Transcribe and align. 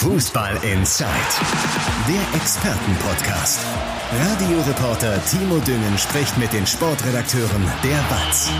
Fußball 0.00 0.54
Inside, 0.62 1.10
der 2.08 2.40
Expertenpodcast. 2.40 3.60
Radioreporter 4.18 5.22
Timo 5.26 5.58
Düngen 5.58 5.98
spricht 5.98 6.38
mit 6.38 6.50
den 6.54 6.66
Sportredakteuren 6.66 7.62
der 7.84 7.98
BATS. 8.08 8.50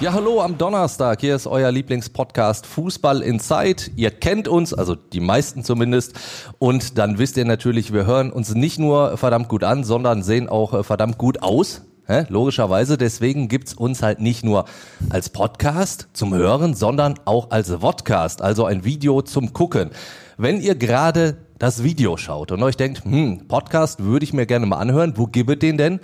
Ja, 0.00 0.12
hallo 0.12 0.42
am 0.42 0.58
Donnerstag. 0.58 1.22
Hier 1.22 1.34
ist 1.34 1.46
euer 1.46 1.72
Lieblingspodcast 1.72 2.66
Fußball 2.66 3.22
Inside. 3.22 3.84
Ihr 3.96 4.10
kennt 4.10 4.48
uns, 4.48 4.74
also 4.74 4.96
die 4.96 5.20
meisten 5.20 5.64
zumindest. 5.64 6.12
Und 6.58 6.98
dann 6.98 7.16
wisst 7.16 7.38
ihr 7.38 7.46
natürlich, 7.46 7.94
wir 7.94 8.04
hören 8.04 8.30
uns 8.30 8.54
nicht 8.54 8.78
nur 8.78 9.16
verdammt 9.16 9.48
gut 9.48 9.64
an, 9.64 9.82
sondern 9.82 10.22
sehen 10.22 10.46
auch 10.46 10.74
äh, 10.74 10.82
verdammt 10.82 11.16
gut 11.16 11.42
aus. 11.42 11.80
Hä? 12.06 12.26
Logischerweise, 12.28 12.98
deswegen 12.98 13.46
gibt's 13.46 13.74
uns 13.74 14.02
halt 14.02 14.20
nicht 14.20 14.44
nur 14.44 14.64
als 15.10 15.28
Podcast 15.28 16.08
zum 16.12 16.34
Hören, 16.34 16.74
sondern 16.74 17.14
auch 17.26 17.52
als 17.52 17.70
Vodcast, 17.70 18.42
also 18.42 18.64
ein 18.64 18.84
Video 18.84 19.22
zum 19.22 19.52
Gucken. 19.52 19.90
Wenn 20.36 20.60
ihr 20.60 20.74
gerade 20.74 21.36
das 21.60 21.84
Video 21.84 22.16
schaut 22.16 22.50
und 22.50 22.60
euch 22.64 22.76
denkt, 22.76 23.04
hm, 23.04 23.46
Podcast 23.46 24.02
würde 24.02 24.24
ich 24.24 24.32
mir 24.32 24.46
gerne 24.46 24.66
mal 24.66 24.78
anhören, 24.78 25.12
wo 25.16 25.28
gibt 25.28 25.62
den 25.62 25.78
denn? 25.78 26.00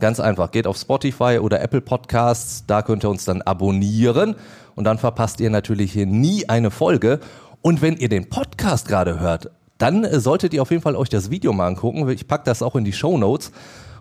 Ganz 0.00 0.20
einfach, 0.20 0.50
geht 0.50 0.66
auf 0.66 0.76
Spotify 0.76 1.38
oder 1.40 1.62
Apple 1.62 1.80
Podcasts, 1.80 2.64
da 2.66 2.82
könnt 2.82 3.02
ihr 3.04 3.08
uns 3.08 3.24
dann 3.24 3.40
abonnieren 3.40 4.34
und 4.74 4.84
dann 4.84 4.98
verpasst 4.98 5.40
ihr 5.40 5.48
natürlich 5.48 5.92
hier 5.92 6.06
nie 6.06 6.46
eine 6.50 6.70
Folge. 6.70 7.20
Und 7.62 7.80
wenn 7.80 7.96
ihr 7.96 8.10
den 8.10 8.28
Podcast 8.28 8.86
gerade 8.86 9.18
hört, 9.18 9.50
dann 9.78 10.06
solltet 10.20 10.52
ihr 10.52 10.60
auf 10.60 10.70
jeden 10.70 10.82
Fall 10.82 10.94
euch 10.94 11.08
das 11.08 11.30
Video 11.30 11.54
mal 11.54 11.68
angucken. 11.68 12.06
Ich 12.10 12.28
pack 12.28 12.44
das 12.44 12.62
auch 12.62 12.76
in 12.76 12.84
die 12.84 12.92
Show 12.92 13.16
Notes. 13.16 13.50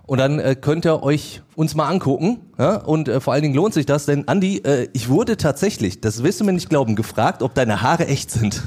Und 0.07 0.19
dann 0.19 0.39
äh, 0.39 0.55
könnt 0.55 0.85
ihr 0.85 1.03
euch 1.03 1.41
uns 1.55 1.75
mal 1.75 1.87
angucken. 1.87 2.39
Ja? 2.57 2.77
Und 2.77 3.09
äh, 3.09 3.19
vor 3.19 3.33
allen 3.33 3.43
Dingen 3.43 3.55
lohnt 3.55 3.73
sich 3.73 3.85
das, 3.85 4.05
denn 4.05 4.27
Andi, 4.27 4.59
äh, 4.59 4.87
ich 4.93 5.09
wurde 5.09 5.35
tatsächlich, 5.35 5.99
das 5.99 6.23
wirst 6.23 6.39
du 6.39 6.45
mir 6.45 6.53
nicht 6.53 6.69
glauben, 6.69 6.95
gefragt, 6.95 7.43
ob 7.43 7.53
deine 7.53 7.81
Haare 7.81 8.07
echt 8.07 8.31
sind. 8.31 8.63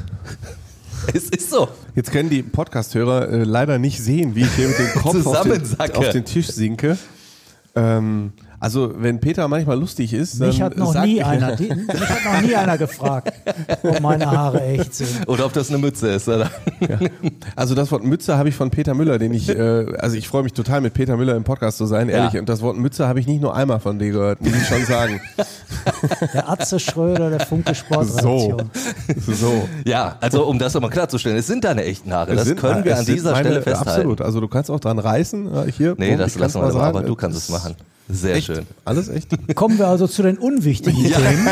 es 1.14 1.30
ist 1.30 1.50
so. 1.50 1.68
Jetzt 1.94 2.12
können 2.12 2.28
die 2.28 2.42
Podcast-Hörer 2.42 3.30
äh, 3.30 3.44
leider 3.44 3.78
nicht 3.78 4.02
sehen, 4.02 4.34
wie 4.34 4.42
ich 4.42 4.52
hier 4.52 4.68
mit 4.68 4.78
dem 4.78 4.88
Kopf 5.02 5.26
auf 5.26 5.42
den, 5.42 5.62
auf 5.94 6.08
den 6.10 6.26
Tisch 6.26 6.48
sinke. 6.48 6.98
Ähm, 7.74 8.34
also 8.60 8.92
wenn 8.96 9.18
Peter 9.20 9.48
manchmal 9.48 9.78
lustig 9.78 10.12
ist, 10.12 10.40
dann 10.40 10.48
Mich 10.48 10.60
hat 10.62 10.76
noch 10.76 10.94
nie 11.02 11.18
er- 11.18 11.26
einer, 11.28 11.56
die, 11.56 11.64
mich 11.74 11.88
hat 12.08 12.24
noch 12.34 12.40
nie 12.42 12.54
einer 12.54 12.78
gefragt, 12.78 13.32
ob 13.82 14.00
meine 14.00 14.30
Haare 14.30 14.62
echt 14.62 14.94
sind. 14.94 15.26
Oder 15.28 15.46
ob 15.46 15.52
das 15.54 15.70
eine 15.70 15.78
Mütze 15.78 16.08
ist. 16.10 16.28
Oder? 16.28 16.50
Also 17.56 17.74
das 17.74 17.90
Wort 17.90 18.04
Mütze 18.04 18.36
habe 18.36 18.48
ich 18.48 18.54
von 18.54 18.70
Peter 18.70 18.94
Müller, 18.94 19.18
den 19.18 19.32
ich, 19.34 19.48
äh, 19.48 19.86
also 19.98 20.16
ich 20.16 20.28
freue 20.28 20.42
mich 20.42 20.52
total 20.52 20.80
mit 20.80 20.94
Peter 20.94 21.16
Müller 21.16 21.34
im 21.36 21.44
Podcast 21.44 21.78
zu 21.78 21.86
sein, 21.86 22.08
ehrlich. 22.08 22.34
Ja. 22.34 22.40
Und 22.40 22.48
das 22.48 22.60
Wort 22.62 22.76
Mütze 22.76 23.08
habe 23.08 23.18
ich 23.20 23.26
nicht 23.26 23.40
nur 23.40 23.54
einmal 23.56 23.80
von 23.80 23.98
dir 23.98 24.10
gehört, 24.12 24.40
muss 24.40 24.54
ich 24.54 24.66
schon 24.66 24.84
sagen. 24.84 25.20
Der 26.34 26.48
Atze 26.50 26.78
Schröder 26.78 27.30
der 27.30 27.40
Funke 27.40 27.74
Sportredaktion. 27.74 28.70
So. 29.26 29.66
Ja, 29.86 30.16
also 30.20 30.44
um 30.46 30.58
das 30.58 30.74
nochmal 30.74 30.90
klarzustellen, 30.90 31.38
es 31.38 31.46
sind 31.46 31.64
deine 31.64 31.84
echten 31.84 32.12
Haare. 32.12 32.34
Das 32.34 32.44
sind- 32.46 32.58
können 32.60 32.84
wir 32.84 32.98
an 32.98 33.06
dieser 33.06 33.32
meine- 33.32 33.44
Stelle 33.46 33.62
festhalten. 33.62 33.88
Absolut. 33.90 34.20
Also 34.20 34.40
du 34.40 34.48
kannst 34.48 34.70
auch 34.70 34.80
dran 34.80 34.98
reißen. 34.98 35.54
Ja, 35.54 35.64
hier, 35.64 35.94
Nee, 35.96 36.08
Punkt, 36.08 36.22
das 36.22 36.38
lassen 36.38 36.56
wir 36.58 36.62
mal 36.66 36.72
so, 36.72 36.78
sagen. 36.78 36.96
aber 36.98 37.06
du 37.06 37.14
kannst 37.14 37.38
es 37.38 37.48
machen. 37.48 37.74
Sehr 38.12 38.36
Echt? 38.36 38.46
schön. 38.46 38.66
Alles 38.84 39.08
echt? 39.08 39.28
Kommen 39.54 39.78
wir 39.78 39.86
also 39.88 40.06
zu 40.06 40.22
den 40.22 40.38
unwichtigen 40.38 41.04
Themen. 41.12 41.48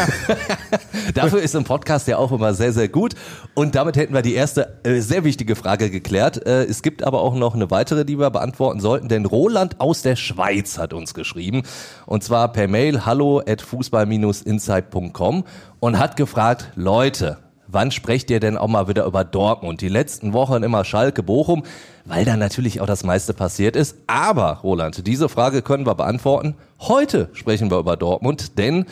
Dafür 1.14 1.40
ist 1.40 1.54
ein 1.56 1.64
Podcast 1.64 2.08
ja 2.08 2.18
auch 2.18 2.32
immer 2.32 2.54
sehr, 2.54 2.72
sehr 2.72 2.88
gut. 2.88 3.14
Und 3.54 3.74
damit 3.74 3.96
hätten 3.96 4.14
wir 4.14 4.22
die 4.22 4.34
erste 4.34 4.78
äh, 4.82 5.00
sehr 5.00 5.24
wichtige 5.24 5.56
Frage 5.56 5.90
geklärt. 5.90 6.46
Äh, 6.46 6.64
es 6.64 6.82
gibt 6.82 7.02
aber 7.02 7.22
auch 7.22 7.34
noch 7.34 7.54
eine 7.54 7.70
weitere, 7.70 8.04
die 8.04 8.18
wir 8.18 8.30
beantworten 8.30 8.80
sollten, 8.80 9.08
denn 9.08 9.24
Roland 9.24 9.80
aus 9.80 10.02
der 10.02 10.16
Schweiz 10.16 10.78
hat 10.78 10.92
uns 10.92 11.14
geschrieben. 11.14 11.62
Und 12.06 12.24
zwar 12.24 12.52
per 12.52 12.68
Mail 12.68 13.06
hallo 13.06 13.40
at 13.46 13.62
fußball-insight.com 13.62 15.44
und 15.80 15.98
hat 15.98 16.16
gefragt, 16.16 16.72
Leute, 16.74 17.38
wann 17.68 17.90
sprecht 17.90 18.30
ihr 18.30 18.40
denn 18.40 18.58
auch 18.58 18.66
mal 18.66 18.88
wieder 18.88 19.04
über 19.04 19.24
Dortmund? 19.24 19.80
Die 19.80 19.88
letzten 19.88 20.32
Wochen 20.32 20.62
immer 20.62 20.84
Schalke, 20.84 21.22
Bochum, 21.22 21.62
weil 22.04 22.24
da 22.24 22.36
natürlich 22.36 22.80
auch 22.80 22.86
das 22.86 23.04
meiste 23.04 23.34
passiert 23.34 23.76
ist. 23.76 23.96
Aber, 24.06 24.60
Roland, 24.62 25.06
diese 25.06 25.28
Frage 25.28 25.62
können 25.62 25.86
wir 25.86 25.94
beantworten. 25.94 26.54
Heute 26.80 27.28
sprechen 27.34 27.70
wir 27.70 27.78
über 27.78 27.96
Dortmund, 27.96 28.58
denn 28.58 28.86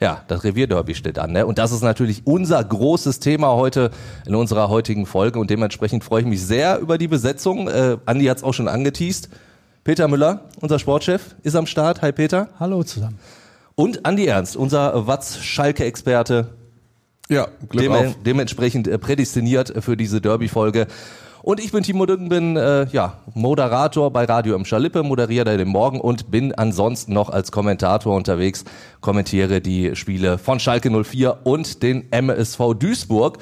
ja, 0.00 0.22
das 0.28 0.44
Revierderby 0.44 0.94
steht 0.94 1.18
an. 1.18 1.32
Ne? 1.32 1.46
Und 1.46 1.56
das 1.58 1.72
ist 1.72 1.82
natürlich 1.82 2.26
unser 2.26 2.62
großes 2.62 3.18
Thema 3.18 3.52
heute 3.52 3.90
in 4.26 4.34
unserer 4.34 4.68
heutigen 4.68 5.06
Folge. 5.06 5.38
Und 5.38 5.48
dementsprechend 5.48 6.04
freue 6.04 6.20
ich 6.20 6.26
mich 6.26 6.42
sehr 6.44 6.78
über 6.80 6.98
die 6.98 7.08
Besetzung. 7.08 7.68
Äh, 7.68 7.96
Andi 8.04 8.26
hat 8.26 8.38
es 8.38 8.44
auch 8.44 8.52
schon 8.52 8.68
angeteased. 8.68 9.30
Peter 9.84 10.08
Müller, 10.08 10.42
unser 10.60 10.78
Sportchef, 10.78 11.34
ist 11.44 11.56
am 11.56 11.66
Start. 11.66 12.02
Hi 12.02 12.12
Peter. 12.12 12.48
Hallo 12.60 12.82
zusammen. 12.82 13.18
Und 13.74 14.04
Andi 14.04 14.26
Ernst, 14.26 14.56
unser 14.56 15.06
Watz-Schalke-Experte, 15.06 16.48
Ja, 17.28 17.48
Glück 17.68 17.84
dem, 17.84 17.92
auf. 17.92 18.14
dementsprechend 18.24 18.88
äh, 18.88 18.98
prädestiniert 18.98 19.72
für 19.80 19.96
diese 19.96 20.20
Derby-Folge. 20.20 20.86
Und 21.42 21.60
ich 21.60 21.70
bin 21.70 21.84
Timo 21.84 22.06
Düngen, 22.06 22.28
bin 22.28 22.56
äh, 22.56 22.86
ja, 22.86 23.18
Moderator 23.34 24.12
bei 24.12 24.24
Radio 24.24 24.56
im 24.56 24.64
Schalippe, 24.64 25.04
moderiere 25.04 25.44
da 25.44 25.56
den 25.56 25.68
Morgen 25.68 26.00
und 26.00 26.28
bin 26.30 26.52
ansonsten 26.52 27.12
noch 27.12 27.30
als 27.30 27.52
Kommentator 27.52 28.16
unterwegs, 28.16 28.64
kommentiere 29.00 29.60
die 29.60 29.94
Spiele 29.94 30.38
von 30.38 30.58
Schalke 30.58 30.90
04 30.90 31.38
und 31.44 31.84
den 31.84 32.10
MSV 32.10 32.74
Duisburg. 32.76 33.38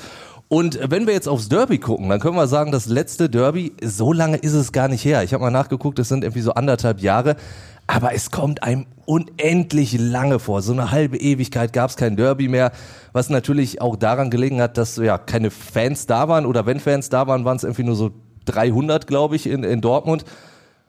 Und 0.49 0.79
wenn 0.91 1.07
wir 1.07 1.15
jetzt 1.15 1.29
aufs 1.29 1.49
Derby 1.49 1.79
gucken, 1.79 2.09
dann 2.09 2.21
können 2.21 2.37
wir 2.37 2.47
sagen, 2.47 2.71
das 2.71 2.87
letzte 2.87 3.31
Derby, 3.31 3.73
so 3.83 4.13
lange 4.13 4.37
ist 4.37 4.53
es 4.53 4.73
gar 4.73 4.89
nicht 4.89 5.05
her. 5.05 5.23
Ich 5.23 5.33
habe 5.33 5.43
mal 5.43 5.51
nachgeguckt, 5.51 5.99
es 5.99 6.09
sind 6.09 6.23
irgendwie 6.23 6.43
so 6.43 6.53
anderthalb 6.55 7.01
Jahre. 7.01 7.37
Aber 7.87 8.15
es 8.15 8.31
kommt 8.31 8.63
einem 8.63 8.87
unendlich 9.05 9.99
lange 9.99 10.39
vor. 10.39 10.63
So 10.63 10.73
eine 10.73 10.91
halbe 10.91 11.19
Ewigkeit 11.19 11.73
gab 11.73 11.91
es 11.91 11.97
kein 11.97 12.17
Derby 12.17 12.49
mehr, 12.49 12.73
was 13.13 13.29
natürlich 13.29 13.81
auch 13.81 13.97
daran 13.97 14.31
gelegen 14.31 14.61
hat, 14.63 14.79
dass 14.79 14.97
ja 14.97 15.19
keine 15.19 15.51
Fans 15.51 16.07
da 16.07 16.29
waren 16.29 16.47
oder 16.47 16.65
wenn 16.67 16.81
Fans 16.81 17.11
da 17.11 17.27
waren, 17.27 17.45
waren 17.45 17.57
es 17.57 17.65
irgendwie 17.65 17.83
nur 17.83 17.97
so 17.97 18.13
300, 18.47 19.07
glaube 19.07 19.37
ich, 19.37 19.47
in, 19.47 19.65
in 19.65 19.81
Dortmund. 19.81 20.25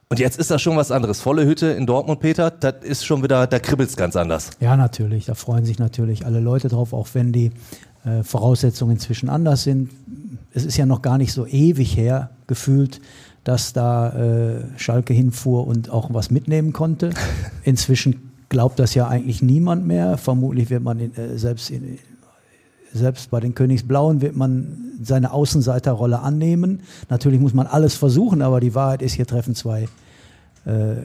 Und 0.07 0.19
jetzt 0.19 0.37
ist 0.37 0.51
das 0.51 0.61
schon 0.61 0.77
was 0.77 0.91
anderes. 0.91 1.19
Volle 1.19 1.45
Hütte 1.45 1.67
in 1.67 1.85
Dortmund, 1.85 2.19
Peter, 2.19 2.51
das 2.51 2.75
ist 2.83 3.05
schon 3.05 3.23
wieder, 3.23 3.47
da 3.47 3.59
kribbelt's 3.59 3.97
ganz 3.97 4.15
anders. 4.15 4.51
Ja, 4.59 4.77
natürlich. 4.77 5.25
Da 5.25 5.33
freuen 5.33 5.65
sich 5.65 5.79
natürlich 5.79 6.25
alle 6.25 6.39
Leute 6.39 6.67
drauf, 6.67 6.93
auch 6.93 7.07
wenn 7.13 7.33
die 7.33 7.51
äh, 8.05 8.23
Voraussetzungen 8.23 8.93
inzwischen 8.93 9.29
anders 9.29 9.63
sind. 9.63 9.89
Es 10.53 10.63
ist 10.65 10.77
ja 10.77 10.85
noch 10.85 11.01
gar 11.01 11.17
nicht 11.17 11.33
so 11.33 11.45
ewig 11.45 11.97
her 11.97 12.29
gefühlt, 12.47 13.01
dass 13.43 13.73
da 13.73 14.09
äh, 14.09 14.63
Schalke 14.77 15.13
hinfuhr 15.13 15.67
und 15.67 15.89
auch 15.89 16.13
was 16.13 16.31
mitnehmen 16.31 16.73
konnte. 16.73 17.11
Inzwischen 17.63 18.31
glaubt 18.49 18.79
das 18.79 18.95
ja 18.95 19.07
eigentlich 19.07 19.41
niemand 19.41 19.85
mehr. 19.85 20.17
Vermutlich 20.17 20.69
wird 20.69 20.83
man 20.83 20.99
in, 20.99 21.15
äh, 21.15 21.37
selbst 21.37 21.69
in, 21.69 21.99
selbst 22.93 23.29
bei 23.29 23.39
den 23.39 23.53
Königsblauen 23.53 24.21
wird 24.21 24.35
man 24.35 24.93
seine 25.03 25.31
Außenseiterrolle 25.31 26.19
annehmen. 26.19 26.81
Natürlich 27.09 27.39
muss 27.41 27.53
man 27.53 27.67
alles 27.67 27.95
versuchen, 27.95 28.41
aber 28.41 28.59
die 28.61 28.73
Wahrheit 28.73 29.01
ist, 29.01 29.13
hier 29.13 29.27
treffen 29.27 29.53
zwei 29.53 29.89
äh, 30.65 30.95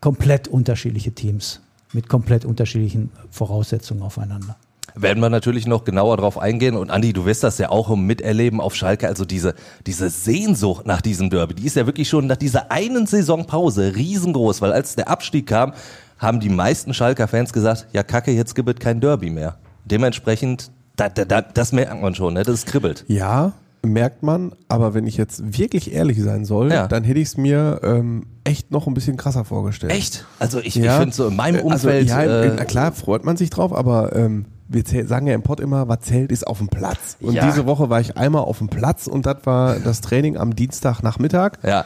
komplett 0.00 0.48
unterschiedliche 0.48 1.12
Teams 1.12 1.60
mit 1.92 2.08
komplett 2.08 2.44
unterschiedlichen 2.44 3.10
Voraussetzungen 3.30 4.02
aufeinander. 4.02 4.56
Werden 4.94 5.22
wir 5.22 5.30
natürlich 5.30 5.66
noch 5.66 5.84
genauer 5.84 6.18
drauf 6.18 6.36
eingehen. 6.38 6.76
Und 6.76 6.90
Andi, 6.90 7.12
du 7.14 7.24
wirst 7.24 7.42
das 7.42 7.56
ja 7.58 7.70
auch 7.70 7.88
im 7.90 8.06
Miterleben 8.06 8.60
auf 8.60 8.74
Schalke. 8.74 9.08
Also 9.08 9.24
diese, 9.24 9.54
diese 9.86 10.10
Sehnsucht 10.10 10.86
nach 10.86 11.00
diesem 11.00 11.30
Derby, 11.30 11.54
die 11.54 11.66
ist 11.66 11.76
ja 11.76 11.86
wirklich 11.86 12.08
schon 12.08 12.26
nach 12.26 12.36
dieser 12.36 12.70
einen 12.70 13.06
Saisonpause 13.06 13.94
riesengroß. 13.96 14.60
Weil 14.60 14.72
als 14.72 14.94
der 14.96 15.08
Abstieg 15.08 15.46
kam, 15.46 15.72
haben 16.18 16.40
die 16.40 16.50
meisten 16.50 16.92
Schalker 16.92 17.26
Fans 17.26 17.52
gesagt, 17.52 17.86
ja 17.92 18.02
kacke, 18.02 18.32
jetzt 18.32 18.54
gibt 18.54 18.68
es 18.68 18.74
kein 18.76 19.00
Derby 19.00 19.30
mehr. 19.30 19.56
Dementsprechend, 19.86 20.70
da, 20.96 21.08
da, 21.08 21.24
da, 21.24 21.40
das 21.42 21.72
merkt 21.72 22.00
man 22.02 22.14
schon, 22.14 22.34
ne? 22.34 22.42
das 22.42 22.66
kribbelt. 22.66 23.04
Ja, 23.08 23.52
merkt 23.84 24.22
man, 24.22 24.52
aber 24.68 24.94
wenn 24.94 25.06
ich 25.06 25.16
jetzt 25.16 25.58
wirklich 25.58 25.92
ehrlich 25.92 26.22
sein 26.22 26.44
soll, 26.44 26.70
Ja. 26.70 26.86
dann 26.86 27.02
hätte 27.02 27.18
ich 27.18 27.28
es 27.28 27.36
mir 27.36 27.80
ähm, 27.82 28.26
echt 28.44 28.70
noch 28.70 28.86
ein 28.86 28.94
bisschen 28.94 29.16
krasser 29.16 29.44
vorgestellt. 29.44 29.92
Echt? 29.92 30.24
Also 30.38 30.60
ich, 30.60 30.74
Ja. 30.76 30.94
ich 30.94 31.00
finde 31.00 31.14
so 31.16 31.26
in 31.28 31.36
meinem 31.36 31.60
Äh, 31.60 31.62
Umfeld... 31.62 32.10
Also, 32.12 32.30
ja, 32.30 32.42
äh, 32.42 32.54
na 32.56 32.64
klar, 32.64 32.92
freut 32.92 33.24
man 33.24 33.36
sich 33.36 33.50
drauf, 33.50 33.72
aber 33.74 34.14
ähm, 34.14 34.44
wir 34.72 35.06
sagen 35.06 35.26
ja 35.26 35.34
im 35.34 35.42
Pod 35.42 35.60
immer, 35.60 35.88
was 35.88 36.00
zählt, 36.00 36.32
ist 36.32 36.46
auf 36.46 36.58
dem 36.58 36.68
Platz. 36.68 37.16
Und 37.20 37.34
Ja. 37.34 37.46
diese 37.46 37.66
Woche 37.66 37.90
war 37.90 38.00
ich 38.00 38.16
einmal 38.16 38.42
auf 38.42 38.58
dem 38.58 38.68
Platz 38.68 39.06
und 39.06 39.26
das 39.26 39.38
war 39.44 39.76
das 39.76 40.00
Training 40.00 40.36
am 40.36 40.54
Dienstagnachmittag. 40.56 41.52
ja, 41.62 41.84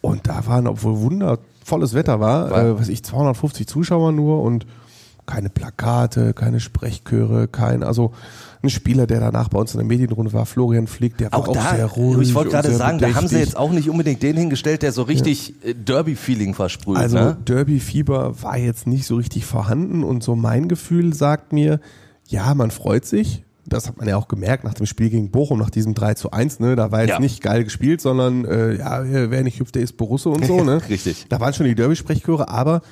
Und 0.00 0.26
da 0.28 0.46
waren, 0.46 0.66
obwohl 0.66 1.00
wundervolles 1.00 1.94
Wetter 1.94 2.20
war, 2.20 2.50
War- 2.50 2.62
äh, 2.64 2.78
was 2.78 2.88
ich, 2.88 3.02
250 3.04 3.66
Zuschauer 3.66 4.12
nur 4.12 4.42
und 4.42 4.66
keine 5.26 5.48
Plakate, 5.48 6.34
keine 6.34 6.60
Sprechchöre, 6.60 7.48
kein, 7.48 7.82
also 7.82 8.12
ein 8.64 8.70
Spieler, 8.70 9.06
der 9.06 9.20
danach 9.20 9.48
bei 9.48 9.58
uns 9.58 9.72
in 9.74 9.78
der 9.78 9.86
Medienrunde 9.86 10.32
war, 10.32 10.46
Florian 10.46 10.86
Flick, 10.86 11.16
der 11.18 11.30
war 11.32 11.38
auch 11.38 11.48
auch, 11.48 11.52
da, 11.54 11.74
sehr 11.76 11.86
ruhig. 11.86 12.28
ich 12.28 12.34
wollte 12.34 12.50
gerade 12.50 12.72
sagen, 12.72 12.98
da 12.98 13.06
haben 13.08 13.28
sie 13.28 13.34
bedächtig. 13.34 13.38
jetzt 13.40 13.56
auch 13.56 13.70
nicht 13.72 13.88
unbedingt 13.88 14.22
den 14.22 14.36
hingestellt, 14.36 14.82
der 14.82 14.92
so 14.92 15.02
richtig 15.02 15.54
äh, 15.64 15.74
Derby-Feeling 15.74 16.54
versprüht. 16.54 16.96
Also 16.96 17.16
ne? 17.18 17.36
Derby-Fieber 17.44 18.42
war 18.42 18.56
jetzt 18.58 18.86
nicht 18.86 19.06
so 19.06 19.16
richtig 19.16 19.44
vorhanden 19.46 20.02
und 20.02 20.22
so 20.24 20.34
mein 20.34 20.68
Gefühl 20.68 21.14
sagt 21.14 21.52
mir, 21.52 21.80
ja, 22.28 22.54
man 22.54 22.70
freut 22.70 23.04
sich. 23.06 23.42
Das 23.66 23.88
hat 23.88 23.96
man 23.96 24.06
ja 24.06 24.16
auch 24.18 24.28
gemerkt 24.28 24.64
nach 24.64 24.74
dem 24.74 24.84
Spiel 24.84 25.08
gegen 25.08 25.30
Bochum, 25.30 25.58
nach 25.58 25.70
diesem 25.70 25.94
3 25.94 26.14
zu 26.14 26.30
1, 26.32 26.60
ne? 26.60 26.76
Da 26.76 26.92
war 26.92 27.00
jetzt 27.00 27.10
Ja. 27.10 27.18
nicht 27.18 27.42
geil 27.42 27.64
gespielt, 27.64 28.00
sondern 28.02 28.44
äh, 28.44 28.74
ja, 28.76 29.02
wer 29.30 29.42
nicht 29.42 29.58
hüpft, 29.58 29.74
der 29.74 29.82
ist 29.82 29.96
Borusse 29.96 30.28
und 30.28 30.44
so, 30.44 30.62
ne? 30.64 30.80
Richtig. 30.88 31.26
Da 31.30 31.40
waren 31.40 31.54
schon 31.54 31.64
die 31.66 31.74
Derby-Sprechchöre, 31.74 32.48
aber 32.50 32.82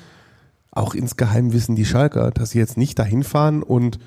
auch 0.71 0.95
insgeheim 0.95 1.53
wissen 1.53 1.75
die 1.75 1.85
Schalker, 1.85 2.31
dass 2.31 2.49
sie 2.51 2.57
jetzt 2.57 2.77
nicht 2.77 2.97
dahin 2.97 3.23
fahren 3.23 3.61
und 3.61 3.99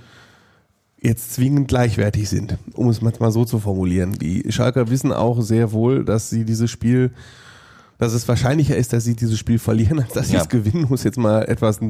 jetzt 1.01 1.35
zwingend 1.35 1.69
gleichwertig 1.69 2.29
sind, 2.29 2.57
um 2.75 2.89
es 2.89 3.03
manchmal 3.03 3.31
so 3.31 3.45
zu 3.45 3.59
formulieren. 3.59 4.13
Die 4.19 4.45
Schalker 4.51 4.89
wissen 4.91 5.13
auch 5.13 5.41
sehr 5.43 5.73
wohl, 5.73 6.05
dass 6.05 6.31
sie 6.31 6.45
dieses 6.45 6.71
Spiel, 6.71 7.13
dass 7.99 8.13
es 8.13 8.27
wahrscheinlicher 8.29 8.77
ist, 8.77 8.93
dass 8.93 9.05
sie 9.05 9.15
dieses 9.15 9.39
Spiel 9.39 9.59
verlieren, 9.59 10.01
als 10.01 10.13
dass 10.15 10.29
sie 10.29 10.35
Ja. 10.35 10.43
es 10.43 10.49
gewinnen, 10.49 10.85
um 10.85 10.95
es 10.95 11.05
jetzt 11.05 11.19
mal 11.19 11.43
etwas 11.43 11.81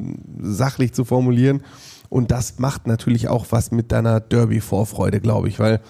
sachlich 0.41 0.93
zu 0.93 1.05
formulieren. 1.05 1.63
Und 2.09 2.31
das 2.31 2.59
macht 2.59 2.87
natürlich 2.87 3.29
auch 3.29 3.47
was 3.51 3.71
mit 3.71 3.91
deiner 3.93 4.21
Derby-Vorfreude, 4.21 5.21
glaube 5.21 5.49
ich, 5.49 5.59
weil 5.59 5.81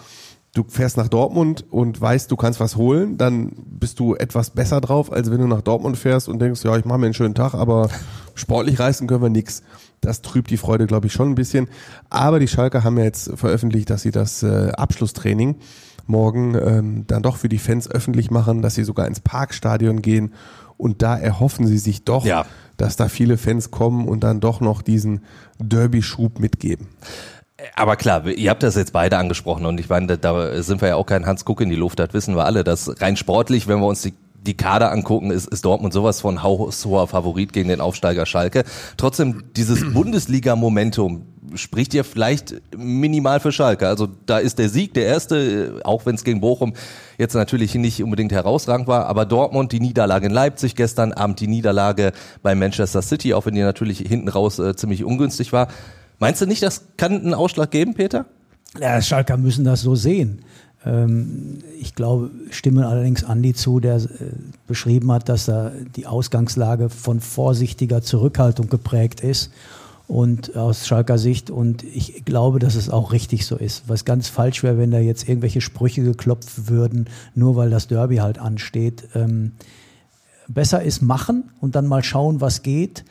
du 0.54 0.64
fährst 0.66 0.96
nach 0.96 1.08
Dortmund 1.08 1.66
und 1.70 2.00
weißt, 2.00 2.30
du 2.30 2.36
kannst 2.36 2.60
was 2.60 2.76
holen, 2.76 3.18
dann 3.18 3.52
bist 3.66 4.00
du 4.00 4.14
etwas 4.14 4.50
besser 4.50 4.80
drauf, 4.80 5.12
als 5.12 5.30
wenn 5.30 5.38
du 5.40 5.46
nach 5.46 5.60
Dortmund 5.60 5.98
fährst 5.98 6.28
und 6.30 6.38
denkst, 6.38 6.64
ja, 6.64 6.76
ich 6.78 6.86
mache 6.86 6.98
mir 6.98 7.06
einen 7.06 7.14
schönen 7.14 7.34
Tag, 7.34 7.52
aber 7.52 7.90
sportlich 8.34 8.78
reißen 8.78 9.06
können 9.06 9.22
wir 9.22 9.28
nix. 9.28 9.62
Das 10.06 10.22
trübt 10.22 10.50
die 10.50 10.56
Freude, 10.56 10.86
glaube 10.86 11.06
ich, 11.08 11.12
schon 11.12 11.28
ein 11.30 11.34
bisschen. 11.34 11.68
Aber 12.08 12.38
die 12.40 12.48
Schalker 12.48 12.82
haben 12.84 12.96
ja 12.98 13.04
jetzt 13.04 13.30
veröffentlicht, 13.36 13.90
dass 13.90 14.02
sie 14.02 14.10
das 14.12 14.42
äh, 14.42 14.70
Abschlusstraining 14.76 15.56
morgen 16.06 16.54
ähm, 16.54 17.04
dann 17.06 17.22
doch 17.22 17.36
für 17.36 17.48
die 17.48 17.58
Fans 17.58 17.90
öffentlich 17.90 18.30
machen, 18.30 18.62
dass 18.62 18.76
sie 18.76 18.84
sogar 18.84 19.06
ins 19.08 19.20
Parkstadion 19.20 20.02
gehen. 20.02 20.32
Und 20.78 21.02
da 21.02 21.16
erhoffen 21.16 21.66
sie 21.66 21.78
sich 21.78 22.04
doch, 22.04 22.24
Ja. 22.24 22.44
dass 22.76 22.96
da 22.96 23.08
viele 23.08 23.38
Fans 23.38 23.70
kommen 23.70 24.06
und 24.08 24.20
dann 24.24 24.40
doch 24.40 24.60
noch 24.60 24.82
diesen 24.82 25.22
Derby-Schub 25.58 26.38
mitgeben. 26.38 26.88
Aber 27.74 27.96
klar, 27.96 28.26
ihr 28.26 28.50
habt 28.50 28.62
das 28.62 28.74
jetzt 28.76 28.92
beide 28.92 29.16
angesprochen 29.16 29.64
und 29.64 29.80
ich 29.80 29.88
meine, 29.88 30.18
da- 30.18 30.62
sind 30.62 30.82
wir 30.82 30.88
ja 30.88 30.96
auch 30.96 31.06
kein 31.06 31.24
Hans 31.26 31.44
Guck 31.46 31.62
in 31.62 31.70
die 31.70 31.74
Luft, 31.76 31.98
das 31.98 32.12
wissen 32.12 32.36
wir 32.36 32.44
alle, 32.44 32.62
dass 32.64 33.00
rein 33.00 33.16
sportlich, 33.16 33.66
wenn 33.66 33.78
wir 33.80 33.86
uns 33.86 34.02
die 34.02 34.12
die 34.46 34.56
Kader 34.56 34.92
angucken, 34.92 35.30
ist, 35.30 35.48
ist 35.48 35.64
Dortmund 35.64 35.92
sowas 35.92 36.20
von 36.20 36.42
haushoher 36.42 37.06
Favorit 37.06 37.52
gegen 37.52 37.68
den 37.68 37.80
Aufsteiger 37.80 38.26
Schalke. 38.26 38.64
Trotzdem, 38.96 39.44
dieses 39.56 39.84
Bundesliga-Momentum 39.92 41.26
spricht 41.54 41.94
ja 41.94 42.02
vielleicht 42.02 42.56
minimal 42.76 43.40
für 43.40 43.52
Schalke. 43.52 43.86
Also 43.86 44.08
da 44.26 44.38
ist 44.38 44.58
der 44.58 44.68
Sieg 44.68 44.94
der 44.94 45.06
erste, 45.06 45.80
auch 45.84 46.06
wenn 46.06 46.16
es 46.16 46.24
gegen 46.24 46.40
Bochum 46.40 46.74
jetzt 47.18 47.34
natürlich 47.34 47.74
nicht 47.74 48.02
unbedingt 48.02 48.32
herausragend 48.32 48.88
war, 48.88 49.06
aber 49.06 49.26
Dortmund, 49.26 49.72
die 49.72 49.80
Niederlage 49.80 50.26
in 50.26 50.32
Leipzig 50.32 50.74
gestern 50.74 51.12
Abend, 51.12 51.40
die 51.40 51.46
Niederlage 51.46 52.12
bei 52.42 52.54
Manchester 52.54 53.02
City, 53.02 53.34
auch 53.34 53.46
wenn 53.46 53.54
die 53.54 53.62
natürlich 53.62 53.98
hinten 53.98 54.28
raus 54.28 54.58
äh, 54.58 54.74
ziemlich 54.74 55.04
ungünstig 55.04 55.52
war. 55.52 55.68
Meinst 56.18 56.40
du 56.40 56.46
nicht, 56.46 56.62
das 56.62 56.86
kann 56.96 57.12
einen 57.12 57.34
Ausschlag 57.34 57.70
geben, 57.70 57.94
Peter? 57.94 58.26
Ja, 58.80 59.00
Schalker 59.00 59.36
müssen 59.36 59.64
das 59.64 59.82
so 59.82 59.94
sehen. 59.94 60.42
Ähm, 60.86 61.58
ich 61.80 61.94
glaube, 61.94 62.30
stimmen 62.50 62.84
allerdings 62.84 63.24
Andi 63.24 63.52
zu, 63.52 63.80
der 63.80 63.96
äh, 63.96 64.08
beschrieben 64.66 65.10
hat, 65.12 65.28
dass 65.28 65.46
da 65.46 65.72
die 65.96 66.06
Ausgangslage 66.06 66.88
von 66.88 67.20
vorsichtiger 67.20 68.02
Zurückhaltung 68.02 68.68
geprägt 68.68 69.20
ist 69.20 69.50
und 70.08 70.56
aus 70.56 70.86
Schalker 70.86 71.18
Sicht 71.18 71.50
und 71.50 71.82
ich 71.82 72.24
glaube, 72.24 72.60
dass 72.60 72.76
es 72.76 72.88
auch 72.88 73.12
richtig 73.12 73.44
so 73.44 73.56
ist. 73.56 73.88
Was 73.88 74.04
ganz 74.04 74.28
falsch 74.28 74.62
wäre, 74.62 74.78
wenn 74.78 74.92
da 74.92 74.98
jetzt 74.98 75.28
irgendwelche 75.28 75.60
Sprüche 75.60 76.02
geklopft 76.02 76.68
würden, 76.68 77.08
nur 77.34 77.56
weil 77.56 77.70
das 77.70 77.88
Derby 77.88 78.16
halt 78.16 78.38
ansteht. 78.38 79.08
Ähm, 79.14 79.52
besser 80.46 80.82
ist 80.82 81.02
machen 81.02 81.50
und 81.60 81.74
dann 81.74 81.88
mal 81.88 82.04
schauen, 82.04 82.40
was 82.40 82.62
geht. 82.62 83.04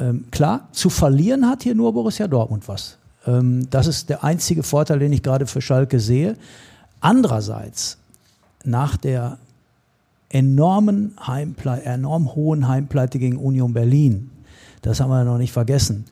Ähm, 0.00 0.24
klar, 0.32 0.68
zu 0.72 0.90
verlieren 0.90 1.48
hat 1.48 1.62
hier 1.62 1.76
nur 1.76 1.92
Borussia 1.92 2.26
Dortmund 2.26 2.66
was. 2.66 2.98
Ähm, 3.24 3.68
das 3.70 3.86
ist 3.86 4.08
der 4.08 4.24
einzige 4.24 4.64
Vorteil, 4.64 4.98
den 4.98 5.12
ich 5.12 5.22
gerade 5.22 5.46
für 5.46 5.60
Schalke 5.60 6.00
sehe. 6.00 6.36
Andererseits, 7.02 7.98
nach 8.64 8.96
der 8.96 9.38
enormen 10.30 11.14
Heimple 11.26 11.82
enorm 11.82 12.34
hohen 12.34 12.68
Heimpleite 12.68 13.18
gegen 13.18 13.36
Union 13.36 13.74
Berlin, 13.74 14.30
das 14.82 15.00
haben 15.00 15.10
wir 15.10 15.24
noch 15.24 15.36
nicht 15.36 15.52
vergessen, 15.52 16.04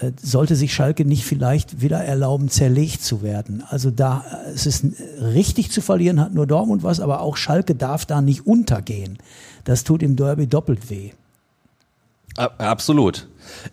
äh, 0.00 0.12
sollte 0.20 0.54
sich 0.54 0.74
Schalke 0.74 1.06
nicht 1.06 1.24
vielleicht 1.24 1.80
wieder 1.80 1.98
erlauben, 2.04 2.50
zerlegt 2.50 3.02
zu 3.02 3.22
werden. 3.22 3.64
Also 3.68 3.90
da, 3.90 4.24
äh, 4.46 4.50
es 4.50 4.66
ist 4.66 4.84
äh, 4.84 5.22
richtig 5.22 5.70
zu 5.70 5.80
verlieren, 5.80 6.20
hat 6.20 6.34
nur 6.34 6.46
Dortmund 6.46 6.82
was, 6.82 7.00
aber 7.00 7.20
auch 7.20 7.38
Schalke 7.38 7.74
darf 7.74 8.04
da 8.04 8.20
nicht 8.20 8.46
untergehen. 8.46 9.18
Das 9.64 9.82
tut 9.82 10.02
im 10.02 10.14
Derby 10.14 10.46
doppelt 10.46 10.90
weh. 10.90 11.12
Absolut. 12.36 13.28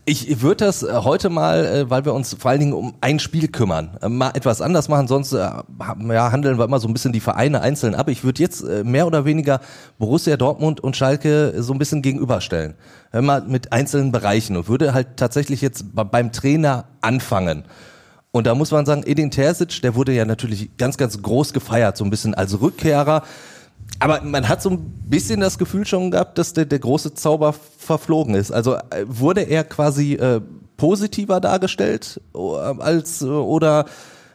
Ich 0.05 0.41
würde 0.41 0.65
das 0.65 0.83
äh, 0.83 0.93
heute 1.03 1.29
mal, 1.29 1.65
äh, 1.65 1.89
weil 1.89 2.05
wir 2.05 2.13
uns 2.13 2.35
vor 2.39 2.51
allen 2.51 2.59
Dingen 2.59 2.73
um 2.73 2.93
ein 3.01 3.19
Spiel 3.19 3.47
kümmern, 3.47 3.97
äh, 4.01 4.09
mal 4.09 4.31
etwas 4.35 4.61
anders 4.61 4.89
machen. 4.89 5.07
Sonst 5.07 5.31
ja, 5.33 5.63
handeln 5.79 6.57
wir 6.57 6.65
immer 6.65 6.79
so 6.79 6.87
ein 6.87 6.93
bisschen 6.93 7.13
die 7.13 7.19
Vereine 7.19 7.61
einzeln 7.61 7.95
ab. 7.95 8.09
Ich 8.09 8.23
würde 8.23 8.41
jetzt 8.41 8.63
mehr 8.63 9.07
oder 9.07 9.25
weniger 9.25 9.61
Borussia 9.97 10.37
Dortmund 10.37 10.79
und 10.79 10.95
Schalke 10.95 11.53
so 11.57 11.73
ein 11.73 11.79
bisschen 11.79 12.01
gegenüberstellen. 12.01 12.75
Mal 13.13 13.41
mit 13.41 13.73
einzelnen 13.73 14.11
Bereichen 14.11 14.55
und 14.57 14.67
würde 14.67 14.93
halt 14.93 15.17
tatsächlich 15.17 15.61
jetzt 15.61 15.95
be- 15.95 16.05
beim 16.05 16.31
Trainer 16.31 16.85
anfangen. 17.01 17.65
Und 18.31 18.47
da 18.47 18.55
muss 18.55 18.71
man 18.71 18.85
sagen, 18.85 19.03
Edin 19.05 19.29
Terzic, 19.29 19.81
der 19.81 19.95
wurde 19.95 20.13
ja 20.13 20.23
natürlich 20.23 20.77
ganz, 20.77 20.95
ganz 20.97 21.21
groß 21.21 21.51
gefeiert, 21.51 21.97
so 21.97 22.05
ein 22.05 22.09
bisschen 22.09 22.33
als 22.33 22.61
Rückkehrer. 22.61 23.23
Aber 24.01 24.21
man 24.21 24.49
hat 24.49 24.61
so 24.61 24.71
ein 24.71 24.79
bisschen 25.07 25.39
das 25.39 25.57
Gefühl 25.57 25.85
schon 25.85 26.11
gehabt, 26.11 26.37
dass 26.37 26.53
der, 26.53 26.65
der 26.65 26.79
große 26.79 27.13
Zauber 27.13 27.53
verflogen 27.53 28.35
ist. 28.35 28.51
Also 28.51 28.75
äh, 28.75 28.81
wurde 29.05 29.41
er 29.41 29.63
quasi 29.63 30.13
äh, 30.15 30.41
positiver 30.77 31.39
dargestellt 31.39 32.19
äh, 32.35 32.39
als 32.39 33.21
äh, 33.21 33.25
oder 33.25 33.85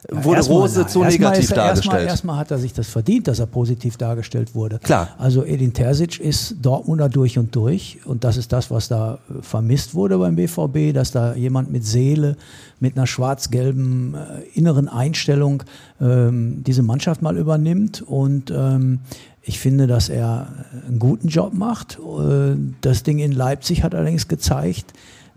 wurde 0.09 0.37
Erstmal, 0.37 0.59
Rose 0.61 0.87
zu 0.87 1.03
erstmal 1.03 1.09
negativ 1.11 1.51
er- 1.51 1.57
Erstmal, 1.57 1.67
dargestellt? 1.67 2.09
erstmal 2.09 2.37
hat 2.37 2.51
er 2.53 2.59
sich 2.59 2.73
das 2.73 2.87
verdient, 2.87 3.27
dass 3.27 3.41
er 3.41 3.47
positiv 3.47 3.97
dargestellt 3.97 4.55
wurde. 4.55 4.79
Klar. 4.79 5.09
Also 5.19 5.45
Edin 5.45 5.73
Terzic 5.73 6.21
ist 6.21 6.55
Dortmunder 6.63 7.09
durch 7.09 7.37
und 7.39 7.57
durch 7.57 7.99
und 8.05 8.23
das 8.23 8.37
ist 8.37 8.53
das, 8.53 8.71
was 8.71 8.87
da 8.87 9.15
äh, 9.29 9.43
vermisst 9.43 9.95
wurde 9.95 10.17
beim 10.19 10.37
BVB, 10.37 10.95
dass 10.95 11.11
da 11.11 11.35
jemand 11.35 11.73
mit 11.73 11.85
Seele, 11.85 12.37
mit 12.79 12.97
einer 12.97 13.09
schwarz-gelben 13.09 14.15
äh, 14.15 14.43
inneren 14.57 14.89
Einstellung 14.89 15.65
ähm, 16.01 16.63
diese 16.65 16.83
Mannschaft 16.85 17.21
mal 17.23 17.37
übernimmt 17.37 18.01
und 18.03 18.53
ähm, 18.55 19.01
ich 19.49 19.61
finde, 19.61 19.87
dass 19.87 20.09
er 20.09 20.49
einen 20.89 20.99
guten 20.99 21.29
Job 21.29 21.55
macht. 21.55 21.99
Äh, 22.01 22.57
Das 22.81 23.05
Ding 23.05 23.21
in 23.21 23.33
Leipzig 23.33 23.85
hat 23.85 23.95
allerdings 23.95 24.27
gezeigt, 24.27 24.93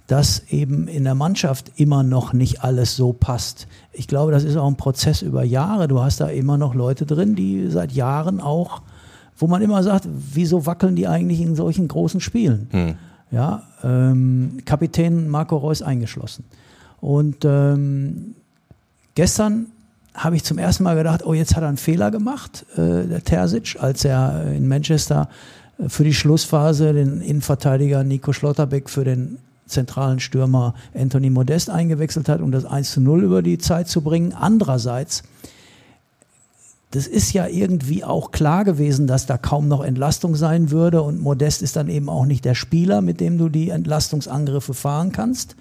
dass 0.08 0.42
eben 0.50 0.88
in 0.88 1.04
der 1.04 1.14
Mannschaft 1.14 1.72
immer 1.76 2.02
noch 2.02 2.34
nicht 2.34 2.64
alles 2.64 2.96
so 2.96 3.14
passt. 3.14 3.68
Ich 3.94 4.08
glaube, 4.08 4.32
das 4.32 4.44
ist 4.44 4.58
auch 4.58 4.68
ein 4.68 4.78
Prozess 4.78 5.22
über 5.22 5.44
Jahre. 5.44 5.88
Du 5.88 6.02
hast 6.02 6.20
da 6.20 6.28
immer 6.28 6.58
noch 6.58 6.74
Leute 6.74 7.06
drin, 7.06 7.36
die 7.36 7.68
seit 7.70 7.92
Jahren 7.92 8.42
auch, 8.42 8.82
wo 9.38 9.46
man 9.46 9.62
immer 9.62 9.84
sagt, 9.84 10.08
wieso 10.34 10.66
wackeln 10.66 10.96
die 10.96 11.08
eigentlich 11.08 11.42
in 11.42 11.56
solchen 11.56 11.88
großen 11.88 12.20
Spielen? 12.20 12.98
Ja, 13.30 13.62
ähm, 13.84 14.58
Kapitän 14.66 15.30
Marco 15.30 15.56
Reus 15.56 15.84
eingeschlossen. 15.84 16.46
Und 17.00 17.46
ähm, 17.46 18.34
gestern 19.14 19.68
habe 20.20 20.36
ich 20.36 20.44
zum 20.44 20.58
ersten 20.58 20.84
Mal 20.84 20.96
gedacht, 20.96 21.26
oh, 21.26 21.34
jetzt 21.34 21.56
hat 21.56 21.64
er 21.64 21.70
einen 21.70 21.78
Fehler 21.78 22.12
gemacht, 22.12 22.66
äh, 22.74 23.08
der 23.08 23.24
Terzic, 23.24 23.78
als 23.80 24.04
er 24.04 24.52
in 24.52 24.68
Manchester 24.68 25.30
äh, 25.78 25.88
für 25.88 26.04
die 26.04 26.14
Schlussphase 26.14 26.94
den 26.94 27.22
Innenverteidiger 27.22 28.04
Nico 28.04 28.34
Schlotterbeck 28.34 28.90
für 28.90 29.06
den 29.06 29.40
zentralen 29.66 30.20
Stürmer 30.20 30.74
Anthony 30.94 31.30
Modest 31.30 31.70
eingewechselt 31.70 32.28
hat, 32.28 32.42
um 32.42 32.52
das 32.52 32.66
1 32.66 32.92
zu 32.92 33.02
0 33.02 33.24
über 33.24 33.42
die 33.42 33.60
Zeit 33.60 33.88
zu 33.88 34.02
bringen. 34.02 34.34
Andererseits, 34.34 35.24
das 36.92 37.08
ist 37.08 37.32
ja 37.34 37.48
irgendwie 37.48 38.04
auch 38.04 38.32
klar 38.32 38.66
gewesen, 38.66 39.08
dass 39.08 39.26
da 39.26 39.38
kaum 39.38 39.68
noch 39.68 39.84
Entlastung 39.84 40.36
sein 40.36 40.72
würde 40.72 41.02
und 41.02 41.22
Modest 41.22 41.62
ist 41.62 41.76
dann 41.76 41.88
eben 41.88 42.10
auch 42.10 42.26
nicht 42.26 42.44
der 42.46 42.56
Spieler, 42.56 43.02
mit 43.02 43.22
dem 43.22 43.38
du 43.38 43.48
die 43.48 43.70
Entlastungsangriffe 43.70 44.74
fahren 44.74 45.12
kannst. 45.12 45.56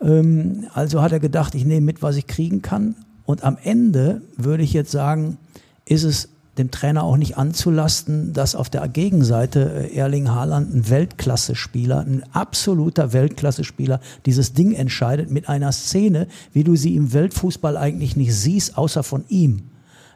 Ähm, 0.00 0.68
also 0.72 1.02
hat 1.02 1.12
er 1.12 1.20
gedacht, 1.20 1.54
ich 1.54 1.66
nehme 1.66 1.84
mit, 1.84 2.02
was 2.02 2.16
ich 2.16 2.26
kriegen 2.26 2.62
kann. 2.62 2.94
Und 3.30 3.44
am 3.44 3.58
Ende 3.62 4.22
würde 4.36 4.64
ich 4.64 4.72
jetzt 4.72 4.90
sagen, 4.90 5.38
ist 5.86 6.02
es 6.02 6.30
dem 6.58 6.72
Trainer 6.72 7.04
auch 7.04 7.16
nicht 7.16 7.38
anzulasten, 7.38 8.32
dass 8.32 8.56
auf 8.56 8.68
der 8.68 8.88
Gegenseite 8.88 9.88
äh, 9.88 9.94
Erling 9.94 10.30
Haaland 10.30 10.74
ein 10.74 10.90
Weltklasse-Spieler, 10.90 12.00
ein 12.00 12.24
absoluter 12.32 13.12
Weltklasse-Spieler 13.12 14.00
dieses 14.26 14.52
Ding 14.52 14.72
entscheidet 14.72 15.30
mit 15.30 15.48
einer 15.48 15.70
Szene, 15.70 16.26
wie 16.52 16.64
du 16.64 16.74
sie 16.74 16.96
im 16.96 17.12
Weltfußball 17.12 17.76
eigentlich 17.76 18.16
nicht 18.16 18.34
siehst, 18.34 18.76
außer 18.76 19.04
von 19.04 19.24
ihm. 19.28 19.70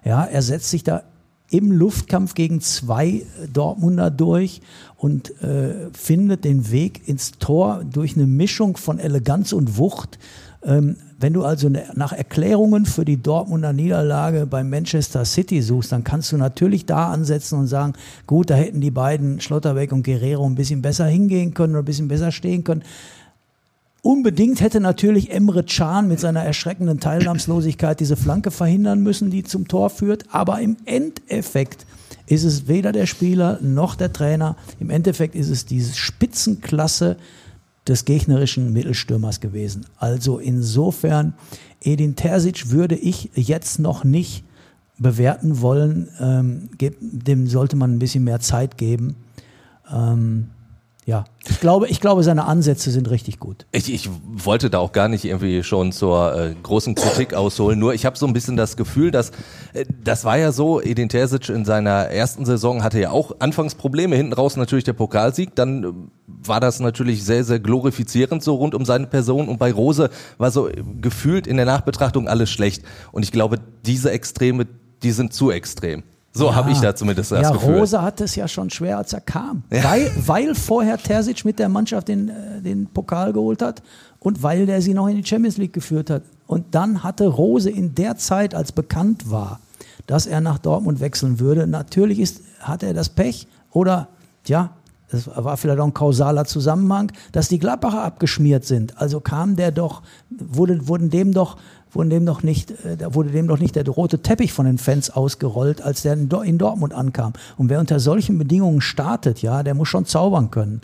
Ja, 0.05 0.25
er 0.25 0.43
setzt 0.43 0.71
sich 0.71 0.83
da 0.83 1.05
im 1.51 1.71
Luftkampf 1.71 2.35
gegen 2.35 2.61
zwei 2.61 3.09
äh, 3.09 3.25
Dortmunder 3.53 4.11
durch 4.11 4.61
und 4.97 5.41
äh, 5.41 5.89
findet 5.93 6.45
den 6.45 6.73
Weg 6.73 7.07
ins 7.07 7.31
Tor 7.39 7.85
durch 7.85 8.17
eine 8.17 8.27
Mischung 8.27 8.77
von 8.77 8.99
Eleganz 8.99 9.53
und 9.53 9.79
Wucht. 9.79 10.19
Ähm, 10.65 10.97
wenn 11.19 11.33
du 11.33 11.45
also 11.45 11.69
ne, 11.69 11.85
nach 11.95 12.13
Erklärungen 12.13 12.87
für 12.87 13.05
die 13.05 13.17
Dortmunder 13.17 13.73
Niederlage 13.73 14.47
bei 14.47 14.65
Manchester 14.65 15.25
City 15.25 15.63
suchst, 15.63 15.93
dann 15.93 16.05
kannst 16.05 16.33
du 16.33 16.37
natürlich 16.37 16.87
da 16.87 17.11
ansetzen 17.11 17.59
und 17.59 17.67
sagen, 17.67 17.95
gut, 18.27 18.51
da 18.51 18.55
hätten 18.55 18.81
die 18.81 18.91
beiden 18.91 19.41
Schlotterbeck 19.41 19.93
und 19.93 20.05
Guerrero 20.05 20.45
ein 20.47 20.55
bisschen 20.55 20.83
besser 20.83 21.07
hingehen 21.07 21.55
können 21.55 21.75
oder 21.75 21.83
ein 21.83 21.87
bisschen 21.87 22.09
besser 22.09 22.33
stehen 22.33 22.65
können. 22.65 22.83
Unbedingt 24.03 24.61
hätte 24.61 24.81
natürlich 24.81 25.31
Emre 25.31 25.65
Can 25.65 26.09
mit 26.09 26.21
seiner 26.21 26.43
erschreckenden 26.43 27.01
Teilnahmslosigkeit 27.01 28.01
diese 28.01 28.17
Flanke 28.17 28.51
verhindern 28.51 29.01
müssen, 29.01 29.31
die 29.31 29.45
zum 29.45 29.67
Tor 29.67 29.89
führt. 29.89 30.25
Aber 30.31 30.61
im 30.61 30.77
Endeffekt 30.85 31.87
ist 32.27 32.45
es 32.45 32.69
weder 32.69 32.93
der 32.93 33.07
Spieler 33.07 33.59
noch 33.63 33.95
der 33.97 34.13
Trainer. 34.13 34.57
Im 34.79 34.91
Endeffekt 34.91 35.35
ist 35.35 35.49
es 35.49 35.65
diese 35.65 35.95
Spitzenklasse 35.95 37.17
des 37.87 38.05
gegnerischen 38.05 38.73
Mittelstürmers 38.73 39.41
gewesen. 39.41 39.87
Also 39.99 40.39
insofern, 40.39 41.35
Edin 41.81 42.17
Terzic 42.17 42.71
würde 42.71 42.97
ich 42.97 43.31
jetzt 43.35 43.79
noch 43.79 44.05
nicht 44.05 44.45
bewerten 44.99 45.61
wollen. 45.61 46.09
Ähm, 46.21 46.71
dem 47.01 47.47
sollte 47.47 47.77
man 47.77 47.95
ein 47.95 47.99
bisschen 47.99 48.25
mehr 48.25 48.41
Zeit 48.41 48.79
geben. 48.79 49.17
Ähm, 49.93 50.51
ja, 51.07 51.25
ich 51.47 51.61
glaube, 51.61 51.89
ich 51.89 52.01
glaube, 52.01 52.23
seine 52.23 52.47
Ansätze 52.47 52.91
sind 52.91 53.11
richtig 53.11 53.39
gut. 53.39 53.67
Ich, 53.73 53.93
ich 53.93 54.09
wollte 54.25 54.71
da 54.71 54.79
auch 54.79 54.93
gar 54.93 55.09
nicht 55.09 55.27
irgendwie 55.27 55.63
schon 55.63 55.93
zur 55.93 56.35
äh, 56.35 56.55
großen 56.63 56.95
Kritik 56.95 57.35
ausholen. 57.35 57.79
Nur 57.79 57.93
ich 57.93 58.07
habe 58.07 58.17
so 58.17 58.27
ein 58.27 58.33
bisschen 58.33 58.57
das 58.57 58.79
Gefühl, 58.79 59.11
dass 59.11 59.31
äh, 59.75 59.85
das 60.03 60.25
war 60.25 60.39
ja 60.39 60.51
so, 60.51 60.81
Edin 60.81 61.11
Terzic 61.11 61.51
in 61.51 61.67
seiner 61.67 62.09
ersten 62.09 62.47
Saison 62.47 62.83
hatte 62.83 63.01
ja 63.01 63.11
auch 63.11 63.33
anfangs 63.41 63.75
Probleme, 63.75 64.17
hinten 64.17 64.33
raus 64.33 64.57
natürlich 64.57 64.85
der 64.85 64.95
Pokalsieg, 64.95 65.55
dann 65.55 65.85
äh, 65.85 65.93
war 66.27 66.61
das 66.61 66.81
natürlich 66.81 67.23
sehr, 67.23 67.45
sehr 67.45 67.61
glorifizierend 67.61 68.43
so 68.43 68.55
rund 68.55 68.75
um 68.75 68.87
seine 68.87 69.07
Person 69.07 69.49
und 69.49 69.59
bei 69.59 69.73
Rose 69.73 70.09
war 70.39 70.51
so 70.51 70.69
äh, 70.69 70.83
gefühlt 71.03 71.47
in 71.47 71.59
der 71.59 71.67
Nachbetrachtung 71.67 72.29
alles 72.29 72.51
schlecht. 72.51 72.83
Und 73.13 73.25
ich 73.25 73.33
glaube, 73.33 73.59
diese 73.85 74.11
Extreme, 74.11 74.67
die 75.03 75.11
sind 75.11 75.35
zu 75.35 75.51
extrem. 75.51 76.03
So 76.37 76.47
ja. 76.47 76.55
habe 76.57 76.73
ich 76.73 76.81
da 76.81 76.95
zumindest 76.97 77.31
das 77.31 77.43
ja, 77.43 77.51
Gefühl. 77.53 77.79
Rose 77.79 78.03
hatte 78.03 78.25
es 78.25 78.35
ja 78.35 78.49
schon 78.49 78.69
schwer, 78.69 78.99
als 78.99 79.13
er 79.13 79.21
kam. 79.21 79.63
Ja. 79.71 79.85
Weil, 79.85 80.11
weil 80.17 80.55
vorher 80.57 80.99
Terzic 80.99 81.45
mit 81.45 81.61
der 81.61 81.69
Mannschaft 81.69 82.09
den, 82.09 82.29
äh, 82.29 82.61
den 82.61 82.87
Pokal 82.87 83.33
geholt 83.33 83.63
hat 83.63 83.83
und 84.19 84.43
weil 84.43 84.67
der 84.67 84.83
sie 84.83 84.95
noch 84.95 85.07
in 85.07 85.17
die 85.17 85.25
Champions 85.25 85.59
League 85.59 85.73
geführt 85.73 86.11
hat. 86.11 86.23
Und 86.47 86.75
dann 86.75 87.05
hatte 87.05 87.29
Rose 87.29 87.71
in 87.71 87.95
der 87.95 88.17
Zeit, 88.17 88.55
als 88.55 88.73
bekannt 88.73 89.31
war, 89.31 89.61
dass 90.07 90.27
er 90.27 90.41
nach 90.41 90.59
Dortmund 90.59 91.01
wechseln 91.01 91.39
würde, 91.39 91.69
natürlich 91.69 92.19
ist, 92.19 92.43
hatte 92.59 92.87
er 92.87 92.95
das 92.95 93.11
Pech 93.11 93.47
oder, 93.71 94.09
ja, 94.47 94.71
das 95.15 95.45
war 95.45 95.57
vielleicht 95.57 95.81
auch 95.81 95.87
ein 95.87 95.95
kausaler 95.95 96.45
Zusammenhang, 96.45 97.13
dass 97.33 97.49
die 97.49 97.59
Gladbacher 97.59 98.03
abgeschmiert 98.03 98.65
sind. 98.65 99.01
Also 99.01 99.21
kam 99.21 99.57
der 99.57 99.73
doch, 99.73 100.03
wurde, 100.31 100.89
wurden 100.89 101.11
dem 101.11 101.33
doch 101.33 101.57
wurde 101.95 102.09
dem 102.09 102.25
noch 102.25 102.43
nicht, 102.43 102.71
äh, 102.85 103.15
wurde 103.15 103.31
dem 103.31 103.47
doch 103.47 103.59
nicht 103.59 103.77
der 103.77 103.87
rote 103.87 104.21
Teppich 104.21 104.53
von 104.53 104.67
den 104.67 104.79
Fans 104.79 105.11
ausgerollt, 105.11 105.83
als 105.83 106.03
der 106.03 106.15
in 106.15 106.59
Dortmund 106.59 106.93
ankam. 106.93 107.35
Und 107.57 107.71
wer 107.71 107.81
unter 107.81 108.01
solchen 108.01 108.39
Bedingungen 108.39 108.81
startet, 108.81 109.43
ja, 109.43 109.63
der 109.63 109.75
muss 109.75 109.89
schon 109.89 110.07
zaubern 110.07 110.51
können. 110.51 110.81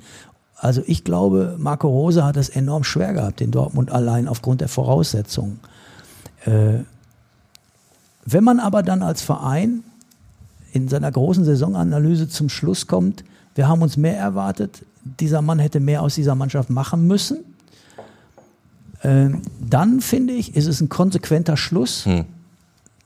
Also 0.57 0.83
ich 0.87 1.05
glaube, 1.05 1.57
Marco 1.59 1.89
Rose 1.89 2.25
hat 2.25 2.37
es 2.37 2.51
enorm 2.51 2.85
schwer 2.85 3.15
gehabt 3.15 3.41
in 3.41 3.51
Dortmund 3.51 3.91
allein 3.91 4.29
aufgrund 4.29 4.61
der 4.61 4.69
Voraussetzungen. 4.69 5.61
Äh, 6.45 6.81
wenn 8.27 8.45
man 8.45 8.61
aber 8.61 8.83
dann 8.83 9.03
als 9.03 9.23
Verein 9.23 9.83
in 10.73 10.89
seiner 10.89 11.11
großen 11.11 11.45
Saisonanalyse 11.45 12.29
zum 12.29 12.49
Schluss 12.49 12.87
kommt, 12.87 13.25
wir 13.55 13.69
haben 13.69 13.83
uns 13.83 13.97
mehr 13.97 14.17
erwartet, 14.17 14.85
dieser 15.03 15.43
Mann 15.43 15.59
hätte 15.59 15.81
mehr 15.81 16.03
aus 16.03 16.15
dieser 16.15 16.35
Mannschaft 16.35 16.71
machen 16.71 17.07
müssen, 17.07 17.39
ähm, 19.03 19.43
dann 19.61 20.01
finde 20.01 20.35
ich, 20.35 20.57
ist 20.57 20.67
es 20.67 20.81
ein 20.81 20.89
konsequenter 20.89 21.57
Schluss, 21.57 22.05
hm. 22.05 22.27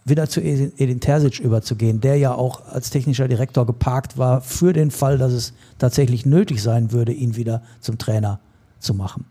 wieder 0.05 0.29
zu 0.29 0.41
Edin 0.41 1.01
Terzic 1.01 1.39
überzugehen, 1.39 2.01
der 2.01 2.17
ja 2.17 2.35
auch 2.35 2.67
als 2.67 2.91
technischer 2.91 3.29
Direktor 3.29 3.65
geparkt 3.65 4.19
war 4.19 4.41
für 4.41 4.73
den 4.73 4.91
Fall, 4.91 5.19
dass 5.19 5.33
es 5.33 5.53
tatsächlich 5.79 6.27
nötig 6.27 6.63
sein 6.63 6.91
würde, 6.93 7.13
ihn 7.13 7.37
wieder 7.37 7.63
zum 7.81 7.99
Trainer 7.99 8.41
zu 8.81 8.95
machen. 8.95 9.25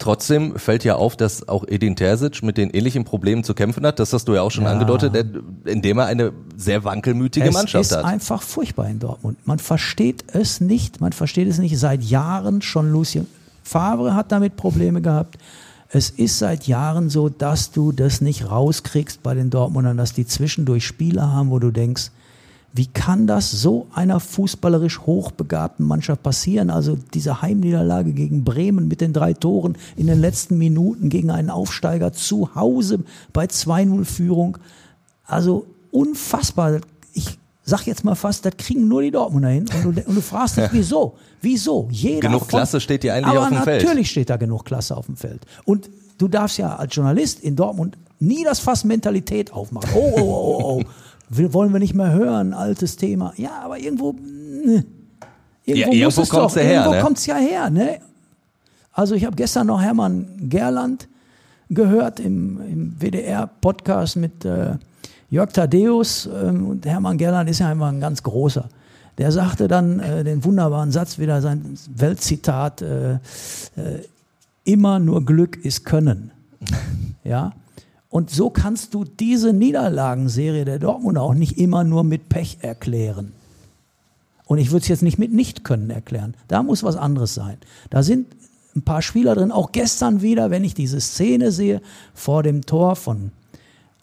Trotzdem 0.00 0.56
fällt 0.56 0.82
ja 0.82 0.96
auf, 0.96 1.14
dass 1.14 1.46
auch 1.46 1.68
Edin 1.68 1.94
Terzic 1.94 2.42
mit 2.42 2.56
den 2.56 2.70
ähnlichen 2.70 3.04
Problemen 3.04 3.44
zu 3.44 3.52
kämpfen 3.52 3.84
hat. 3.84 3.98
Das 3.98 4.14
hast 4.14 4.26
du 4.28 4.34
ja 4.34 4.40
auch 4.40 4.50
schon 4.50 4.64
ja. 4.64 4.72
angedeutet, 4.72 5.14
indem 5.66 5.98
er 5.98 6.06
eine 6.06 6.32
sehr 6.56 6.84
wankelmütige 6.84 7.48
es 7.48 7.54
Mannschaft 7.54 7.90
hat. 7.92 7.98
Es 7.98 8.04
ist 8.04 8.10
einfach 8.10 8.40
furchtbar 8.42 8.88
in 8.88 8.98
Dortmund. 8.98 9.36
Man 9.46 9.58
versteht 9.58 10.24
es 10.32 10.62
nicht. 10.62 11.02
Man 11.02 11.12
versteht 11.12 11.48
es 11.48 11.58
nicht. 11.58 11.78
Seit 11.78 12.02
Jahren 12.02 12.62
schon 12.62 12.90
Lucien 12.90 13.26
Favre 13.62 14.14
hat 14.14 14.32
damit 14.32 14.56
Probleme 14.56 15.02
gehabt. 15.02 15.36
Es 15.90 16.08
ist 16.08 16.38
seit 16.38 16.66
Jahren 16.66 17.10
so, 17.10 17.28
dass 17.28 17.70
du 17.70 17.92
das 17.92 18.22
nicht 18.22 18.50
rauskriegst 18.50 19.22
bei 19.22 19.34
den 19.34 19.50
Dortmundern, 19.50 19.98
dass 19.98 20.14
die 20.14 20.26
zwischendurch 20.26 20.86
Spieler 20.86 21.30
haben, 21.30 21.50
wo 21.50 21.58
du 21.58 21.70
denkst, 21.70 22.10
wie 22.72 22.86
kann 22.86 23.26
das 23.26 23.50
so 23.50 23.88
einer 23.92 24.20
fußballerisch 24.20 25.00
hochbegabten 25.00 25.84
Mannschaft 25.84 26.22
passieren? 26.22 26.70
Also 26.70 26.96
diese 27.14 27.42
Heimniederlage 27.42 28.12
gegen 28.12 28.44
Bremen 28.44 28.86
mit 28.86 29.00
den 29.00 29.12
drei 29.12 29.32
Toren 29.32 29.76
in 29.96 30.06
den 30.06 30.20
letzten 30.20 30.56
Minuten 30.56 31.08
gegen 31.08 31.30
einen 31.30 31.50
Aufsteiger 31.50 32.12
zu 32.12 32.54
Hause 32.54 33.00
bei 33.32 33.46
2-0 33.46 34.04
Führung. 34.04 34.58
Also 35.24 35.66
unfassbar. 35.90 36.80
Ich 37.12 37.38
sag 37.64 37.86
jetzt 37.86 38.04
mal 38.04 38.14
fast, 38.14 38.44
das 38.44 38.56
kriegen 38.56 38.86
nur 38.86 39.02
die 39.02 39.10
Dortmunder 39.10 39.48
hin. 39.48 39.66
Und 39.84 39.96
du, 39.96 40.02
und 40.08 40.14
du 40.14 40.20
fragst 40.20 40.56
dich, 40.56 40.68
wieso? 40.70 41.16
Wieso? 41.42 41.88
Jeder 41.90 42.20
genug 42.20 42.40
von, 42.40 42.48
Klasse 42.48 42.80
steht 42.80 43.02
dir 43.02 43.14
eigentlich 43.14 43.36
auf 43.36 43.48
dem 43.48 43.62
Feld. 43.62 43.82
Natürlich 43.82 44.10
steht 44.10 44.30
da 44.30 44.36
genug 44.36 44.64
Klasse 44.64 44.96
auf 44.96 45.06
dem 45.06 45.16
Feld. 45.16 45.44
Und 45.64 45.90
du 46.18 46.28
darfst 46.28 46.58
ja 46.58 46.76
als 46.76 46.94
Journalist 46.94 47.40
in 47.40 47.56
Dortmund 47.56 47.96
nie 48.20 48.44
das 48.44 48.60
Fass 48.60 48.84
Mentalität 48.84 49.52
aufmachen. 49.52 49.90
Oh, 49.94 50.12
oh, 50.16 50.20
oh, 50.20 50.60
oh, 50.62 50.80
oh. 50.80 50.82
Wollen 51.30 51.72
wir 51.72 51.78
nicht 51.78 51.94
mehr 51.94 52.12
hören, 52.12 52.52
altes 52.52 52.96
Thema. 52.96 53.32
Ja, 53.36 53.60
aber 53.62 53.78
irgendwo, 53.78 54.12
ne. 54.12 54.84
irgendwo, 55.64 55.92
ja, 55.92 56.08
irgendwo 56.08 56.24
kommt 56.24 56.50
es 56.50 56.54
ja 56.56 56.62
her. 56.62 56.84
Irgendwo 56.86 57.08
ne? 57.08 57.16
ja 57.26 57.36
her, 57.36 57.70
ne? 57.70 57.98
Also 58.92 59.14
ich 59.14 59.24
habe 59.24 59.36
gestern 59.36 59.68
noch 59.68 59.80
Hermann 59.80 60.26
Gerland 60.48 61.08
gehört 61.68 62.18
im, 62.20 62.60
im 62.60 63.00
WDR-Podcast 63.00 64.16
mit 64.16 64.44
äh, 64.44 64.74
Jörg 65.30 65.52
Thaddeus 65.52 66.26
ähm, 66.26 66.66
und 66.66 66.86
Hermann 66.86 67.16
Gerland 67.16 67.48
ist 67.48 67.60
ja 67.60 67.70
immer 67.70 67.86
ein 67.86 68.00
ganz 68.00 68.22
großer. 68.22 68.68
Der 69.18 69.30
sagte 69.30 69.68
dann 69.68 70.00
äh, 70.00 70.24
den 70.24 70.44
wunderbaren 70.44 70.90
Satz, 70.90 71.18
wieder 71.18 71.40
sein 71.40 71.78
Weltzitat, 71.94 72.82
äh, 72.82 73.12
äh, 73.14 73.18
immer 74.64 74.98
nur 74.98 75.24
Glück 75.24 75.56
ist 75.64 75.84
Können. 75.84 76.32
Ja. 77.22 77.52
Und 78.10 78.30
so 78.30 78.50
kannst 78.50 78.92
du 78.92 79.04
diese 79.04 79.52
Niederlagenserie 79.52 80.64
der 80.64 80.80
Dortmund 80.80 81.16
auch 81.16 81.32
nicht 81.32 81.58
immer 81.58 81.84
nur 81.84 82.02
mit 82.04 82.28
Pech 82.28 82.58
erklären. 82.60 83.32
Und 84.46 84.58
ich 84.58 84.72
würde 84.72 84.82
es 84.82 84.88
jetzt 84.88 85.04
nicht 85.04 85.18
mit 85.18 85.32
Nicht-Können 85.32 85.90
erklären. 85.90 86.34
Da 86.48 86.64
muss 86.64 86.82
was 86.82 86.96
anderes 86.96 87.34
sein. 87.34 87.56
Da 87.88 88.02
sind 88.02 88.26
ein 88.74 88.82
paar 88.82 89.00
Spieler 89.00 89.36
drin, 89.36 89.52
auch 89.52 89.70
gestern 89.70 90.22
wieder, 90.22 90.50
wenn 90.50 90.64
ich 90.64 90.74
diese 90.74 91.00
Szene 91.00 91.52
sehe 91.52 91.80
vor 92.14 92.42
dem 92.42 92.66
Tor 92.66 92.96
von 92.96 93.30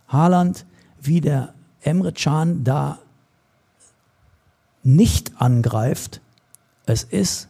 Haaland, 0.08 0.66
wie 1.02 1.20
der 1.20 1.54
Emre 1.82 2.14
Can 2.14 2.64
da 2.64 3.00
nicht 4.84 5.34
angreift. 5.42 6.22
Es 6.86 7.04
ist 7.04 7.50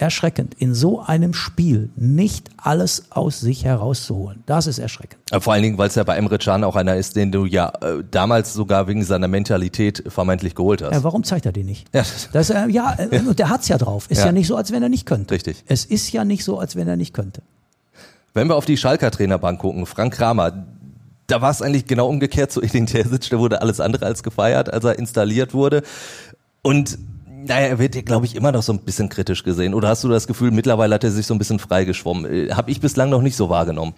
erschreckend, 0.00 0.54
in 0.54 0.74
so 0.74 1.00
einem 1.00 1.34
Spiel 1.34 1.90
nicht 1.94 2.50
alles 2.56 3.04
aus 3.10 3.40
sich 3.40 3.64
herauszuholen. 3.64 4.42
Das 4.46 4.66
ist 4.66 4.78
erschreckend. 4.78 5.20
Vor 5.38 5.52
allen 5.52 5.62
Dingen, 5.62 5.78
weil 5.78 5.88
es 5.88 5.94
ja 5.94 6.04
bei 6.04 6.16
Emre 6.16 6.38
Can 6.38 6.64
auch 6.64 6.76
einer 6.76 6.96
ist, 6.96 7.16
den 7.16 7.30
du 7.30 7.44
ja 7.44 7.72
äh, 7.80 8.02
damals 8.10 8.54
sogar 8.54 8.86
wegen 8.88 9.04
seiner 9.04 9.28
Mentalität 9.28 10.04
vermeintlich 10.08 10.54
geholt 10.54 10.82
hast. 10.82 10.92
Ja, 10.92 11.04
warum 11.04 11.24
zeigt 11.24 11.46
er 11.46 11.52
die 11.52 11.64
nicht? 11.64 11.86
Ja, 11.94 12.04
das, 12.32 12.50
äh, 12.50 12.66
ja 12.68 12.96
äh, 12.98 13.20
und 13.26 13.38
der 13.38 13.50
hat's 13.50 13.68
ja 13.68 13.78
drauf. 13.78 14.06
Ist 14.10 14.18
ja. 14.18 14.26
ja 14.26 14.32
nicht 14.32 14.46
so, 14.46 14.56
als 14.56 14.72
wenn 14.72 14.82
er 14.82 14.88
nicht 14.88 15.06
könnte. 15.06 15.34
Richtig. 15.34 15.64
Es 15.66 15.84
ist 15.84 16.10
ja 16.12 16.24
nicht 16.24 16.44
so, 16.44 16.58
als 16.58 16.76
wenn 16.76 16.88
er 16.88 16.96
nicht 16.96 17.12
könnte. 17.12 17.42
Wenn 18.32 18.48
wir 18.48 18.56
auf 18.56 18.64
die 18.64 18.76
Schalker 18.76 19.10
Trainerbank 19.10 19.60
gucken, 19.60 19.86
Frank 19.86 20.14
Kramer, 20.14 20.64
da 21.26 21.40
war 21.40 21.50
es 21.50 21.62
eigentlich 21.62 21.86
genau 21.86 22.08
umgekehrt 22.08 22.50
zu 22.52 22.62
Edin 22.62 22.86
Terzic, 22.86 23.28
da 23.30 23.38
wurde 23.38 23.60
alles 23.60 23.80
andere 23.80 24.06
als 24.06 24.22
gefeiert, 24.22 24.72
als 24.72 24.84
er 24.84 24.98
installiert 24.98 25.52
wurde. 25.52 25.82
Und 26.62 26.98
naja, 27.46 27.68
er 27.68 27.78
wird 27.78 27.94
ja, 27.94 28.02
glaube 28.02 28.26
ich, 28.26 28.36
immer 28.36 28.52
noch 28.52 28.62
so 28.62 28.72
ein 28.72 28.80
bisschen 28.80 29.08
kritisch 29.08 29.42
gesehen. 29.44 29.74
Oder 29.74 29.88
hast 29.88 30.04
du 30.04 30.08
das 30.08 30.26
Gefühl, 30.26 30.50
mittlerweile 30.50 30.94
hat 30.94 31.04
er 31.04 31.10
sich 31.10 31.26
so 31.26 31.34
ein 31.34 31.38
bisschen 31.38 31.58
freigeschwommen? 31.58 32.48
Äh, 32.48 32.52
Habe 32.52 32.70
ich 32.70 32.80
bislang 32.80 33.10
noch 33.10 33.22
nicht 33.22 33.36
so 33.36 33.48
wahrgenommen. 33.48 33.94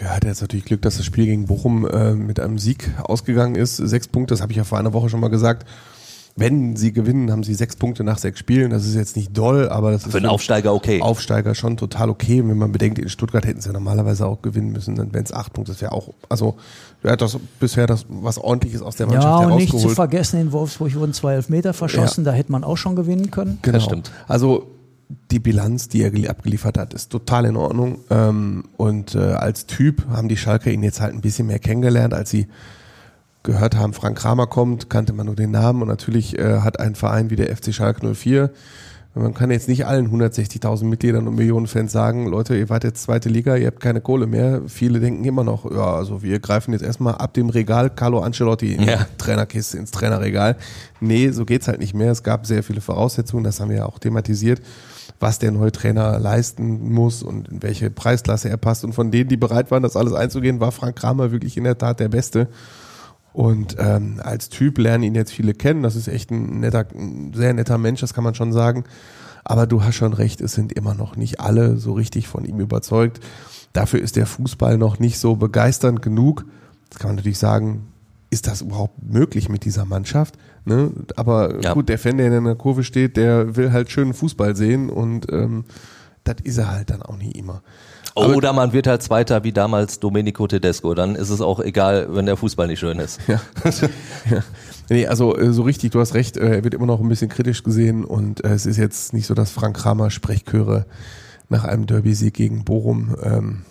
Ja, 0.00 0.08
hat 0.08 0.24
jetzt 0.24 0.40
natürlich 0.40 0.64
Glück, 0.64 0.82
dass 0.82 0.96
das 0.96 1.04
Spiel 1.04 1.26
gegen 1.26 1.46
Bochum 1.46 1.86
äh, 1.86 2.14
mit 2.14 2.40
einem 2.40 2.58
Sieg 2.58 2.90
ausgegangen 3.04 3.54
ist. 3.54 3.76
Sechs 3.76 4.08
Punkte, 4.08 4.32
das 4.32 4.40
habe 4.40 4.52
ich 4.52 4.56
ja 4.56 4.64
vor 4.64 4.78
einer 4.78 4.92
Woche 4.92 5.08
schon 5.08 5.20
mal 5.20 5.28
gesagt 5.28 5.66
wenn 6.34 6.76
sie 6.76 6.92
gewinnen, 6.92 7.30
haben 7.30 7.42
sie 7.42 7.54
sechs 7.54 7.76
Punkte 7.76 8.04
nach 8.04 8.18
sechs 8.18 8.38
Spielen. 8.38 8.70
Das 8.70 8.86
ist 8.86 8.94
jetzt 8.94 9.16
nicht 9.16 9.36
doll, 9.36 9.68
aber 9.68 9.90
das 9.90 10.04
für 10.04 10.08
ist 10.08 10.16
einen 10.16 10.26
Aufsteiger 10.26 10.72
okay. 10.72 11.00
Aufsteiger 11.02 11.54
schon 11.54 11.76
total 11.76 12.08
okay. 12.08 12.42
Wenn 12.46 12.56
man 12.56 12.72
bedenkt, 12.72 12.98
in 12.98 13.08
Stuttgart 13.10 13.44
hätten 13.44 13.60
sie 13.60 13.68
ja 13.68 13.72
normalerweise 13.74 14.26
auch 14.26 14.40
gewinnen 14.40 14.72
müssen, 14.72 14.94
dann 14.94 15.12
wären 15.12 15.24
es 15.24 15.32
acht 15.32 15.52
Punkte. 15.52 15.72
Das 15.72 15.82
wäre 15.82 15.92
auch, 15.92 16.14
also 16.28 16.56
er 17.02 17.12
hat 17.12 17.20
das 17.20 17.38
bisher 17.60 17.86
das 17.86 18.06
was 18.08 18.38
ordentliches 18.38 18.80
aus 18.80 18.96
der 18.96 19.06
Mannschaft 19.08 19.42
ja, 19.42 19.46
und 19.48 19.56
nicht 19.56 19.78
zu 19.78 19.90
vergessen, 19.90 20.40
in 20.40 20.52
Wolfsburg 20.52 20.94
wurden 20.94 21.12
zwei 21.12 21.34
Elfmeter 21.34 21.74
verschossen. 21.74 22.24
Ja. 22.24 22.30
Da 22.30 22.36
hätte 22.36 22.50
man 22.50 22.64
auch 22.64 22.76
schon 22.76 22.96
gewinnen 22.96 23.30
können. 23.30 23.58
Genau. 23.60 23.76
Das 23.76 23.84
stimmt. 23.84 24.10
Also 24.26 24.68
die 25.30 25.38
Bilanz, 25.38 25.88
die 25.88 26.02
er 26.02 26.30
abgeliefert 26.30 26.78
hat, 26.78 26.94
ist 26.94 27.10
total 27.10 27.44
in 27.44 27.56
Ordnung. 27.56 27.98
Ähm, 28.08 28.64
und 28.78 29.14
äh, 29.14 29.18
als 29.18 29.66
Typ 29.66 30.06
haben 30.08 30.28
die 30.28 30.38
Schalker 30.38 30.70
ihn 30.70 30.82
jetzt 30.82 31.02
halt 31.02 31.14
ein 31.14 31.20
bisschen 31.20 31.46
mehr 31.46 31.58
kennengelernt, 31.58 32.14
als 32.14 32.30
sie 32.30 32.46
gehört 33.42 33.76
haben, 33.76 33.92
Frank 33.92 34.18
Kramer 34.18 34.46
kommt, 34.46 34.90
kannte 34.90 35.12
man 35.12 35.26
nur 35.26 35.36
den 35.36 35.50
Namen 35.50 35.82
und 35.82 35.88
natürlich 35.88 36.38
äh, 36.38 36.60
hat 36.60 36.80
ein 36.80 36.94
Verein 36.94 37.30
wie 37.30 37.36
der 37.36 37.54
FC 37.54 37.74
Schalke 37.74 38.14
04 38.14 38.50
man 39.14 39.34
kann 39.34 39.50
jetzt 39.50 39.68
nicht 39.68 39.84
allen 39.84 40.10
160.000 40.10 40.84
Mitgliedern 40.84 41.28
und 41.28 41.34
Millionen 41.34 41.66
Fans 41.66 41.92
sagen, 41.92 42.26
Leute, 42.28 42.56
ihr 42.56 42.70
wart 42.70 42.82
jetzt 42.82 43.02
zweite 43.02 43.28
Liga, 43.28 43.56
ihr 43.56 43.66
habt 43.66 43.80
keine 43.80 44.00
Kohle 44.00 44.26
mehr. 44.26 44.62
Viele 44.68 45.00
denken 45.00 45.24
immer 45.24 45.44
noch, 45.44 45.70
ja, 45.70 45.94
also 45.94 46.22
wir 46.22 46.40
greifen 46.40 46.72
jetzt 46.72 46.82
erstmal 46.82 47.16
ab 47.16 47.34
dem 47.34 47.50
Regal 47.50 47.90
Carlo 47.90 48.20
Ancelotti 48.20 48.72
in 48.72 48.84
ja. 48.84 48.96
die 48.96 49.18
Trainerkiste, 49.18 49.76
ins 49.76 49.90
Trainerregal. 49.90 50.56
Nee, 51.00 51.30
so 51.30 51.44
geht's 51.44 51.68
halt 51.68 51.78
nicht 51.78 51.92
mehr. 51.92 52.10
Es 52.10 52.22
gab 52.22 52.46
sehr 52.46 52.62
viele 52.62 52.80
Voraussetzungen, 52.80 53.44
das 53.44 53.60
haben 53.60 53.68
wir 53.68 53.78
ja 53.78 53.86
auch 53.86 53.98
thematisiert 53.98 54.60
was 55.20 55.38
der 55.38 55.52
neue 55.52 55.70
Trainer 55.70 56.18
leisten 56.18 56.92
muss 56.92 57.22
und 57.22 57.48
in 57.48 57.62
welche 57.62 57.90
Preisklasse 57.90 58.48
er 58.48 58.56
passt. 58.56 58.84
Und 58.84 58.92
von 58.92 59.12
denen, 59.12 59.28
die 59.28 59.36
bereit 59.36 59.70
waren, 59.70 59.84
das 59.84 59.96
alles 59.96 60.14
einzugehen, 60.14 60.58
war 60.58 60.72
Frank 60.72 60.96
Kramer 60.96 61.30
wirklich 61.30 61.56
in 61.56 61.62
der 61.62 61.78
Tat 61.78 62.00
der 62.00 62.08
Beste. 62.08 62.48
Und 63.32 63.76
ähm, 63.78 64.20
als 64.22 64.48
Typ 64.50 64.78
lernen 64.78 65.04
ihn 65.04 65.14
jetzt 65.14 65.32
viele 65.32 65.54
kennen. 65.54 65.82
Das 65.82 65.96
ist 65.96 66.08
echt 66.08 66.30
ein 66.30 66.60
netter, 66.60 66.86
ein 66.94 67.32
sehr 67.34 67.54
netter 67.54 67.78
Mensch, 67.78 68.00
das 68.00 68.12
kann 68.14 68.24
man 68.24 68.34
schon 68.34 68.52
sagen. 68.52 68.84
Aber 69.44 69.66
du 69.66 69.82
hast 69.82 69.94
schon 69.96 70.12
recht, 70.12 70.40
es 70.40 70.52
sind 70.52 70.72
immer 70.72 70.94
noch 70.94 71.16
nicht 71.16 71.40
alle 71.40 71.76
so 71.78 71.92
richtig 71.94 72.28
von 72.28 72.44
ihm 72.44 72.60
überzeugt. 72.60 73.20
Dafür 73.72 74.00
ist 74.00 74.16
der 74.16 74.26
Fußball 74.26 74.76
noch 74.78 74.98
nicht 74.98 75.18
so 75.18 75.36
begeisternd 75.36 76.02
genug. 76.02 76.44
Jetzt 76.84 77.00
kann 77.00 77.08
man 77.08 77.16
natürlich 77.16 77.38
sagen, 77.38 77.88
ist 78.30 78.46
das 78.46 78.60
überhaupt 78.62 79.02
möglich 79.02 79.48
mit 79.48 79.64
dieser 79.64 79.84
Mannschaft? 79.84 80.36
Ne? 80.64 80.92
Aber 81.16 81.60
Ja. 81.62 81.72
gut, 81.74 81.88
der 81.88 81.98
Fan, 81.98 82.18
der 82.18 82.36
in 82.36 82.44
der 82.44 82.54
Kurve 82.54 82.84
steht, 82.84 83.16
der 83.16 83.56
will 83.56 83.72
halt 83.72 83.90
schönen 83.90 84.14
Fußball 84.14 84.54
sehen 84.56 84.90
und 84.90 85.30
ähm, 85.32 85.64
das 86.24 86.36
ist 86.44 86.58
er 86.58 86.70
halt 86.70 86.90
dann 86.90 87.02
auch 87.02 87.16
nie 87.16 87.32
immer. 87.32 87.62
Oder 88.14 88.52
man 88.52 88.72
wird 88.72 88.86
halt 88.86 89.02
Zweiter 89.02 89.42
wie 89.44 89.52
damals 89.52 89.98
Domenico 89.98 90.46
Tedesco. 90.46 90.94
Dann 90.94 91.14
ist 91.14 91.30
es 91.30 91.40
auch 91.40 91.60
egal, 91.60 92.08
wenn 92.10 92.26
der 92.26 92.36
Fußball 92.36 92.66
nicht 92.66 92.80
schön 92.80 92.98
ist. 92.98 93.20
Ja. 93.26 93.40
ja. 94.30 94.42
Nee, 94.90 95.06
also 95.06 95.36
äh, 95.36 95.52
so 95.52 95.62
richtig, 95.62 95.92
du 95.92 96.00
hast 96.00 96.14
recht, 96.14 96.36
äh, 96.36 96.56
er 96.56 96.64
wird 96.64 96.74
immer 96.74 96.86
noch 96.86 97.00
ein 97.00 97.08
bisschen 97.08 97.30
kritisch 97.30 97.62
gesehen 97.62 98.04
und 98.04 98.44
äh, 98.44 98.48
es 98.48 98.66
ist 98.66 98.76
jetzt 98.76 99.14
nicht 99.14 99.26
so, 99.26 99.34
dass 99.34 99.50
Frank 99.50 99.76
Kramer 99.76 100.10
Sprechchöre 100.10 100.84
nach 101.48 101.64
einem 101.64 101.86
Derby-Sieg 101.86 102.34
gegen 102.34 102.64
Bochum 102.64 103.16
ähm, 103.22 103.62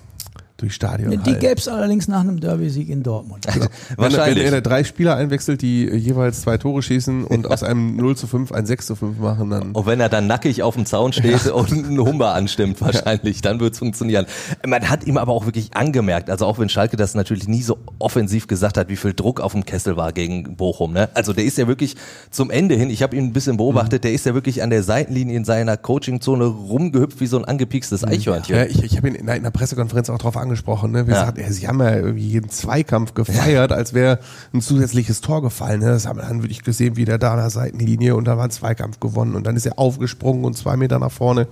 durch 0.61 0.73
Stadion 0.73 1.11
Die 1.11 1.17
halten. 1.17 1.39
gäbe 1.39 1.55
es 1.55 1.67
allerdings 1.67 2.07
nach 2.07 2.21
einem 2.21 2.39
Derby-Sieg 2.39 2.89
in 2.89 3.03
Dortmund. 3.03 3.45
Wenn, 3.53 3.61
er- 3.63 3.69
Wahrscheinlich. 3.97 4.45
wenn 4.45 4.53
er 4.53 4.61
drei 4.61 4.83
Spieler 4.83 5.15
einwechselt, 5.15 5.61
die 5.61 5.87
äh, 5.87 5.95
jeweils 5.95 6.41
zwei 6.41 6.57
Tore 6.57 6.81
schießen 6.81 7.23
und 7.25 7.47
aus 7.49 7.63
einem 7.63 7.95
0 7.97 8.15
zu 8.15 8.27
5 8.27 8.51
ein 8.51 8.65
6 8.65 8.85
zu 8.87 8.95
5 8.95 9.19
machen, 9.19 9.49
dann 9.49 9.71
Und 9.73 9.85
wenn 9.85 9.99
er 9.99 10.09
dann 10.09 10.27
nackig 10.27 10.63
auf 10.63 10.75
dem 10.75 10.85
Zaun 10.85 11.11
steht 11.13 11.47
und 11.47 11.71
einen 11.71 11.99
Humber 11.99 12.33
anstimmt 12.33 12.79
wahrscheinlich, 12.81 13.41
dann 13.41 13.59
wird's 13.59 13.79
funktionieren. 13.79 14.25
Man 14.65 14.89
hat 14.89 15.05
ihm 15.05 15.17
aber 15.17 15.33
auch 15.33 15.45
wirklich 15.45 15.75
angemerkt, 15.75 16.29
also 16.29 16.45
auch 16.45 16.59
wenn 16.59 16.69
Schalke 16.69 16.95
das 16.97 17.15
natürlich 17.15 17.47
nie 17.47 17.61
so 17.61 17.77
offensiv 17.99 18.47
gesagt 18.47 18.77
hat, 18.77 18.89
wie 18.89 18.95
viel 18.95 19.13
Druck 19.13 19.39
auf 19.41 19.53
dem 19.53 19.65
Kessel 19.65 19.97
war 19.97 20.11
gegen 20.13 20.55
Bochum. 20.55 20.93
Ne? 20.93 21.09
Also 21.13 21.33
der 21.33 21.43
ist 21.45 21.57
ja 21.57 21.67
wirklich 21.67 21.95
zum 22.29 22.49
Ende 22.51 22.75
hin, 22.75 22.89
ich 22.89 23.01
habe 23.03 23.15
ihn 23.15 23.25
ein 23.25 23.33
bisschen 23.33 23.57
beobachtet, 23.57 24.03
der 24.03 24.13
ist 24.13 24.25
ja 24.25 24.33
wirklich 24.33 24.61
an 24.63 24.69
der 24.69 24.83
Seitenlinie 24.83 25.35
in 25.35 25.45
seiner 25.45 25.77
Coachingzone 25.77 26.45
rumgehüpft 26.45 27.19
wie 27.19 27.27
so 27.27 27.37
ein 27.37 27.45
angepiekstes 27.45 28.03
Eichhörnchen. 28.03 28.55
Ja, 28.55 28.65
ich, 28.65 28.83
ich 28.83 28.97
habe 28.97 29.07
ihn 29.07 29.15
in 29.15 29.21
einer, 29.27 29.35
in 29.37 29.43
einer 29.43 29.51
Pressekonferenz 29.51 30.09
auch 30.09 30.17
darauf 30.17 30.37
angesprochen. 30.37 30.50
Ne? 30.91 31.07
Wir 31.07 31.13
Ja. 31.13 31.21
gesagt, 31.21 31.37
ja, 31.37 31.51
sie 31.51 31.67
haben 31.67 31.79
ja 31.81 31.95
irgendwie 31.95 32.27
jeden 32.27 32.49
Zweikampf 32.49 33.13
gefeiert, 33.13 33.71
als 33.71 33.93
wäre 33.93 34.19
ein 34.53 34.61
zusätzliches 34.61 35.21
Tor 35.21 35.41
gefallen. 35.41 35.79
Ne? 35.81 35.87
Das 35.87 36.05
haben 36.07 36.17
wir 36.19 36.23
dann 36.27 36.41
wirklich 36.43 36.63
gesehen, 36.63 36.95
wie 36.97 37.05
der 37.05 37.17
da 37.17 37.31
an 37.31 37.37
der 37.37 37.49
Seitenlinie 37.49 38.15
und 38.15 38.25
dann 38.25 38.37
war 38.37 38.45
ein 38.45 38.51
Zweikampf 38.51 38.99
gewonnen 38.99 39.35
und 39.35 39.45
dann 39.47 39.55
ist 39.55 39.65
er 39.65 39.77
aufgesprungen 39.79 40.45
und 40.45 40.57
zwei 40.57 40.77
Meter 40.77 40.99
nach 40.99 41.11
vorne. 41.11 41.47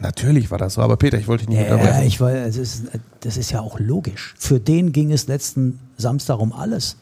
Natürlich 0.00 0.50
war 0.50 0.58
das 0.58 0.74
so, 0.74 0.82
aber 0.82 0.96
Peter, 0.96 1.18
ich 1.18 1.28
wollte 1.28 1.46
dich 1.46 1.56
nicht 1.56 1.66
Ja, 1.68 1.74
unterbrechen. 1.74 2.06
ich 2.06 2.20
weiß, 2.20 2.46
das 2.46 2.56
ist, 2.56 2.84
das 3.20 3.36
ist 3.36 3.52
ja 3.52 3.60
auch 3.60 3.78
logisch. 3.78 4.34
Für 4.38 4.58
den 4.58 4.92
ging 4.92 5.12
es 5.12 5.28
letzten 5.28 5.78
Samstag 5.96 6.40
um 6.40 6.52
alles. 6.52 6.96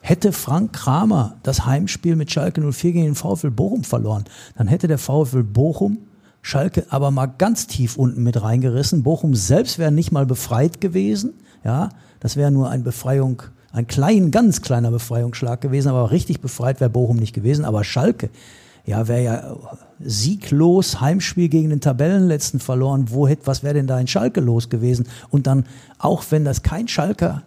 Hätte 0.00 0.32
Frank 0.32 0.72
Kramer 0.72 1.36
das 1.42 1.66
Heimspiel 1.66 2.16
mit 2.16 2.32
Schalke 2.32 2.60
04 2.72 2.92
gegen 2.92 3.04
den 3.04 3.14
VfL 3.14 3.50
Bochum 3.50 3.84
verloren, 3.84 4.24
dann 4.56 4.66
hätte 4.66 4.88
der 4.88 4.98
VfL 4.98 5.42
Bochum 5.44 5.98
Schalke 6.42 6.86
aber 6.90 7.10
mal 7.12 7.26
ganz 7.26 7.68
tief 7.68 7.96
unten 7.96 8.22
mit 8.22 8.42
reingerissen. 8.42 9.04
Bochum 9.04 9.34
selbst 9.34 9.78
wäre 9.78 9.92
nicht 9.92 10.10
mal 10.10 10.26
befreit 10.26 10.80
gewesen. 10.80 11.34
Ja, 11.64 11.90
das 12.18 12.36
wäre 12.36 12.50
nur 12.50 12.68
ein 12.68 12.82
Befreiung, 12.82 13.42
ein 13.72 13.86
klein, 13.86 14.32
ganz 14.32 14.60
kleiner 14.60 14.90
Befreiungsschlag 14.90 15.60
gewesen, 15.60 15.88
aber 15.88 16.10
richtig 16.10 16.40
befreit 16.40 16.80
wäre 16.80 16.90
Bochum 16.90 17.16
nicht 17.16 17.32
gewesen. 17.32 17.64
Aber 17.64 17.84
Schalke, 17.84 18.28
ja, 18.84 19.06
wäre 19.06 19.22
ja 19.22 19.56
sieglos 20.00 21.00
Heimspiel 21.00 21.48
gegen 21.48 21.70
den 21.70 21.80
Tabellenletzten 21.80 22.58
verloren. 22.58 23.06
Wo 23.10 23.28
hätte, 23.28 23.46
was 23.46 23.62
wäre 23.62 23.74
denn 23.74 23.86
da 23.86 23.98
in 24.00 24.08
Schalke 24.08 24.40
los 24.40 24.68
gewesen? 24.68 25.06
Und 25.30 25.46
dann, 25.46 25.64
auch 25.98 26.24
wenn 26.30 26.44
das 26.44 26.62
kein 26.62 26.88
Schalker 26.88 27.42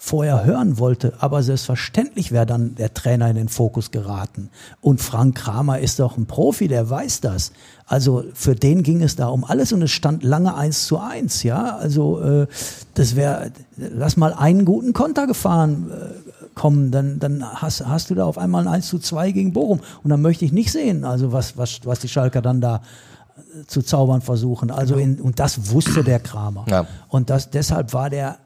vorher 0.00 0.44
hören 0.44 0.78
wollte, 0.78 1.14
aber 1.18 1.42
selbstverständlich 1.42 2.30
wäre 2.30 2.46
dann 2.46 2.76
der 2.76 2.94
Trainer 2.94 3.28
in 3.28 3.34
den 3.34 3.48
Fokus 3.48 3.90
geraten. 3.90 4.48
Und 4.80 5.00
Frank 5.00 5.36
Kramer 5.36 5.80
ist 5.80 5.98
doch 5.98 6.16
ein 6.16 6.26
Profi, 6.26 6.68
der 6.68 6.88
weiß 6.88 7.20
das. 7.20 7.50
Also 7.84 8.22
für 8.32 8.54
den 8.54 8.84
ging 8.84 9.02
es 9.02 9.16
da 9.16 9.26
um 9.26 9.44
alles 9.44 9.72
und 9.72 9.82
es 9.82 9.90
stand 9.90 10.22
lange 10.22 10.54
eins 10.54 10.86
zu 10.86 10.98
eins, 10.98 11.42
ja. 11.42 11.76
Also 11.76 12.20
äh, 12.20 12.46
das 12.94 13.16
wäre, 13.16 13.50
lass 13.76 14.16
mal 14.16 14.32
einen 14.32 14.64
guten 14.64 14.92
Konter 14.92 15.26
gefahren 15.26 15.90
äh, 15.90 16.28
kommen, 16.54 16.90
dann, 16.90 17.18
dann 17.18 17.44
hast, 17.44 17.86
hast 17.86 18.10
du 18.10 18.14
da 18.14 18.24
auf 18.24 18.38
einmal 18.38 18.66
ein 18.66 18.74
1 18.74 18.88
zu 18.88 18.98
2 18.98 19.32
gegen 19.32 19.52
Bochum. 19.52 19.80
Und 20.02 20.10
dann 20.10 20.22
möchte 20.22 20.44
ich 20.44 20.52
nicht 20.52 20.70
sehen, 20.70 21.04
also 21.04 21.32
was, 21.32 21.56
was, 21.56 21.80
was 21.84 22.00
die 22.00 22.08
Schalker 22.08 22.42
dann 22.42 22.60
da 22.60 22.82
äh, 23.36 23.66
zu 23.66 23.82
zaubern 23.82 24.20
versuchen. 24.20 24.70
Also 24.70 24.96
in, 24.96 25.20
und 25.20 25.40
das 25.40 25.70
wusste 25.70 26.04
der 26.04 26.20
Kramer. 26.20 26.66
Ja. 26.68 26.86
Und 27.08 27.30
das, 27.30 27.50
deshalb 27.50 27.92
war 27.92 28.10
der 28.10 28.38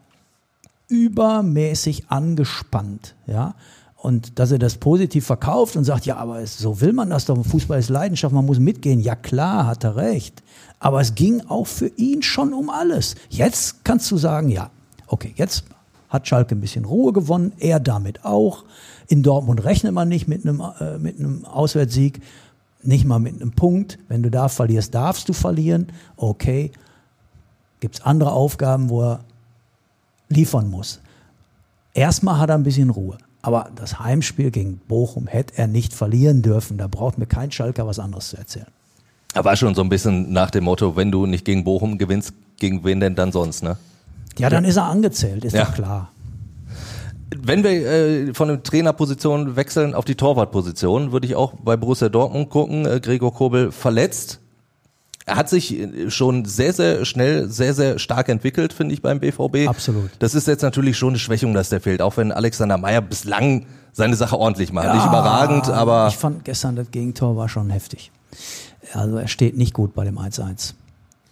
übermäßig 0.92 2.10
angespannt, 2.10 3.14
ja. 3.26 3.54
Und 3.96 4.40
dass 4.40 4.50
er 4.50 4.58
das 4.58 4.78
positiv 4.78 5.26
verkauft 5.26 5.76
und 5.76 5.84
sagt, 5.84 6.06
ja, 6.06 6.16
aber 6.16 6.40
es, 6.40 6.58
so 6.58 6.80
will 6.80 6.92
man 6.92 7.08
das 7.08 7.24
doch. 7.24 7.40
Fußball 7.46 7.78
ist 7.78 7.88
Leidenschaft, 7.88 8.34
man 8.34 8.44
muss 8.44 8.58
mitgehen. 8.58 8.98
Ja 8.98 9.14
klar, 9.14 9.66
hat 9.68 9.84
er 9.84 9.94
recht. 9.94 10.42
Aber 10.80 11.00
es 11.00 11.14
ging 11.14 11.40
auch 11.46 11.68
für 11.68 11.86
ihn 11.86 12.20
schon 12.22 12.52
um 12.52 12.68
alles. 12.68 13.14
Jetzt 13.28 13.84
kannst 13.84 14.10
du 14.10 14.16
sagen, 14.16 14.48
ja, 14.48 14.70
okay, 15.06 15.32
jetzt 15.36 15.64
hat 16.08 16.26
Schalke 16.26 16.56
ein 16.56 16.60
bisschen 16.60 16.84
Ruhe 16.84 17.12
gewonnen, 17.12 17.52
er 17.58 17.78
damit 17.78 18.24
auch. 18.24 18.64
In 19.06 19.22
Dortmund 19.22 19.62
rechnet 19.64 19.92
man 19.92 20.08
nicht 20.08 20.26
mit 20.26 20.44
einem, 20.44 20.60
äh, 20.80 20.98
mit 20.98 21.20
einem 21.20 21.44
Auswärtssieg, 21.44 22.20
nicht 22.82 23.04
mal 23.04 23.20
mit 23.20 23.40
einem 23.40 23.52
Punkt. 23.52 23.98
Wenn 24.08 24.24
du 24.24 24.32
da 24.32 24.48
verlierst, 24.48 24.96
darfst 24.96 25.28
du 25.28 25.32
verlieren. 25.32 25.86
Okay, 26.16 26.72
gibt 27.78 27.94
es 27.94 28.00
andere 28.02 28.32
Aufgaben, 28.32 28.90
wo 28.90 29.02
er 29.02 29.20
liefern 30.32 30.70
muss. 30.70 31.00
Erstmal 31.94 32.38
hat 32.38 32.48
er 32.50 32.56
ein 32.56 32.62
bisschen 32.62 32.90
Ruhe. 32.90 33.18
Aber 33.42 33.70
das 33.74 33.98
Heimspiel 33.98 34.50
gegen 34.50 34.78
Bochum 34.88 35.26
hätte 35.26 35.54
er 35.56 35.66
nicht 35.66 35.92
verlieren 35.94 36.42
dürfen. 36.42 36.78
Da 36.78 36.86
braucht 36.86 37.18
mir 37.18 37.26
kein 37.26 37.50
Schalker 37.50 37.86
was 37.86 37.98
anderes 37.98 38.28
zu 38.28 38.36
erzählen. 38.36 38.66
Er 39.34 39.44
war 39.44 39.56
schon 39.56 39.74
so 39.74 39.82
ein 39.82 39.88
bisschen 39.88 40.32
nach 40.32 40.50
dem 40.50 40.64
Motto, 40.64 40.94
wenn 40.94 41.10
du 41.10 41.26
nicht 41.26 41.44
gegen 41.44 41.64
Bochum 41.64 41.98
gewinnst, 41.98 42.34
gegen 42.58 42.84
wen 42.84 43.00
denn 43.00 43.14
dann 43.14 43.32
sonst, 43.32 43.62
ne? 43.62 43.76
Ja, 44.38 44.48
dann 44.48 44.64
ist 44.64 44.76
er 44.76 44.84
angezählt, 44.84 45.44
ist 45.44 45.54
Ja. 45.54 45.64
doch 45.64 45.74
klar. 45.74 46.10
Wenn 47.36 47.64
wir 47.64 47.70
äh, 47.70 48.34
von 48.34 48.48
der 48.48 48.62
Trainerposition 48.62 49.56
wechseln 49.56 49.94
auf 49.94 50.04
die 50.04 50.14
Torwartposition, 50.16 51.12
würde 51.12 51.26
ich 51.26 51.34
auch 51.34 51.54
bei 51.54 51.76
Borussia 51.76 52.10
Dortmund 52.10 52.50
gucken. 52.50 52.84
Äh, 52.86 53.00
Gregor 53.00 53.32
Kobel 53.34 53.72
verletzt. 53.72 54.38
Er 55.24 55.36
hat 55.36 55.48
sich 55.48 55.78
äh, 55.78 56.10
schon 56.10 56.44
sehr, 56.44 56.72
sehr 56.72 57.04
schnell, 57.04 57.48
sehr, 57.48 57.74
sehr 57.74 57.98
stark 57.98 58.28
entwickelt, 58.28 58.72
finde 58.72 58.94
ich, 58.94 59.02
beim 59.02 59.20
BVB. 59.20 59.68
Absolut. 59.68 60.10
Das 60.18 60.34
ist 60.34 60.46
jetzt 60.48 60.62
natürlich 60.62 60.96
schon 60.98 61.10
eine 61.10 61.18
Schwächung, 61.18 61.54
dass 61.54 61.68
der 61.68 61.80
fehlt, 61.80 62.02
auch 62.02 62.16
wenn 62.16 62.32
Alexander 62.32 62.76
Meyer 62.78 63.00
bislang 63.02 63.66
seine 63.92 64.16
Sache 64.16 64.38
ordentlich 64.38 64.72
macht. 64.72 64.92
Nicht 64.94 65.06
überragend, 65.06 65.68
aber 65.68 66.08
Ich 66.08 66.16
fand 66.16 66.44
gestern 66.44 66.76
das 66.76 66.90
Gegentor 66.90 67.36
war 67.36 67.48
schon 67.48 67.70
heftig. 67.70 68.10
Also 68.94 69.16
er 69.18 69.28
steht 69.28 69.56
nicht 69.56 69.74
gut 69.74 69.94
bei 69.94 70.04
dem 70.04 70.18
1-1. 70.18 70.74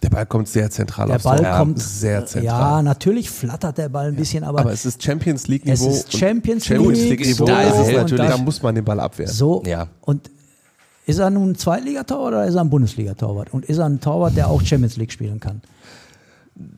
Der 0.03 0.09
Ball 0.09 0.25
kommt 0.25 0.47
sehr 0.47 0.69
zentral 0.71 1.07
Der 1.07 1.17
aufs 1.17 1.25
Ball 1.25 1.39
Tor. 1.43 1.57
kommt 1.57 1.79
sehr 1.79 2.21
Ja, 2.21 2.25
zentral. 2.25 2.81
natürlich 2.83 3.29
flattert 3.29 3.77
der 3.77 3.89
Ball 3.89 4.07
ein 4.07 4.15
bisschen, 4.15 4.43
aber, 4.43 4.61
aber 4.61 4.71
es 4.71 4.83
ist 4.85 5.03
Champions 5.03 5.47
League 5.47 5.61
es 5.65 5.81
Niveau. 5.81 5.91
ist 5.93 6.05
und 6.05 6.19
Champions 6.19 6.65
Champions 6.65 6.99
League, 6.99 7.19
Niveau. 7.25 7.45
Da 7.45 7.61
ist 7.61 7.87
es 7.87 7.95
natürlich, 7.95 8.27
da 8.29 8.37
muss 8.37 8.63
man 8.63 8.73
den 8.73 8.83
Ball 8.85 8.99
abwehren. 8.99 9.31
so. 9.31 9.61
Ja. 9.65 9.87
Und 10.01 10.29
ist 11.11 11.19
er 11.19 11.29
nun 11.29 11.51
ein 11.51 11.55
Zweitligatorwart 11.55 12.27
oder 12.33 12.45
ist 12.45 12.55
er 12.55 12.61
ein 12.61 12.69
Bundesliga-Torwart? 12.69 13.53
Und 13.53 13.65
ist 13.65 13.77
er 13.77 13.85
ein 13.85 13.99
Torwart, 13.99 14.35
der 14.35 14.47
auch 14.47 14.61
Champions 14.61 14.97
League 14.97 15.11
spielen 15.11 15.39
kann? 15.39 15.61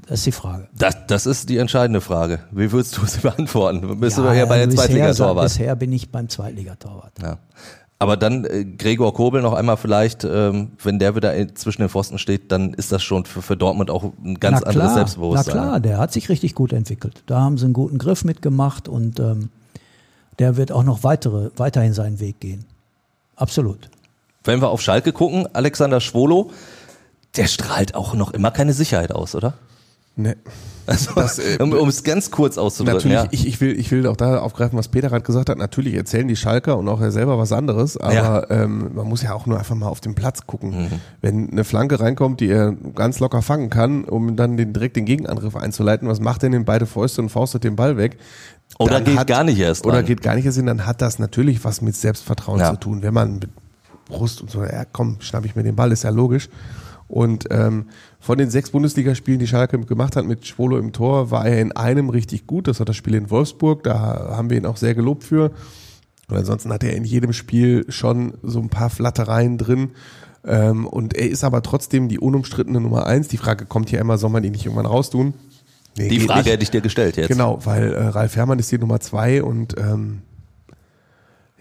Das 0.08 0.20
ist 0.20 0.26
die 0.26 0.32
Frage. 0.32 0.68
das, 0.78 0.96
das 1.08 1.26
ist 1.26 1.50
die 1.50 1.58
entscheidende 1.58 2.02
Frage. 2.02 2.40
Wie 2.52 2.72
würdest 2.72 2.98
du 2.98 3.06
sie 3.06 3.20
beantworten? 3.22 4.00
Bist 4.00 4.18
du 4.18 4.24
Ja, 4.24 4.34
hier 4.34 4.46
bei 4.46 4.58
der 4.60 4.68
bisher, 4.68 4.86
Zweitligatorwart? 4.86 5.46
Bisher 5.46 5.76
bin 5.76 5.92
ich 5.92 6.10
beim 6.10 6.30
Zweitligatorwart. 6.30 7.14
Ja. 7.22 7.38
Aber 8.00 8.18
dann 8.18 8.44
äh, 8.46 8.66
Gregor 8.66 9.14
Kobel 9.14 9.42
noch 9.42 9.54
einmal 9.54 9.78
vielleicht, 9.78 10.24
ähm, 10.26 10.72
wenn 10.84 11.00
der 11.00 11.16
wieder 11.16 11.34
zwischen 11.56 11.82
den 11.82 11.90
Pfosten 11.90 12.18
steht, 12.18 12.52
dann 12.52 12.74
ist 12.74 12.92
das 12.92 13.02
schon 13.02 13.26
für, 13.26 13.42
für 13.42 13.56
Dortmund 13.56 13.90
auch 13.90 14.04
ein 14.24 14.40
ganz 14.40 14.60
na 14.62 14.68
anderes 14.68 14.76
klar, 14.76 14.94
Selbstbewusstsein. 14.96 15.56
Na 15.56 15.62
klar, 15.62 15.80
der 15.80 15.98
hat 16.00 16.12
sich 16.12 16.28
richtig 16.30 16.54
gut 16.54 16.74
entwickelt. 16.74 17.24
Da 17.28 17.40
haben 17.40 17.58
sie 17.58 17.66
einen 17.66 17.74
guten 17.74 17.98
Griff 17.98 18.26
mitgemacht 18.26 18.88
und 18.90 19.20
ähm, 19.20 19.50
der 20.40 20.58
wird 20.58 20.72
auch 20.72 20.84
noch 20.84 21.04
weitere, 21.04 21.52
weiterhin 21.56 21.94
seinen 21.94 22.20
Weg 22.20 22.40
gehen. 22.40 22.66
Absolut. 23.36 23.90
Wenn 24.44 24.62
wir 24.62 24.70
auf 24.70 24.82
Schalke 24.82 25.14
gucken, 25.14 25.48
Alexander 25.54 26.02
Schwolo, 26.02 26.52
der 27.38 27.48
strahlt 27.48 27.96
auch 27.96 28.14
noch 28.14 28.32
immer 28.34 28.52
keine 28.52 28.74
Sicherheit 28.74 29.12
aus, 29.12 29.36
oder? 29.36 29.54
Nee. 30.16 30.36
Also, 30.86 31.12
Das, 31.16 31.40
äh, 31.40 31.58
um 31.60 31.88
es 31.88 32.04
ganz 32.04 32.30
kurz 32.30 32.58
auszudrücken. 32.58 33.10
Natürlich, 33.10 33.24
Ja. 33.24 33.28
ich, 33.32 33.48
ich, 33.48 33.62
will, 33.62 33.80
ich 33.80 33.90
will 33.90 34.06
auch 34.06 34.18
da 34.18 34.40
aufgreifen, 34.40 34.78
was 34.78 34.90
Peter 34.90 35.08
gerade 35.10 35.24
gesagt 35.24 35.50
hat. 35.50 35.58
Natürlich 35.58 35.94
erzählen 35.96 36.28
die 36.28 36.36
Schalker 36.36 36.78
und 36.78 36.88
auch 36.90 37.00
er 37.00 37.12
selber 37.12 37.38
was 37.40 37.52
anderes, 37.54 37.96
aber 37.98 38.14
Ja. 38.14 38.50
ähm, 38.52 38.92
man 38.94 39.08
muss 39.08 39.24
ja 39.24 39.34
auch 39.34 39.46
nur 39.46 39.58
einfach 39.58 39.76
mal 39.76 39.88
auf 39.88 40.02
den 40.02 40.14
Platz 40.14 40.46
gucken. 40.46 40.84
Mhm. 40.84 40.88
Wenn 41.22 41.50
eine 41.52 41.64
Flanke 41.64 42.00
reinkommt, 42.02 42.42
die 42.42 42.50
er 42.50 42.74
ganz 42.96 43.20
locker 43.20 43.42
fangen 43.42 43.70
kann, 43.70 44.04
um 44.04 44.36
dann 44.36 44.58
den, 44.58 44.74
direkt 44.74 44.98
den 44.98 45.06
Gegenangriff 45.06 45.56
einzuleiten, 45.56 46.08
was 46.10 46.20
macht 46.20 46.44
er 46.44 46.50
denn? 46.50 46.66
Beide 46.66 46.86
Fäuste 46.86 47.22
und 47.22 47.30
faustet 47.30 47.64
den 47.64 47.78
Ball 47.78 47.96
weg. 47.98 48.18
Oder 48.78 49.00
geht 49.02 49.26
gar 49.26 49.44
nicht 49.46 49.60
erst 49.60 49.86
Oder 49.86 49.96
dran. 49.98 50.06
geht 50.06 50.22
gar 50.22 50.36
nicht 50.36 50.46
erst 50.46 50.58
hin, 50.58 50.66
dann 50.66 50.86
hat 50.86 51.02
das 51.02 51.18
natürlich 51.18 51.64
was 51.64 51.82
mit 51.82 51.96
Selbstvertrauen 51.96 52.60
Ja. 52.60 52.72
zu 52.72 52.78
tun. 52.78 53.02
Wenn 53.04 53.14
man 53.14 53.36
mit 53.36 53.50
Brust 54.14 54.42
und 54.42 54.50
so, 54.50 54.64
ja 54.64 54.86
komm, 54.86 55.18
schnapp 55.20 55.46
ich 55.46 55.56
mir 55.56 55.64
den 55.64 55.76
Ball, 55.76 55.92
ist 55.92 56.04
ja 56.04 56.10
logisch. 56.10 56.50
Und 57.08 57.46
ähm, 57.52 57.86
von 58.20 58.38
den 58.38 58.50
sechs 58.50 58.72
Bundesligaspielen, 58.72 59.40
die 59.40 59.48
Schalke 59.48 59.78
gemacht 59.80 60.16
hat 60.16 60.26
mit 60.26 60.48
Schwolo 60.48 60.78
im 60.78 60.94
Tor, 60.94 61.30
war 61.32 61.46
er 61.46 61.62
in 61.62 61.72
einem 61.72 62.10
richtig 62.10 62.48
gut. 62.48 62.68
Das 62.68 62.80
war 62.80 62.86
das 62.86 62.96
Spiel 62.96 63.16
in 63.16 63.30
Wolfsburg. 63.30 63.84
Da 63.84 64.34
haben 64.36 64.50
wir 64.50 64.58
ihn 64.58 64.66
auch 64.66 64.78
sehr 64.78 64.96
gelobt 64.96 65.24
für. 65.24 65.52
Und 66.30 66.38
ansonsten 66.38 66.72
hat 66.72 66.84
er 66.84 66.96
in 66.96 67.04
jedem 67.04 67.34
Spiel 67.34 67.86
schon 67.90 68.34
so 68.42 68.60
ein 68.60 68.70
paar 68.70 68.90
Flattereien 68.90 69.58
drin. 69.58 69.92
Ähm, 70.46 70.88
und 70.88 71.14
er 71.14 71.30
ist 71.30 71.44
aber 71.44 71.62
trotzdem 71.62 72.10
die 72.10 72.20
unumstrittene 72.20 72.82
Nummer 72.82 73.06
eins. 73.06 73.28
Die 73.28 73.38
Frage 73.38 73.66
kommt 73.66 73.90
hier 73.90 74.00
immer, 74.00 74.18
soll 74.18 74.30
man 74.30 74.44
ihn 74.44 74.54
nicht 74.54 74.66
irgendwann 74.66 74.86
raustun? 74.86 75.34
Nee, 75.98 76.10
die 76.10 76.22
Frage 76.22 76.40
nicht. 76.40 76.52
hätte 76.52 76.64
ich 76.64 76.72
dir 76.72 76.82
gestellt 76.82 77.18
jetzt. 77.18 77.28
Genau, 77.28 77.60
weil 77.64 77.94
äh, 77.94 78.08
Ralf 78.08 78.36
Herrmann 78.36 78.60
ist 78.60 78.72
die 78.72 78.80
Nummer 78.80 79.00
zwei 79.00 79.44
und 79.44 79.78
ähm, 79.78 80.24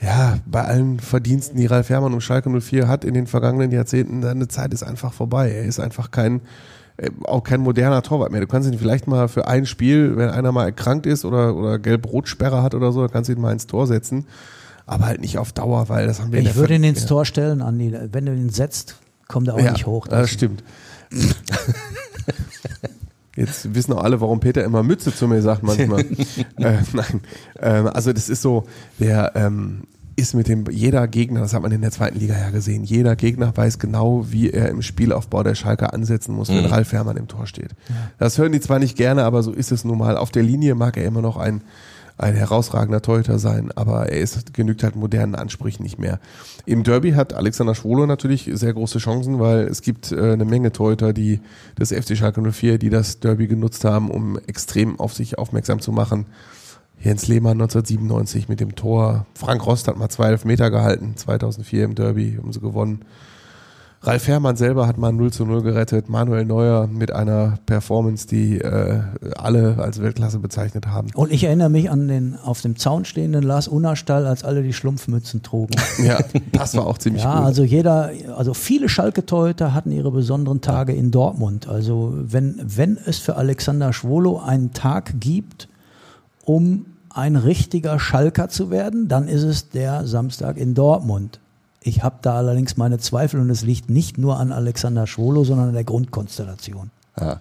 ja, 0.03 0.39
bei 0.47 0.63
allen 0.65 0.99
Verdiensten, 0.99 1.57
die 1.57 1.67
Ralf 1.67 1.89
Herrmann 1.89 2.13
um 2.13 2.21
Schalke 2.21 2.51
04 2.51 2.89
hat 2.89 3.05
in 3.05 3.15
den 3.15 3.29
vergangenen 3.29 3.71
Jahrzehnten, 3.71 4.23
seine 4.23 4.49
Zeit 4.49 4.75
ist 4.75 4.83
einfach 4.83 5.13
vorbei. 5.13 5.53
Er 5.53 5.65
ist 5.65 5.79
einfach 5.79 6.11
kein, 6.11 6.41
äh, 6.97 7.11
auch 7.25 7.45
kein 7.45 7.61
moderner 7.61 8.03
Torwart 8.03 8.33
mehr. 8.33 8.41
Du 8.41 8.49
kannst 8.49 8.69
ihn 8.71 8.79
vielleicht 8.79 9.07
mal 9.07 9.29
für 9.29 9.47
ein 9.47 9.65
Spiel, 9.65 10.17
wenn 10.17 10.29
einer 10.29 10.51
mal 10.51 10.65
erkrankt 10.65 11.07
ist 11.07 11.25
oder, 11.25 11.55
oder 11.55 11.79
gelb-rot-Sperre 11.79 12.63
hat 12.63 12.75
oder 12.75 12.91
so, 12.91 13.07
kannst 13.07 13.29
du 13.29 13.35
ihn 13.35 13.41
mal 13.41 13.53
ins 13.53 13.69
Tor 13.69 13.87
setzen. 13.87 14.27
Aber 14.87 15.07
halt 15.07 15.21
nicht 15.21 15.39
auf 15.39 15.53
Dauer, 15.53 15.89
weil 15.89 16.09
das 16.09 16.21
haben 16.21 16.33
wir 16.33 16.41
Ich 16.41 16.57
würde 16.57 16.75
ihn 16.75 16.83
ins 16.83 17.03
ja. 17.03 17.09
Tor 17.09 17.25
stellen, 17.25 17.63
Andi. 17.63 17.97
Wenn 18.11 18.27
du 18.27 18.35
ihn 18.35 18.51
setzt, 18.51 18.97
kommt 19.29 19.47
er 19.47 19.55
auch 19.55 19.61
ja, 19.61 19.71
nicht 19.71 19.87
hoch. 19.87 20.09
Das 20.09 20.31
stimmt. 20.31 20.65
Jetzt 23.37 23.75
wissen 23.75 23.93
auch 23.95 24.03
alle, 24.03 24.21
warum 24.21 24.41
Peter 24.41 24.63
immer 24.63 24.83
Mütze 24.83 25.15
zu 25.15 25.27
mir 25.27 25.41
sagt 25.41 25.63
manchmal. 25.63 26.01
äh, 26.59 26.79
nein, 26.93 27.21
ähm, 27.61 27.87
also 27.87 28.13
das 28.13 28.29
ist 28.29 28.43
so, 28.43 28.67
der 28.99 29.33
ähm, 29.35 29.85
ist 30.17 30.35
mit 30.35 30.49
dem, 30.49 30.67
jeder 30.71 31.09
Gegner, 31.09 31.41
das 31.41 31.55
hat 31.55 31.63
man 31.63 31.73
in 31.73 31.81
der 31.81 31.91
zweiten 31.91 32.19
Liga 32.19 32.39
ja 32.39 32.51
gesehen, 32.51 32.85
jeder 32.85 33.17
Gegner 33.17 33.57
weiß 33.57 33.79
genau, 33.79 34.27
wie 34.31 34.51
er 34.51 34.69
im 34.69 34.83
Spielaufbau 34.83 35.43
der 35.43 35.55
Schalke 35.55 35.93
ansetzen 35.93 36.35
muss, 36.35 36.49
wenn 36.49 36.65
mhm. 36.65 36.67
Ralf 36.67 36.93
Herrmann 36.93 37.17
im 37.17 37.29
Tor 37.29 37.47
steht. 37.47 37.71
Das 38.19 38.37
hören 38.37 38.53
die 38.53 38.61
zwar 38.61 38.79
nicht 38.79 38.97
gerne, 38.97 39.25
aber 39.25 39.43
so 39.43 39.53
ist 39.53 39.73
es 39.73 39.85
nun 39.85 39.99
mal. 39.99 40.17
Auf 40.17 40.31
der 40.31 40.43
Linie 40.43 40.75
mag 40.75 40.97
er 40.97 41.05
immer 41.05 41.23
noch 41.23 41.39
ein 41.39 41.63
ein 42.23 42.35
herausragender 42.35 43.03
Torhüter 43.03 43.39
sein, 43.39 43.71
aber 43.73 44.09
er 44.09 44.21
ist, 44.21 44.55
genügt 44.55 44.83
halt 44.83 44.97
modernen 44.97 45.35
Ansprüchen 45.35 45.83
nicht 45.83 45.99
mehr. 45.99 46.21
Im 46.65 46.85
Derby 46.85 47.13
hat 47.13 47.35
Alexander 47.35 47.75
Schwolo 47.75 48.07
natürlich 48.07 48.51
sehr 48.53 48.73
große 48.73 48.99
Chancen, 48.99 49.41
weil 49.41 49.67
es 49.67 49.83
gibt 49.83 50.13
äh, 50.13 50.33
eine 50.33 50.45
Menge 50.45 50.73
Torhüter, 50.73 51.13
die 51.13 51.41
das 51.75 51.93
FC 51.93 52.17
Schalke 52.17 52.41
04, 52.41 52.79
die 52.79 52.91
das 52.91 53.21
Derby 53.21 53.47
genutzt 53.49 53.85
haben, 53.85 54.11
um 54.11 54.39
extrem 54.47 55.01
auf 55.01 55.15
sich 55.15 55.39
aufmerksam 55.39 55.81
zu 55.81 55.93
machen. 55.93 56.27
Jens 57.01 57.27
Lehmann 57.27 57.61
1997 57.61 58.49
mit 58.49 58.61
dem 58.61 58.77
Tor. 58.77 59.27
Frank 59.35 59.67
Rost 59.67 59.89
hat 59.89 59.99
mal 59.99 60.09
zwölf 60.09 60.45
Meter 60.45 60.71
gehalten, 60.71 61.17
2004 61.17 61.85
im 61.85 61.95
Derby, 61.97 62.39
haben 62.39 62.53
sie 62.53 62.61
gewonnen. 62.61 63.05
Ralf 64.05 64.27
Herrmann 64.27 64.57
selber 64.57 64.89
hat 64.89 64.99
mal 64.99 65.13
0 65.13 65.33
zu 65.33 65.45
0 65.45 65.63
gerettet. 65.63 66.09
Manuel 66.09 66.45
Neuer 66.45 66.89
mit 66.89 67.13
einer 67.13 67.59
Performance, 67.67 68.27
die 68.27 68.59
äh, 68.59 69.01
alle 69.37 69.79
als 69.79 70.03
Weltklasse 70.03 70.41
bezeichnet 70.41 70.89
haben. 70.89 71.09
Und 71.15 71.31
ich 71.31 71.45
erinnere 71.45 71.71
mich 71.71 71.89
an 71.89 72.09
den 72.09 72.37
auf 72.37 72.61
dem 72.63 72.77
Zaun 72.77 73.05
stehenden 73.05 73.45
Lars 73.45 73.69
Unnerstall, 73.69 74.27
als 74.27 74.43
alle 74.43 74.65
die 74.65 74.73
Schlumpfmützen 74.73 75.43
trugen. 75.43 75.77
ja, 76.05 76.19
das 76.51 76.77
war 76.77 76.87
auch 76.87 76.99
ziemlich 76.99 77.23
ja, 77.23 77.31
gut. 77.31 77.41
Ja, 77.41 77.47
also 77.47 77.63
jeder, 77.63 78.11
also 78.37 78.55
viele 78.55 78.89
Schalke-Torhüter 78.89 79.73
hatten 79.73 79.93
ihre 79.93 80.11
besonderen 80.11 80.61
Tage 80.61 80.93
in 80.93 81.13
Dortmund. 81.13 81.69
Also 81.69 82.13
wenn, 82.17 82.61
wenn 82.61 82.99
es 83.07 83.19
für 83.19 83.37
Alexander 83.37 83.93
Schwolo 83.93 84.41
einen 84.41 84.73
Tag 84.73 85.21
gibt, 85.21 85.69
um 86.45 86.87
ein 87.09 87.37
richtiger 87.37 88.01
Schalker 88.01 88.49
zu 88.49 88.71
werden, 88.71 89.07
dann 89.07 89.29
ist 89.29 89.45
es 89.45 89.69
der 89.69 90.09
Samstag 90.09 90.57
in 90.57 90.75
Dortmund. 90.75 91.39
Ich 91.85 92.03
habe 92.03 92.17
da 92.23 92.37
allerdings 92.37 92.77
meine 92.77 92.99
Zweifel 92.99 93.41
und 93.41 93.51
es 93.51 93.63
liegt 93.63 93.91
nicht 93.91 94.19
nur 94.19 94.39
an 94.39 94.53
Alexander 94.53 95.07
Schwolo, 95.07 95.45
sondern 95.45 95.69
an 95.69 95.75
der 95.75 95.85
Grundkonstellation. 95.85 96.91
Ja. 97.21 97.41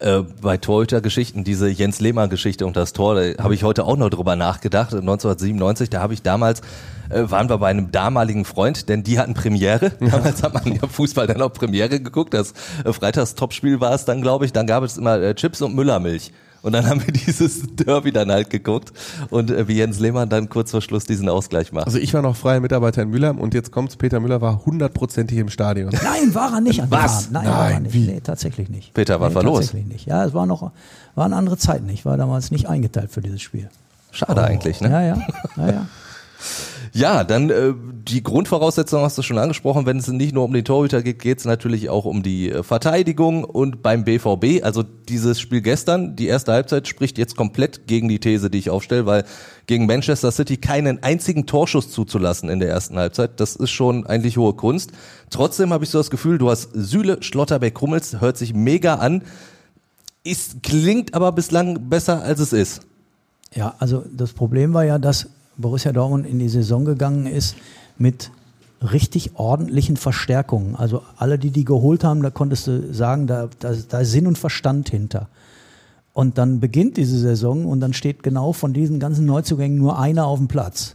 Äh, 0.00 0.22
bei 0.42 0.56
Torhüter-Geschichten, 0.56 1.44
diese 1.44 1.68
Jens 1.68 2.00
Lehmann-Geschichte 2.00 2.66
und 2.66 2.76
das 2.76 2.92
Tor, 2.92 3.14
da 3.14 3.42
habe 3.42 3.54
ich 3.54 3.62
heute 3.62 3.84
auch 3.84 3.96
noch 3.96 4.10
drüber 4.10 4.34
nachgedacht. 4.34 4.92
1997, 4.92 5.88
da 5.88 6.00
habe 6.00 6.14
ich 6.14 6.22
damals, 6.22 6.62
äh, 7.10 7.30
waren 7.30 7.48
wir 7.48 7.58
bei 7.58 7.68
einem 7.68 7.92
damaligen 7.92 8.44
Freund, 8.44 8.88
denn 8.88 9.04
die 9.04 9.18
hatten 9.18 9.34
Premiere. 9.34 9.92
Damals 10.00 10.42
hat 10.42 10.52
man 10.52 10.74
ja 10.74 10.86
Fußball 10.88 11.26
dann 11.26 11.40
auch 11.42 11.52
Premiere 11.52 12.00
geguckt. 12.00 12.34
Das 12.34 12.54
äh, 12.84 12.92
Freitags-Topspiel 12.92 13.80
war 13.80 13.94
es 13.94 14.04
dann, 14.04 14.20
glaube 14.20 14.46
ich. 14.46 14.52
Dann 14.52 14.66
gab 14.66 14.82
es 14.82 14.96
immer 14.96 15.20
äh, 15.20 15.34
Chips 15.34 15.62
und 15.62 15.74
Müllermilch. 15.74 16.32
Und 16.64 16.72
dann 16.72 16.86
haben 16.86 17.06
wir 17.06 17.12
dieses 17.12 17.62
Derby 17.76 18.10
dann 18.10 18.32
halt 18.32 18.48
geguckt 18.48 18.90
und 19.28 19.50
äh, 19.50 19.68
wie 19.68 19.74
Jens 19.74 20.00
Lehmann 20.00 20.30
dann 20.30 20.48
kurz 20.48 20.70
vor 20.70 20.80
Schluss 20.80 21.04
diesen 21.04 21.28
Ausgleich 21.28 21.72
macht. 21.72 21.86
Also 21.86 21.98
ich 21.98 22.14
war 22.14 22.22
noch 22.22 22.36
freier 22.36 22.60
Mitarbeiter 22.60 23.02
in 23.02 23.10
Müller 23.10 23.38
und 23.38 23.52
jetzt 23.52 23.70
kommt's, 23.70 23.96
Peter 23.96 24.18
Müller 24.18 24.40
war 24.40 24.64
hundertprozentig 24.64 25.36
im 25.36 25.50
Stadion. 25.50 25.90
Nein, 26.02 26.34
war 26.34 26.54
er 26.54 26.60
nicht 26.62 26.80
an 26.80 26.90
Was? 26.90 27.30
Nein, 27.30 27.44
Nein, 27.44 27.52
war 27.52 27.70
er 27.70 27.80
nicht. 27.80 27.92
Wie? 27.92 28.06
Nee, 28.06 28.20
tatsächlich 28.20 28.70
nicht. 28.70 28.94
Peter, 28.94 29.20
was 29.20 29.28
nee, 29.28 29.34
war 29.34 29.42
los? 29.42 29.58
Tatsächlich 29.58 29.86
nicht. 29.86 30.06
Ja, 30.06 30.24
es 30.24 30.32
war 30.32 30.46
noch, 30.46 30.72
waren 31.14 31.34
andere 31.34 31.58
Zeiten. 31.58 31.86
Ich 31.90 32.06
war 32.06 32.16
damals 32.16 32.50
nicht 32.50 32.66
eingeteilt 32.66 33.10
für 33.10 33.20
dieses 33.20 33.42
Spiel. 33.42 33.68
Schade 34.10 34.40
oh. 34.40 34.44
eigentlich, 34.44 34.80
ne? 34.80 34.90
Ja, 34.90 35.02
ja, 35.02 35.26
ja, 35.58 35.70
ja. 35.70 35.86
Ja, 36.96 37.24
dann 37.24 37.50
äh, 37.50 37.74
die 38.06 38.22
Grundvoraussetzung 38.22 39.02
hast 39.02 39.18
du 39.18 39.22
schon 39.22 39.38
angesprochen. 39.38 39.84
Wenn 39.84 39.96
es 39.96 40.06
nicht 40.06 40.32
nur 40.32 40.44
um 40.44 40.52
den 40.52 40.64
Torhüter 40.64 41.02
geht, 41.02 41.18
geht 41.18 41.38
es 41.38 41.44
natürlich 41.44 41.90
auch 41.90 42.04
um 42.04 42.22
die 42.22 42.52
äh, 42.52 42.62
Verteidigung 42.62 43.42
und 43.42 43.82
beim 43.82 44.04
BVB. 44.04 44.62
Also 44.62 44.84
dieses 44.84 45.40
Spiel 45.40 45.60
gestern, 45.60 46.14
die 46.14 46.28
erste 46.28 46.52
Halbzeit 46.52 46.86
spricht 46.86 47.18
jetzt 47.18 47.36
komplett 47.36 47.88
gegen 47.88 48.08
die 48.08 48.20
These, 48.20 48.48
die 48.48 48.58
ich 48.58 48.70
aufstelle, 48.70 49.06
weil 49.06 49.24
gegen 49.66 49.86
Manchester 49.86 50.30
City 50.30 50.56
keinen 50.56 51.02
einzigen 51.02 51.46
Torschuss 51.46 51.90
zuzulassen 51.90 52.48
in 52.48 52.60
der 52.60 52.68
ersten 52.68 52.96
Halbzeit, 52.96 53.40
das 53.40 53.56
ist 53.56 53.72
schon 53.72 54.06
eigentlich 54.06 54.36
hohe 54.36 54.54
Kunst. 54.54 54.92
Trotzdem 55.30 55.72
habe 55.72 55.82
ich 55.82 55.90
so 55.90 55.98
das 55.98 56.10
Gefühl, 56.10 56.38
du 56.38 56.48
hast 56.48 56.70
Süle, 56.74 57.24
Schlotterbeck, 57.24 57.80
Hummels, 57.80 58.20
hört 58.20 58.36
sich 58.36 58.54
mega 58.54 58.94
an, 58.94 59.22
ist, 60.22 60.62
klingt 60.62 61.12
aber 61.14 61.32
bislang 61.32 61.88
besser 61.88 62.22
als 62.22 62.38
es 62.38 62.52
ist. 62.52 62.82
Ja, 63.52 63.74
also 63.80 64.04
das 64.16 64.32
Problem 64.32 64.74
war 64.74 64.84
ja, 64.84 64.98
dass 64.98 65.26
Borussia 65.56 65.92
Dortmund 65.92 66.26
in 66.26 66.38
die 66.38 66.48
Saison 66.48 66.84
gegangen 66.84 67.26
ist 67.26 67.56
mit 67.98 68.30
richtig 68.80 69.32
ordentlichen 69.36 69.96
Verstärkungen. 69.96 70.76
Also 70.76 71.02
alle, 71.16 71.38
die 71.38 71.50
die 71.50 71.64
geholt 71.64 72.04
haben, 72.04 72.22
da 72.22 72.30
konntest 72.30 72.66
du 72.66 72.92
sagen, 72.92 73.26
da, 73.26 73.48
da, 73.58 73.72
da 73.88 74.00
ist 74.00 74.12
Sinn 74.12 74.26
und 74.26 74.36
Verstand 74.38 74.88
hinter. 74.90 75.28
Und 76.12 76.38
dann 76.38 76.60
beginnt 76.60 76.96
diese 76.96 77.18
Saison 77.18 77.64
und 77.64 77.80
dann 77.80 77.92
steht 77.92 78.22
genau 78.22 78.52
von 78.52 78.72
diesen 78.72 79.00
ganzen 79.00 79.26
Neuzugängen 79.26 79.78
nur 79.78 79.98
einer 79.98 80.26
auf 80.26 80.38
dem 80.38 80.48
Platz. 80.48 80.94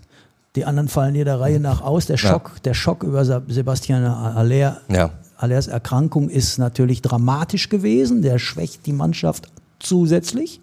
Die 0.56 0.65
anderen 0.65 0.88
fallen 0.88 1.13
hier 1.13 1.26
der 1.26 1.39
Reihe 1.39 1.60
nach 1.60 1.82
aus. 1.82 2.06
Der 2.06 2.17
Schock, 2.17 2.52
ja. 2.56 2.62
der 2.65 2.74
Schock 2.74 3.04
über 3.04 3.24
Sebastian 3.26 4.04
Aller, 4.04 4.82
ja. 4.88 5.12
Allers 5.38 5.67
Erkrankung 5.67 6.30
ist 6.30 6.58
natürlich 6.58 7.02
dramatisch 7.02 7.69
gewesen. 7.69 8.22
Der 8.22 8.39
schwächt 8.39 8.86
die 8.86 8.93
Mannschaft 8.93 9.50
zusätzlich. 9.80 10.60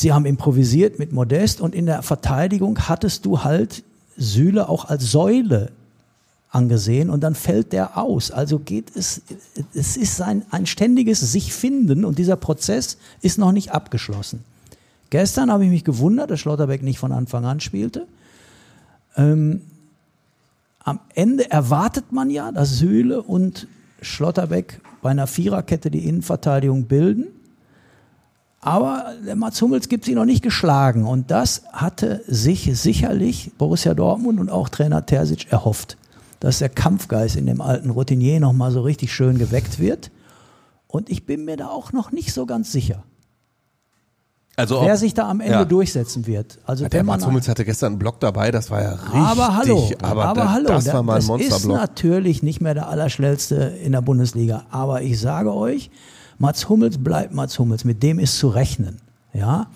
Sie 0.00 0.14
haben 0.14 0.24
improvisiert 0.24 0.98
mit 0.98 1.12
Modest 1.12 1.60
und 1.60 1.74
in 1.74 1.84
der 1.84 2.00
Verteidigung 2.00 2.88
hattest 2.88 3.26
du 3.26 3.44
halt 3.44 3.84
Süle 4.16 4.70
auch 4.70 4.86
als 4.86 5.10
Säule 5.10 5.72
angesehen 6.48 7.10
und 7.10 7.20
dann 7.20 7.34
fällt 7.34 7.74
der 7.74 7.98
aus. 7.98 8.30
Also 8.30 8.60
geht 8.60 8.96
es, 8.96 9.20
es 9.74 9.98
ist 9.98 10.22
ein, 10.22 10.42
ein 10.52 10.64
ständiges 10.64 11.20
sich 11.20 11.52
finden 11.52 12.06
und 12.06 12.18
dieser 12.18 12.36
Prozess 12.36 12.96
ist 13.20 13.36
noch 13.36 13.52
nicht 13.52 13.72
abgeschlossen. 13.72 14.42
Gestern 15.10 15.52
habe 15.52 15.66
ich 15.66 15.70
mich 15.70 15.84
gewundert, 15.84 16.30
dass 16.30 16.40
Schlotterbeck 16.40 16.82
nicht 16.82 16.98
von 16.98 17.12
Anfang 17.12 17.44
an 17.44 17.60
spielte. 17.60 18.06
Ähm, 19.18 19.60
am 20.82 21.00
Ende 21.14 21.50
erwartet 21.50 22.10
man 22.10 22.30
ja, 22.30 22.52
dass 22.52 22.78
Süle 22.78 23.20
und 23.20 23.68
Schlotterbeck 24.00 24.80
bei 25.02 25.10
einer 25.10 25.26
Viererkette 25.26 25.90
die 25.90 26.08
Innenverteidigung 26.08 26.84
bilden. 26.84 27.26
Aber 28.60 29.14
der 29.26 29.36
Mats 29.36 29.60
Hummels 29.62 29.88
gibt 29.88 30.04
sie 30.04 30.14
noch 30.14 30.26
nicht 30.26 30.42
geschlagen. 30.42 31.06
Und 31.06 31.30
das 31.30 31.62
hatte 31.72 32.22
sich 32.26 32.70
sicherlich 32.78 33.52
Borussia 33.56 33.94
Dortmund 33.94 34.38
und 34.38 34.50
auch 34.50 34.68
Trainer 34.68 35.06
Terzic 35.06 35.50
erhofft, 35.50 35.96
dass 36.40 36.58
der 36.58 36.68
Kampfgeist 36.68 37.36
in 37.36 37.46
dem 37.46 37.60
alten 37.62 37.90
Routinier 37.90 38.38
nochmal 38.38 38.70
so 38.70 38.82
richtig 38.82 39.12
schön 39.12 39.38
geweckt 39.38 39.78
wird. 39.78 40.10
Und 40.86 41.08
ich 41.08 41.24
bin 41.24 41.44
mir 41.44 41.56
da 41.56 41.68
auch 41.68 41.92
noch 41.92 42.12
nicht 42.12 42.32
so 42.34 42.44
ganz 42.44 42.70
sicher. 42.70 43.02
Also 44.56 44.82
wer 44.82 44.96
sich 44.98 45.14
da 45.14 45.26
am 45.28 45.40
Ende 45.40 45.52
ja. 45.52 45.64
durchsetzen 45.64 46.26
wird. 46.26 46.58
Also 46.66 46.86
der 46.86 47.02
Mats 47.02 47.24
Hummels 47.24 47.48
hatte 47.48 47.64
gestern 47.64 47.92
einen 47.92 47.98
Block 47.98 48.20
dabei, 48.20 48.50
das 48.50 48.70
war 48.70 48.82
ja 48.82 48.90
richtig. 48.90 49.14
Aber 49.14 49.56
hallo, 49.56 49.90
aber, 50.02 50.24
aber 50.26 50.40
da, 50.40 50.52
hallo, 50.52 50.68
das 50.68 50.92
war 50.92 51.02
mal 51.02 51.18
ein 51.18 51.24
Monsterblock. 51.24 51.48
Das 51.50 51.62
ist 51.62 51.66
natürlich 51.66 52.42
nicht 52.42 52.60
mehr 52.60 52.74
der 52.74 52.88
Allerschnellste 52.88 53.54
in 53.82 53.92
der 53.92 54.02
Bundesliga. 54.02 54.64
Aber 54.70 55.00
ich 55.00 55.18
sage 55.18 55.54
euch, 55.54 55.90
Mats 56.40 56.70
Hummels 56.70 56.96
bleibt 56.98 57.34
Mats 57.34 57.58
Hummels, 57.58 57.84
mit 57.84 58.02
dem 58.02 58.18
ist 58.18 58.38
zu 58.38 58.48
rechnen. 58.48 58.96
Ja, 59.34 59.66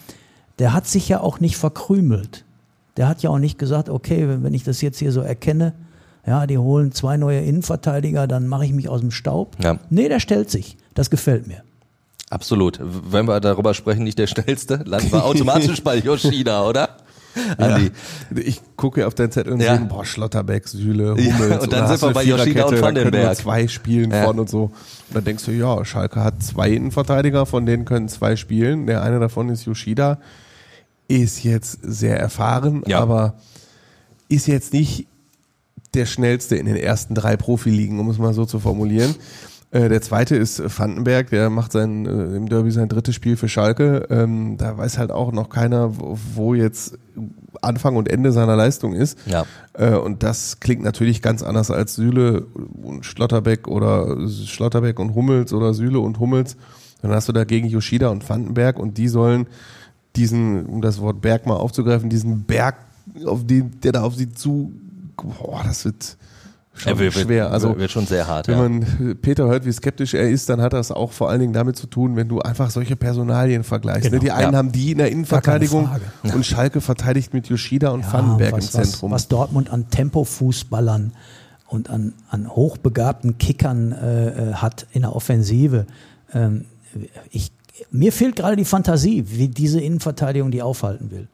der 0.59 0.73
hat 0.73 0.87
sich 0.87 1.09
ja 1.09 1.21
auch 1.21 1.39
nicht 1.39 1.57
verkrümelt. 1.57 2.45
Der 2.97 3.07
hat 3.07 3.23
ja 3.23 3.31
auch 3.31 3.39
nicht 3.39 3.59
gesagt, 3.59 3.91
okay, 3.91 4.27
wenn 4.41 4.55
ich 4.55 4.65
das 4.65 4.81
jetzt 4.81 4.99
hier 4.99 5.13
so 5.13 5.21
erkenne, 5.21 5.75
ja, 6.27 6.47
die 6.47 6.57
holen 6.57 6.91
zwei 6.91 7.19
neue 7.19 7.41
Innenverteidiger, 7.41 8.27
dann 8.27 8.49
mache 8.49 8.65
ich 8.65 8.73
mich 8.73 8.89
aus 8.89 9.01
dem 9.01 9.11
Staub. 9.11 9.57
Ja. 9.63 9.79
Nee, 9.91 10.09
der 10.09 10.21
stellt 10.21 10.51
sich. 10.51 10.79
Das 10.95 11.11
gefällt 11.11 11.47
mir. 11.47 11.63
Absolut. 12.31 12.81
Wenn 12.81 13.27
wir 13.29 13.41
darüber 13.41 13.75
sprechen, 13.75 14.05
nicht 14.05 14.19
der 14.19 14.27
schnellste, 14.27 14.81
landen 14.87 15.13
wir 15.13 15.25
automatisch 15.27 15.83
bei 15.83 15.99
Yoshida, 15.99 16.67
oder? 16.67 16.97
Andi. 17.59 17.91
Ja. 18.35 18.43
Ich 18.45 18.61
gucke 18.77 19.07
auf 19.07 19.15
deinen 19.15 19.31
Zettel 19.31 19.53
und 19.55 19.61
Ja. 19.61 19.77
sehe, 19.77 19.87
boah, 19.87 20.05
Schlotterbeck, 20.05 20.69
Süle, 20.69 21.11
Hummels. 21.13 21.27
Ja, 21.27 21.59
und 21.61 21.73
dann 21.73 21.81
da 21.81 21.89
sind 21.97 22.03
wir 22.03 22.13
bei 22.15 22.23
Yoshida 22.25 22.65
und 22.65 22.81
Vandenberg. 22.81 23.37
zwei 23.37 23.69
spielen 23.69 24.11
Ja. 24.11 24.25
von 24.25 24.39
und 24.39 24.49
so. 24.49 24.65
Und 24.65 24.73
dann 25.15 25.25
denkst 25.25 25.45
du, 25.45 25.51
ja, 25.53 25.85
Schalke 25.85 26.23
hat 26.23 26.43
zwei 26.43 26.71
Innenverteidiger, 26.71 27.47
von 27.47 27.67
denen 27.67 27.85
können 27.85 28.09
zwei 28.09 28.37
spielen. 28.37 28.87
Der 28.87 29.03
eine 29.03 29.19
davon 29.21 29.49
ist 29.49 29.65
Yoshida, 29.65 30.19
ist 31.09 31.43
jetzt 31.45 31.79
sehr 31.83 32.19
erfahren, 32.19 32.83
Ja. 32.87 33.01
aber 33.01 33.35
ist 34.29 34.47
jetzt 34.47 34.73
nicht 34.73 35.07
der 35.95 36.07
schnellste 36.07 36.57
in 36.57 36.67
den 36.67 36.77
ersten 36.77 37.15
drei 37.15 37.37
Profiligen, 37.37 38.01
um 38.01 38.09
es 38.11 38.19
mal 38.19 38.33
so 38.35 38.45
zu 38.47 38.59
formulieren. 38.59 39.15
Äh, 39.75 39.89
der 39.89 40.01
zweite 40.01 40.37
ist 40.37 40.63
Vandenberg, 40.79 41.31
der 41.31 41.51
macht 41.51 41.73
sein, 41.73 42.07
äh, 42.07 42.37
im 42.37 42.49
Derby 42.49 42.71
sein 42.71 42.89
drittes 42.89 43.17
Spiel 43.17 43.37
für 43.37 43.49
Schalke. 43.49 44.07
Ähm, 44.09 44.57
da 44.57 44.79
weiß 44.79 44.99
halt 44.99 45.11
auch 45.11 45.33
noch 45.33 45.49
keiner, 45.49 45.99
wo, 45.99 46.17
wo 46.35 46.55
jetzt 46.55 46.97
Anfang 47.61 47.97
und 47.97 48.09
Ende 48.09 48.31
seiner 48.31 48.55
Leistung 48.55 48.95
ist. 48.95 49.19
Ja. 49.27 49.45
Äh, 49.73 49.97
und 49.97 50.23
das 50.23 50.61
klingt 50.61 50.85
natürlich 50.85 51.23
ganz 51.23 51.43
anders 51.43 51.73
als 51.73 51.97
Süle 51.97 52.43
und 52.83 53.05
Schlotterbeck 53.05 53.67
oder 53.67 54.29
Schlotterbeck 54.29 55.01
und 55.01 55.17
Hummels 55.17 55.53
oder 55.53 55.75
Süle 55.75 55.99
und 55.99 56.21
Hummels. 56.21 56.57
Dann 57.03 57.11
hast 57.11 57.29
du 57.29 57.33
dagegen 57.33 57.67
Yoshida 57.67 58.11
und 58.11 58.29
Vandenberg 58.29 58.79
und 58.79 58.97
die 58.97 59.09
sollen 59.09 59.49
diesen, 60.15 60.67
um 60.67 60.83
das 60.83 61.01
Wort 61.01 61.21
Berg 61.21 61.47
mal 61.47 61.57
aufzugreifen, 61.57 62.09
diesen 62.09 62.45
Berg, 62.45 62.77
auf 63.27 63.45
den, 63.45 63.81
der 63.83 63.91
da 63.91 64.03
auf 64.03 64.15
sie 64.15 64.33
zu, 64.33 64.71
boah, 65.17 65.63
das 65.65 65.85
wird 65.85 66.17
schon 66.75 66.93
Er 66.93 66.99
wird, 66.99 67.15
schwer. 67.15 67.51
Also 67.51 67.77
wird 67.79 67.91
schon 67.91 68.07
sehr 68.07 68.27
hart. 68.27 68.49
wenn 68.49 68.55
Ja. 68.57 68.63
man 68.63 69.17
Peter 69.23 69.47
hört, 69.47 69.65
wie 69.65 69.73
skeptisch 69.73 70.15
er 70.15 70.29
ist, 70.29 70.49
dann 70.49 70.61
hat 70.61 70.73
das 70.73 70.91
auch 70.91 71.13
vor 71.13 71.31
allen 71.31 71.41
Dingen 71.41 71.53
damit 71.53 71.77
zu 71.77 71.87
tun, 71.87 72.17
wenn 72.17 72.29
du 72.29 72.41
einfach 72.41 72.71
solche 72.71 72.97
Personalien 72.97 73.65
vergleichst. 73.65 74.03
Genau. 74.11 74.15
ne? 74.17 74.21
Die 74.21 74.31
einen 74.33 74.53
Ja. 74.53 74.59
haben 74.59 74.73
die 74.73 74.93
in 74.93 74.99
der 74.99 75.11
Innenverteidigung 75.11 75.89
und 76.23 76.45
Schalke 76.45 76.81
verteidigt 76.81 77.33
mit 77.33 77.49
Yoshida 77.49 77.91
und 77.91 78.01
Ja, 78.01 78.13
Vandenberg 78.13 78.53
was, 78.53 78.75
im 78.75 78.83
Zentrum. 78.83 79.11
Was, 79.13 79.23
was 79.23 79.29
Dortmund 79.29 79.71
an 79.71 79.89
Tempofußballern 79.91 81.13
und 81.69 81.91
an, 81.91 82.13
an 82.29 82.49
hochbegabten 82.51 83.39
Kickern 83.39 83.93
äh, 83.93 84.29
äh, 84.51 84.55
hat 84.55 84.87
in 84.93 85.03
der 85.03 85.15
Offensive. 85.17 85.87
Ähm, 86.33 86.67
ich, 87.31 87.53
mir 87.91 88.13
fehlt 88.13 88.37
gerade 88.37 88.57
die 88.57 88.65
Fantasie, 88.65 89.25
wie 89.29 89.49
diese 89.49 89.81
Innenverteidigung 89.81 90.51
die 90.51 90.63
aufhalten 90.63 91.11
will. 91.11 91.29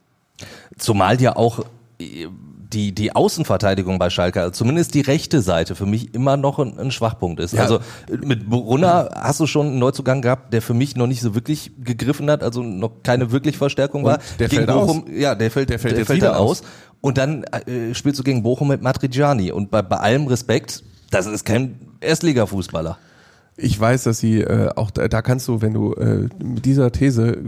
Zumal 0.79 1.21
ja 1.21 1.37
auch 1.37 1.65
äh, 2.01 2.27
die, 2.73 2.93
die 2.93 3.15
Außenverteidigung 3.15 3.99
bei 3.99 4.11
Schalke, 4.11 4.41
also 4.41 4.53
zumindest 4.53 4.95
die 4.95 5.01
rechte 5.01 5.43
Seite, 5.43 5.75
für 5.75 5.87
mich 5.87 6.15
immer 6.15 6.37
noch 6.37 6.59
ein, 6.59 6.79
ein 6.79 6.91
Schwachpunkt 6.91 7.41
ist. 7.41 7.53
Ja. 7.55 7.63
Also 7.63 7.77
äh, 8.09 8.17
mit 8.25 8.49
Brunner 8.49 9.11
hast 9.15 9.41
du 9.41 9.47
schon 9.47 9.67
einen 9.67 9.79
Neuzugang 9.79 10.23
gehabt, 10.23 10.53
der 10.53 10.63
für 10.63 10.75
mich 10.75 10.97
noch 10.97 11.07
nicht 11.07 11.21
so 11.21 11.35
wirklich 11.35 11.73
gegriffen 11.83 12.31
hat, 12.31 12.43
also 12.43 12.63
noch 12.63 13.03
keine 13.03 13.33
wirklich 13.33 13.59
Verstärkung 13.59 14.05
war. 14.05 14.19
der 14.39 14.49
Gegen 14.49 14.65
fällt 14.67 14.79
Bochum, 14.79 15.05
Ja, 15.13 15.35
der 15.35 15.51
fällt, 15.51 15.71
Der 15.71 15.79
fällt 15.79 15.99
jetzt 15.99 16.09
dann 16.11 16.17
wieder 16.17 16.39
aus. 16.39 16.63
aus. 16.63 16.69
Und 17.01 17.19
dann 17.19 17.45
äh, 17.45 17.95
spielst 17.95 18.19
du 18.19 18.23
gegen 18.23 18.43
Bochum 18.43 18.69
mit 18.69 18.83
Matriciani. 18.83 19.53
Und 19.53 19.71
bei, 19.71 19.83
bei 19.83 19.97
allem 19.97 20.27
Respekt, 20.27 20.83
das 21.11 21.27
ist 21.27 21.45
kein 21.45 21.79
Erstligafußballer. 22.01 22.99
Ich 23.63 23.79
weiß, 23.79 24.05
dass 24.05 24.19
sie 24.19 24.41
äh, 24.41 24.71
auch 24.75 24.91
da, 24.91 25.09
da 25.09 25.23
kannst 25.23 25.47
du, 25.49 25.61
wenn 25.61 25.75
du 25.75 25.93
äh, 25.95 26.29
mit 26.43 26.65
dieser 26.65 26.91
These 26.93 27.43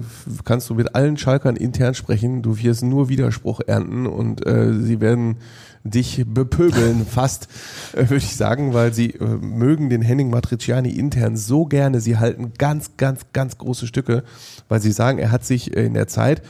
kannst 0.44 0.68
du 0.68 0.74
mit 0.74 0.94
allen 0.94 1.16
Schalkern 1.16 1.56
intern 1.56 1.94
sprechen. 1.94 2.42
Du 2.42 2.58
wirst 2.58 2.82
nur 2.82 3.08
Widerspruch 3.08 3.60
ernten 3.66 4.06
und 4.06 4.46
äh, 4.46 4.74
sie 4.74 5.00
werden 5.00 5.36
dich 5.84 6.24
bepöbeln, 6.26 7.06
fast 7.10 7.48
äh, 7.92 8.02
würde 8.02 8.16
ich 8.16 8.36
sagen, 8.36 8.74
weil 8.74 8.92
sie 8.92 9.10
äh, 9.10 9.24
mögen 9.24 9.88
den 9.88 10.02
Henning 10.02 10.30
Matriciani 10.30 10.90
intern 10.90 11.36
so 11.36 11.64
gerne. 11.64 12.00
Sie 12.00 12.18
halten 12.18 12.52
ganz, 12.58 12.96
ganz, 12.96 13.22
ganz 13.32 13.58
große 13.58 13.86
Stücke, 13.86 14.22
weil 14.68 14.80
sie 14.80 14.92
sagen, 14.92 15.18
er 15.18 15.30
hat 15.30 15.44
sich 15.44 15.76
äh, 15.76 15.86
in 15.86 15.94
der 15.94 16.08
Zeit 16.08 16.42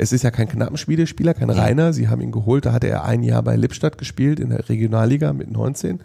es 0.00 0.12
ist 0.12 0.22
ja 0.22 0.30
kein 0.30 0.48
Knappenspielespieler, 0.48 1.34
kein 1.34 1.50
Reiner. 1.50 1.92
Sie 1.92 2.08
haben 2.08 2.22
ihn 2.22 2.30
geholt, 2.30 2.64
da 2.64 2.72
hatte 2.72 2.88
er 2.88 3.04
ein 3.04 3.24
Jahr 3.24 3.42
bei 3.42 3.56
Lippstadt 3.56 3.98
gespielt 3.98 4.38
in 4.38 4.50
der 4.50 4.68
Regionalliga 4.68 5.32
mit 5.32 5.50
19. 5.50 6.00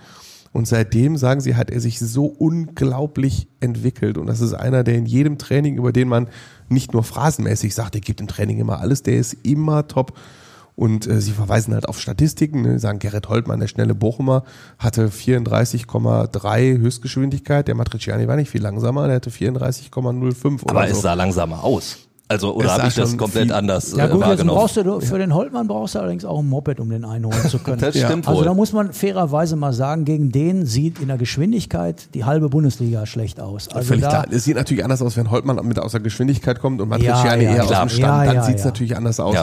Und 0.53 0.67
seitdem, 0.67 1.17
sagen 1.17 1.41
sie, 1.41 1.55
hat 1.55 1.71
er 1.71 1.79
sich 1.79 1.99
so 1.99 2.25
unglaublich 2.25 3.47
entwickelt. 3.59 4.19
Und 4.19 4.27
das 4.27 4.39
ist 4.39 4.53
einer, 4.53 4.83
der 4.83 4.95
in 4.95 5.07
jedem 5.07 5.39
Training, 5.39 5.75
über 5.77 5.91
den 5.91 6.07
man 6.07 6.29
nicht 6.69 6.93
nur 6.93 7.03
phrasenmäßig 7.03 7.73
sagt, 7.73 7.95
der 7.95 8.01
gibt 8.01 8.21
im 8.21 8.27
Training 8.27 8.59
immer 8.59 8.79
alles, 8.79 9.01
der 9.01 9.15
ist 9.15 9.33
immer 9.43 9.87
top. 9.87 10.13
Und 10.75 11.07
äh, 11.07 11.21
sie 11.21 11.31
verweisen 11.31 11.73
halt 11.73 11.89
auf 11.89 11.99
Statistiken, 11.99 12.61
ne? 12.61 12.79
sagen 12.79 12.99
Gerrit 12.99 13.29
Holtmann, 13.29 13.59
der 13.59 13.67
schnelle 13.67 13.95
Bochumer, 13.95 14.43
hatte 14.77 15.07
34,3 15.09 16.77
Höchstgeschwindigkeit. 16.79 17.67
Der 17.67 17.75
Matriciani 17.75 18.27
war 18.27 18.35
nicht 18.35 18.49
viel 18.49 18.61
langsamer, 18.61 19.07
der 19.07 19.17
hatte 19.17 19.31
34,05 19.31 20.63
oder 20.63 20.71
Aber 20.71 20.87
so. 20.87 20.93
es 20.93 21.01
sah 21.01 21.13
langsamer 21.13 21.63
aus. 21.63 21.97
Also, 22.29 22.55
oder 22.55 22.73
habe 22.73 22.87
ich 22.87 22.95
das 22.95 23.17
komplett 23.17 23.51
anders 23.51 23.91
Ja 23.91 24.05
äh, 24.05 24.09
gut, 24.09 24.21
jetzt 24.21 24.29
wahrgenommen? 24.29 24.57
brauchst 24.59 24.77
du, 24.77 24.99
für 25.01 25.17
den 25.19 25.33
Holtmann 25.33 25.67
brauchst 25.67 25.95
du 25.95 25.99
allerdings 25.99 26.23
auch 26.25 26.39
ein 26.39 26.47
Moped, 26.49 26.79
um 26.79 26.89
den 26.89 27.05
einholen 27.05 27.49
zu 27.49 27.59
können. 27.59 27.79
Das 27.81 27.97
stimmt 27.97 28.27
Also 28.27 28.39
wohl. 28.39 28.45
da 28.45 28.53
muss 28.53 28.71
man 28.71 28.93
fairerweise 28.93 29.55
mal 29.55 29.73
sagen, 29.73 30.05
gegen 30.05 30.31
den 30.31 30.65
sieht 30.65 30.99
in 30.99 31.09
der 31.09 31.17
Geschwindigkeit 31.17 32.13
die 32.13 32.23
halbe 32.23 32.49
Bundesliga 32.49 33.05
schlecht 33.05 33.39
aus. 33.39 33.67
Also 33.67 33.87
Völlig 33.89 34.03
da, 34.03 34.09
klar. 34.09 34.25
Es 34.31 34.45
sieht 34.45 34.55
natürlich 34.55 34.83
anders 34.83 35.01
aus, 35.01 35.17
wenn 35.17 35.29
Holtmann 35.31 35.63
mit 35.67 35.77
aus 35.79 35.91
der 35.91 36.01
Geschwindigkeit 36.01 36.59
kommt 36.59 36.81
und 36.81 36.89
Matriciani 36.89 37.43
Ja, 37.43 37.49
ja, 37.51 37.55
eher 37.57 37.65
klar. 37.65 37.83
aus 37.83 37.91
dem 37.91 37.97
Stand. 37.97 38.25
Ja, 38.25 38.33
dann 38.33 38.43
sieht 38.45 38.55
es 38.57 38.65
natürlich 38.65 38.95
anders 38.95 39.19
aus. 39.19 39.35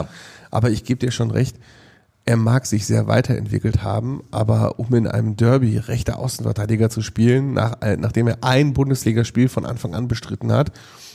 Aber 0.49 0.69
ich 0.69 0.83
gebe 0.83 0.99
dir 0.99 1.11
schon 1.11 1.31
recht, 1.31 1.55
er 2.25 2.37
mag 2.37 2.65
sich 2.65 2.85
sehr 2.85 3.07
weiterentwickelt 3.07 3.83
haben, 3.83 4.21
aber 4.31 4.79
um 4.79 4.93
in 4.93 5.07
einem 5.07 5.37
Derby 5.37 5.77
rechter 5.77 6.19
Außenverteidiger 6.19 6.89
zu 6.89 7.01
spielen, 7.01 7.53
nach, 7.53 7.81
äh, 7.81 7.97
nachdem 7.97 8.27
er 8.27 8.37
ein 8.41 8.73
Bundesligaspiel 8.73 9.49
von 9.49 9.65
Anfang 9.65 9.95
an 9.95 10.07
bestritten 10.07 10.51
hat, 10.51 10.71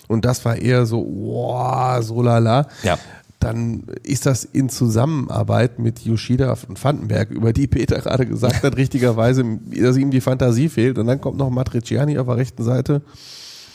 und 0.08 0.24
das 0.24 0.44
war 0.44 0.56
eher 0.56 0.86
so, 0.86 1.04
wow, 1.06 2.02
so 2.02 2.22
lala, 2.22 2.66
Ja. 2.82 2.98
dann 3.40 3.84
ist 4.02 4.26
das 4.26 4.44
in 4.44 4.68
Zusammenarbeit 4.68 5.78
mit 5.78 6.00
Yoshida 6.00 6.56
und 6.68 6.82
Vandenberg, 6.82 7.30
über 7.30 7.52
die 7.52 7.66
Peter 7.66 7.98
gerade 8.00 8.26
gesagt 8.26 8.62
hat, 8.62 8.76
richtigerweise, 8.76 9.44
dass 9.80 9.96
ihm 9.96 10.10
die 10.10 10.20
Fantasie 10.20 10.68
fehlt. 10.68 10.98
Und 10.98 11.06
dann 11.06 11.20
kommt 11.20 11.36
noch 11.38 11.50
Matriciani 11.50 12.18
auf 12.18 12.26
der 12.26 12.36
rechten 12.36 12.62
Seite. 12.64 13.02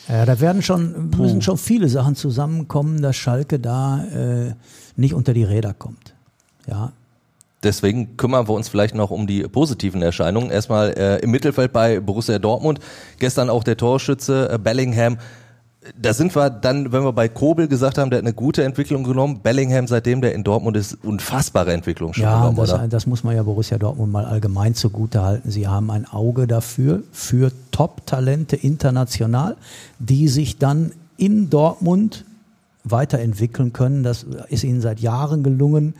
Ja, 0.09 0.25
da 0.25 0.39
werden 0.39 0.61
schon, 0.61 1.11
müssen 1.17 1.41
schon 1.41 1.57
viele 1.57 1.87
Sachen 1.87 2.15
zusammenkommen, 2.15 3.01
dass 3.01 3.15
Schalke 3.15 3.59
da 3.59 4.03
äh, 4.05 4.53
nicht 4.95 5.13
unter 5.13 5.33
die 5.33 5.43
Räder 5.43 5.73
kommt. 5.73 6.15
Ja, 6.67 6.91
Deswegen 7.63 8.17
kümmern 8.17 8.47
wir 8.47 8.53
uns 8.55 8.69
vielleicht 8.69 8.95
noch 8.95 9.11
um 9.11 9.27
die 9.27 9.43
positiven 9.43 10.01
Erscheinungen. 10.01 10.49
Erstmal 10.49 10.89
äh, 10.97 11.19
im 11.19 11.29
Mittelfeld 11.29 11.71
bei 11.71 11.99
Borussia 11.99 12.39
Dortmund. 12.39 12.79
Gestern 13.19 13.51
auch 13.51 13.63
der 13.63 13.77
Torschütze 13.77 14.49
äh, 14.51 14.57
Bellingham. 14.57 15.19
Da 15.99 16.13
sind 16.13 16.35
wir 16.35 16.51
dann, 16.51 16.91
wenn 16.91 17.03
wir 17.03 17.11
bei 17.11 17.27
Kobel 17.27 17.67
gesagt 17.67 17.97
haben, 17.97 18.11
der 18.11 18.19
hat 18.19 18.25
eine 18.25 18.35
gute 18.35 18.63
Entwicklung 18.63 19.03
genommen. 19.03 19.39
Bellingham, 19.41 19.87
seitdem 19.87 20.21
der 20.21 20.35
in 20.35 20.43
Dortmund 20.43 20.77
ist, 20.77 21.03
unfassbare 21.03 21.73
Entwicklung 21.73 22.13
schon 22.13 22.23
ja 22.23 22.37
genommen, 22.37 22.57
das, 22.57 22.71
oder? 22.71 22.87
das 22.87 23.07
muss 23.07 23.23
man 23.23 23.35
ja 23.35 23.41
Borussia 23.41 23.79
Dortmund 23.79 24.11
mal 24.11 24.25
allgemein 24.25 24.75
zugute 24.75 25.23
halten. 25.23 25.49
Sie 25.49 25.67
haben 25.67 25.89
ein 25.89 26.05
Auge 26.05 26.45
dafür, 26.45 27.01
für 27.11 27.51
Top-Talente 27.71 28.55
international, 28.55 29.57
die 29.97 30.27
sich 30.27 30.59
dann 30.59 30.91
in 31.17 31.49
Dortmund 31.49 32.25
weiterentwickeln 32.83 33.73
können. 33.73 34.03
Das 34.03 34.27
ist 34.49 34.63
ihnen 34.63 34.81
seit 34.81 34.99
Jahren 34.99 35.41
gelungen. 35.41 35.95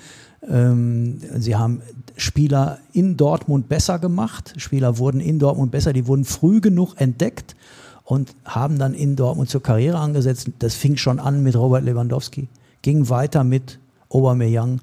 Ähm, 0.48 1.22
sie 1.38 1.56
haben 1.56 1.82
Spieler 2.18 2.78
in 2.94 3.18
Dortmund 3.18 3.68
besser 3.68 3.98
gemacht. 3.98 4.54
Spieler 4.58 5.00
wurden 5.00 5.22
in 5.22 5.40
Dortmund 5.40 5.72
besser. 5.72 5.92
Die 5.92 6.06
wurden 6.06 6.26
früh 6.26 6.62
genug 6.62 6.94
entdeckt 7.02 7.56
und 8.04 8.36
haben 8.46 8.78
dann 8.78 8.94
in 8.94 9.16
Dortmund 9.16 9.50
zur 9.50 9.64
Karriere 9.64 9.98
angesetzt. 9.98 10.50
Das 10.60 10.76
fing 10.76 10.98
schon 10.98 11.20
an 11.20 11.44
mit 11.44 11.56
Robert 11.56 11.84
Lewandowski, 11.84 12.50
ging 12.82 13.10
weiter 13.10 13.44
mit 13.44 13.80
Aubameyang 14.10 14.82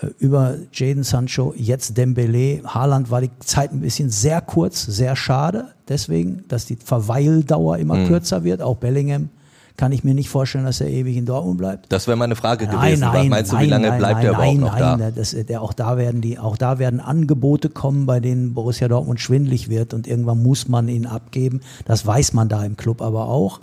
äh, 0.00 0.06
über 0.18 0.56
Jaden 0.72 1.02
Sancho, 1.02 1.54
jetzt 1.56 1.96
Dembele. 1.96 2.62
Haaland 2.64 3.10
war 3.10 3.20
die 3.20 3.30
Zeit 3.40 3.72
ein 3.72 3.80
bisschen 3.80 4.10
sehr 4.10 4.40
kurz, 4.40 4.84
sehr 4.84 5.16
schade. 5.16 5.68
Deswegen, 5.88 6.44
dass 6.48 6.66
die 6.66 6.76
Verweildauer 6.76 7.78
immer 7.78 8.06
kürzer 8.06 8.44
wird. 8.44 8.62
Auch 8.62 8.76
Bellingham 8.76 9.28
kann 9.76 9.90
ich 9.90 10.04
mir 10.04 10.14
nicht 10.14 10.28
vorstellen, 10.28 10.64
dass 10.64 10.80
er 10.80 10.88
ewig 10.88 11.16
in 11.16 11.26
Dortmund 11.26 11.58
bleibt. 11.58 11.92
Das 11.92 12.06
wäre 12.06 12.16
meine 12.16 12.36
Frage 12.36 12.66
Nein, 12.66 12.76
gewesen. 12.76 13.00
Nein, 13.00 13.28
meinst 13.28 13.52
du, 13.52 13.56
wie 13.56 13.60
nein, 13.62 13.70
lange 13.70 13.88
nein, 13.88 13.98
bleibt 13.98 14.14
nein, 14.16 14.24
er 14.24 14.30
überhaupt 14.30 14.46
nein, 14.46 14.60
noch 14.60 14.78
nein, 14.78 14.98
da? 14.98 15.10
Das, 15.10 15.30
der, 15.30 15.62
auch 15.62 15.72
da 15.72 15.96
werden 15.96 16.20
die, 16.20 16.38
auch 16.38 16.56
da 16.56 16.78
werden 16.78 17.00
Angebote 17.00 17.70
kommen, 17.70 18.06
bei 18.06 18.20
denen 18.20 18.54
Borussia 18.54 18.86
Dortmund 18.86 19.20
schwindlig 19.20 19.68
wird 19.68 19.92
und 19.92 20.06
irgendwann 20.06 20.42
muss 20.42 20.68
man 20.68 20.88
ihn 20.88 21.06
abgeben. 21.06 21.60
Das 21.86 22.06
weiß 22.06 22.34
man 22.34 22.48
da 22.48 22.64
im 22.64 22.76
Club 22.76 23.02
aber 23.02 23.28
auch. 23.28 23.60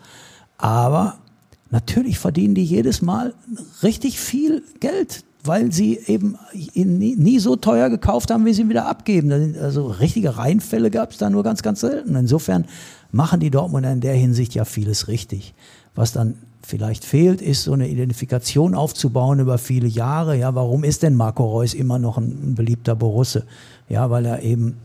Aber 0.57 1.15
natürlich 1.69 2.19
verdienen 2.19 2.55
die 2.55 2.65
jedes 2.65 3.01
Mal 3.01 3.33
richtig 3.81 4.19
viel 4.19 4.63
Geld, 4.81 5.23
weil 5.45 5.71
sie 5.71 5.97
eben 6.07 6.37
ihn 6.73 6.97
nie, 6.97 7.15
nie 7.15 7.39
so 7.39 7.55
teuer 7.55 7.89
gekauft 7.89 8.31
haben, 8.31 8.45
wie 8.45 8.53
sie 8.53 8.63
ihn 8.63 8.69
wieder 8.69 8.87
abgeben. 8.87 9.55
Also 9.61 9.87
richtige 9.87 10.35
Reinfälle 10.37 10.91
gab 10.91 11.11
es 11.11 11.17
da 11.17 11.29
nur 11.29 11.43
ganz, 11.43 11.63
ganz 11.63 11.79
selten. 11.79 12.15
Insofern 12.15 12.65
machen 13.11 13.39
die 13.39 13.49
Dortmunder 13.49 13.91
in 13.91 14.01
der 14.01 14.13
Hinsicht 14.13 14.53
ja 14.55 14.65
vieles 14.65 15.07
richtig. 15.07 15.53
Was 15.95 16.11
dann 16.11 16.35
vielleicht 16.63 17.05
fehlt, 17.05 17.41
ist 17.41 17.63
so 17.63 17.73
eine 17.73 17.87
Identifikation 17.87 18.75
aufzubauen 18.75 19.39
über 19.39 19.57
viele 19.57 19.87
Jahre. 19.87 20.37
Ja, 20.37 20.55
warum 20.55 20.83
ist 20.83 21.03
denn 21.03 21.15
Marco 21.15 21.45
Reus 21.45 21.73
immer 21.73 21.99
noch 21.99 22.17
ein, 22.17 22.51
ein 22.51 22.55
beliebter 22.55 22.95
Borusse? 22.95 23.45
Ja, 23.89 24.09
weil 24.09 24.25
er 24.25 24.41
eben 24.41 24.77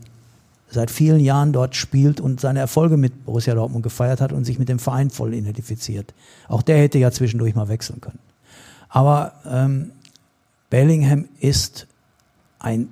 seit 0.69 0.91
vielen 0.91 1.19
Jahren 1.19 1.53
dort 1.53 1.75
spielt 1.75 2.19
und 2.19 2.41
seine 2.41 2.59
Erfolge 2.59 2.97
mit 2.97 3.25
Borussia 3.25 3.55
Dortmund 3.55 3.83
gefeiert 3.83 4.19
hat 4.19 4.33
und 4.33 4.43
sich 4.43 4.59
mit 4.59 4.69
dem 4.69 4.79
Verein 4.79 5.09
voll 5.09 5.33
identifiziert. 5.33 6.13
Auch 6.49 6.61
der 6.61 6.77
hätte 6.77 6.97
ja 6.97 7.11
zwischendurch 7.11 7.55
mal 7.55 7.69
wechseln 7.69 8.01
können. 8.01 8.19
Aber 8.89 9.33
ähm, 9.49 9.91
Bellingham 10.69 11.25
ist 11.39 11.87
ein, 12.59 12.89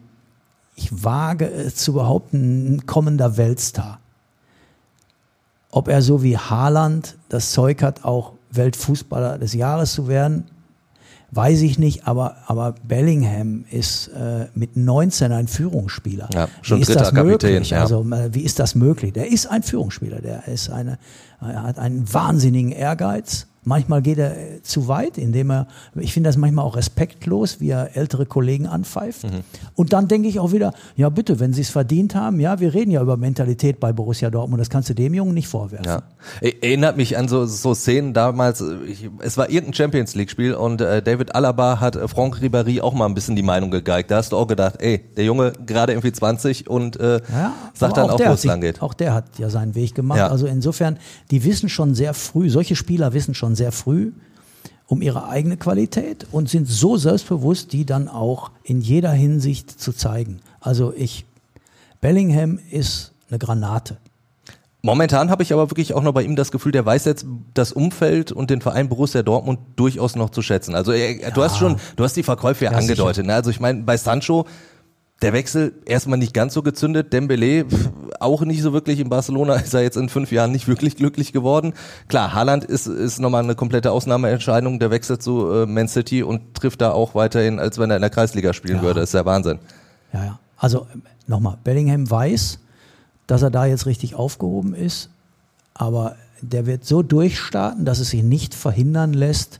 ich 0.75 1.03
wage 1.03 1.49
es 1.49 1.75
zu 1.75 1.93
behaupten, 1.93 2.75
ein 2.75 2.85
kommender 2.85 3.37
Weltstar. 3.37 3.99
Ob 5.75 5.89
er 5.89 6.01
so 6.01 6.23
wie 6.23 6.37
Haaland 6.37 7.17
das 7.27 7.51
Zeug 7.51 7.83
hat, 7.83 8.05
auch 8.05 8.31
Weltfußballer 8.49 9.37
des 9.37 9.53
Jahres 9.53 9.91
zu 9.91 10.07
werden, 10.07 10.45
weiß 11.31 11.63
ich 11.63 11.77
nicht, 11.77 12.07
aber, 12.07 12.37
aber 12.47 12.75
Bellingham 12.87 13.65
ist 13.69 14.07
äh, 14.07 14.47
mit 14.53 14.77
19 14.77 15.33
ein 15.33 15.49
Führungsspieler. 15.49 16.29
Ja, 16.33 16.47
schon 16.61 16.77
wie 16.77 16.83
ist 16.83 16.87
dritter 16.87 16.99
das 17.01 17.13
Kapitän, 17.13 17.51
möglich? 17.51 17.69
ja. 17.71 17.81
Also 17.81 18.09
äh, 18.09 18.33
wie 18.33 18.43
ist 18.43 18.57
das 18.59 18.75
möglich? 18.75 19.11
Der 19.11 19.29
ist 19.29 19.47
ein 19.47 19.63
Führungsspieler, 19.63 20.21
der 20.21 20.47
ist 20.47 20.69
eine, 20.69 20.97
er 21.41 21.63
hat 21.63 21.77
einen 21.77 22.11
wahnsinnigen 22.13 22.71
Ehrgeiz. 22.71 23.47
Manchmal 23.65 24.01
geht 24.01 24.17
er 24.19 24.37
äh, 24.37 24.61
zu 24.61 24.87
weit, 24.87 25.17
indem 25.17 25.51
er, 25.51 25.67
ich 25.95 26.13
finde 26.13 26.29
das 26.29 26.37
manchmal 26.37 26.63
auch 26.65 26.75
respektlos, 26.75 27.59
wie 27.59 27.69
er 27.71 27.97
ältere 27.97 28.25
Kollegen 28.25 28.67
anpfeift. 28.67 29.23
Mhm. 29.23 29.41
Und 29.75 29.91
dann 29.91 30.07
denke 30.07 30.27
ich 30.27 30.39
auch 30.39 30.51
wieder, 30.51 30.73
ja 30.95 31.09
bitte, 31.09 31.39
wenn 31.39 31.51
sie 31.51 31.61
es 31.61 31.69
verdient 31.69 32.15
haben, 32.15 32.39
ja, 32.39 32.59
wir 32.59 32.73
reden 32.73 32.91
ja 32.91 33.01
über 33.01 33.17
Mentalität 33.17 33.79
bei 33.79 33.91
Borussia 33.91 34.29
Dortmund, 34.29 34.61
das 34.61 34.69
kannst 34.69 34.89
du 34.89 34.93
dem 34.93 35.13
Jungen 35.13 35.33
nicht 35.33 35.47
vorwerfen. 35.47 35.85
Ja. 35.85 36.03
E- 36.41 36.53
Erinnert 36.61 36.95
mich 36.97 37.17
an 37.17 37.27
so, 37.27 37.45
so 37.45 37.73
Szenen 37.73 38.13
damals, 38.13 38.63
ich, 38.87 39.09
es 39.19 39.37
war 39.37 39.49
irgendein 39.49 39.73
Champions 39.73 40.15
League 40.15 40.29
Spiel 40.29 40.53
und 40.53 40.81
äh, 40.81 41.01
David 41.01 41.33
Alaba 41.35 41.79
hat 41.79 41.95
äh, 41.95 42.07
Franck 42.07 42.37
Ribéry 42.41 42.81
auch 42.81 42.93
mal 42.93 43.05
ein 43.07 43.13
bisschen 43.15 43.35
die 43.35 43.43
Meinung 43.43 43.71
gegeigt. 43.71 44.11
Da 44.11 44.17
hast 44.17 44.31
du 44.31 44.37
auch 44.37 44.47
gedacht, 44.47 44.75
ey, 44.79 44.99
der 45.17 45.25
Junge 45.25 45.53
gerade 45.65 45.93
irgendwie 45.93 46.11
20 46.11 46.69
und 46.69 46.99
äh, 46.99 47.21
Ja, 47.31 47.53
sagt 47.73 47.97
dann 47.97 48.09
auch, 48.09 48.17
der 48.17 48.29
wo 48.29 48.33
es 48.33 48.43
lang 48.43 48.61
geht. 48.61 48.81
Auch 48.81 48.93
der 48.93 49.13
hat 49.13 49.39
ja 49.39 49.49
seinen 49.49 49.73
Weg 49.75 49.95
gemacht. 49.95 50.19
Ja. 50.19 50.27
Also 50.27 50.45
insofern, 50.47 50.97
die 51.31 51.43
wissen 51.43 51.69
schon 51.69 51.95
sehr 51.95 52.13
früh, 52.13 52.49
solche 52.49 52.75
Spieler 52.75 53.13
wissen 53.13 53.33
schon 53.33 53.54
sehr 53.55 53.71
früh 53.71 54.11
um 54.87 55.01
ihre 55.01 55.27
eigene 55.27 55.57
Qualität 55.57 56.27
und 56.31 56.49
sind 56.49 56.67
so 56.67 56.97
selbstbewusst, 56.97 57.73
die 57.73 57.85
dann 57.85 58.07
auch 58.07 58.51
in 58.63 58.81
jeder 58.81 59.11
Hinsicht 59.11 59.71
zu 59.71 59.93
zeigen. 59.93 60.41
Also 60.59 60.93
ich, 60.95 61.25
Bellingham 62.01 62.59
ist 62.69 63.11
eine 63.29 63.39
Granate. 63.39 63.97
Momentan 64.83 65.31
habe 65.31 65.41
ich 65.41 65.51
aber 65.51 65.71
wirklich 65.71 65.95
auch 65.95 66.03
noch 66.03 66.13
bei 66.13 66.21
ihm 66.21 66.35
das 66.35 66.51
Gefühl, 66.51 66.71
der 66.71 66.85
weiß 66.85 67.05
jetzt 67.05 67.25
das 67.55 67.71
Umfeld 67.71 68.31
und 68.31 68.51
den 68.51 68.61
Verein 68.61 68.87
Borussia 68.87 69.23
Dortmund 69.23 69.59
durchaus 69.75 70.15
noch 70.15 70.29
zu 70.29 70.43
schätzen. 70.43 70.75
Also 70.75 70.91
er, 70.91 71.31
du 71.31 71.41
hast 71.41 71.57
schon, 71.57 71.77
du 71.95 72.03
hast 72.03 72.15
die 72.15 72.21
Verkäufe 72.21 72.65
ja, 72.65 72.71
Ja, 72.71 72.77
angedeutet. 72.77 73.25
Ne? 73.25 73.33
Also 73.33 73.49
ich 73.49 73.59
meine, 73.59 73.81
bei 73.81 73.97
Sancho, 73.97 74.45
der 75.21 75.31
Wechsel 75.33 75.73
erstmal 75.85 76.17
nicht 76.17 76.33
ganz 76.33 76.53
so 76.53 76.61
gezündet, 76.61 77.13
Dembele 77.13 77.65
auch 78.19 78.41
nicht 78.41 78.61
so 78.61 78.73
wirklich 78.73 78.99
in 78.99 79.09
Barcelona, 79.09 79.55
ist 79.55 79.73
er 79.73 79.81
jetzt 79.81 79.97
in 79.97 80.09
fünf 80.09 80.31
Jahren 80.31 80.51
nicht 80.51 80.67
wirklich 80.67 80.95
glücklich 80.97 81.31
geworden. 81.33 81.73
Klar, 82.07 82.33
Haaland 82.33 82.65
ist, 82.65 82.87
ist 82.87 83.19
nochmal 83.19 83.43
eine 83.43 83.55
komplette 83.55 83.91
Ausnahmeentscheidung, 83.91 84.79
der 84.79 84.91
wechselt 84.91 85.23
zu 85.23 85.49
äh, 85.51 85.65
Man 85.65 85.87
City 85.87 86.21
und 86.23 86.53
trifft 86.53 86.81
da 86.81 86.91
auch 86.91 87.15
weiterhin, 87.15 87.59
als 87.59 87.79
wenn 87.79 87.89
er 87.89 87.95
in 87.97 88.01
der 88.01 88.09
Kreisliga 88.09 88.53
spielen 88.53 88.77
Ja. 88.77 88.83
würde. 88.83 88.99
Das 88.99 89.09
ist 89.09 89.13
ja 89.13 89.25
Wahnsinn. 89.25 89.59
Ja, 90.13 90.23
ja. 90.25 90.39
Also 90.57 90.87
nochmal, 91.27 91.57
Bellingham 91.63 92.09
weiß, 92.09 92.59
dass 93.27 93.41
er 93.41 93.49
da 93.51 93.65
jetzt 93.65 93.85
richtig 93.85 94.15
aufgehoben 94.15 94.73
ist, 94.75 95.09
aber 95.73 96.15
der 96.41 96.65
wird 96.65 96.85
so 96.85 97.01
durchstarten, 97.01 97.85
dass 97.85 97.99
es 97.99 98.09
sich 98.11 98.21
nicht 98.23 98.53
verhindern 98.53 99.13
lässt, 99.13 99.59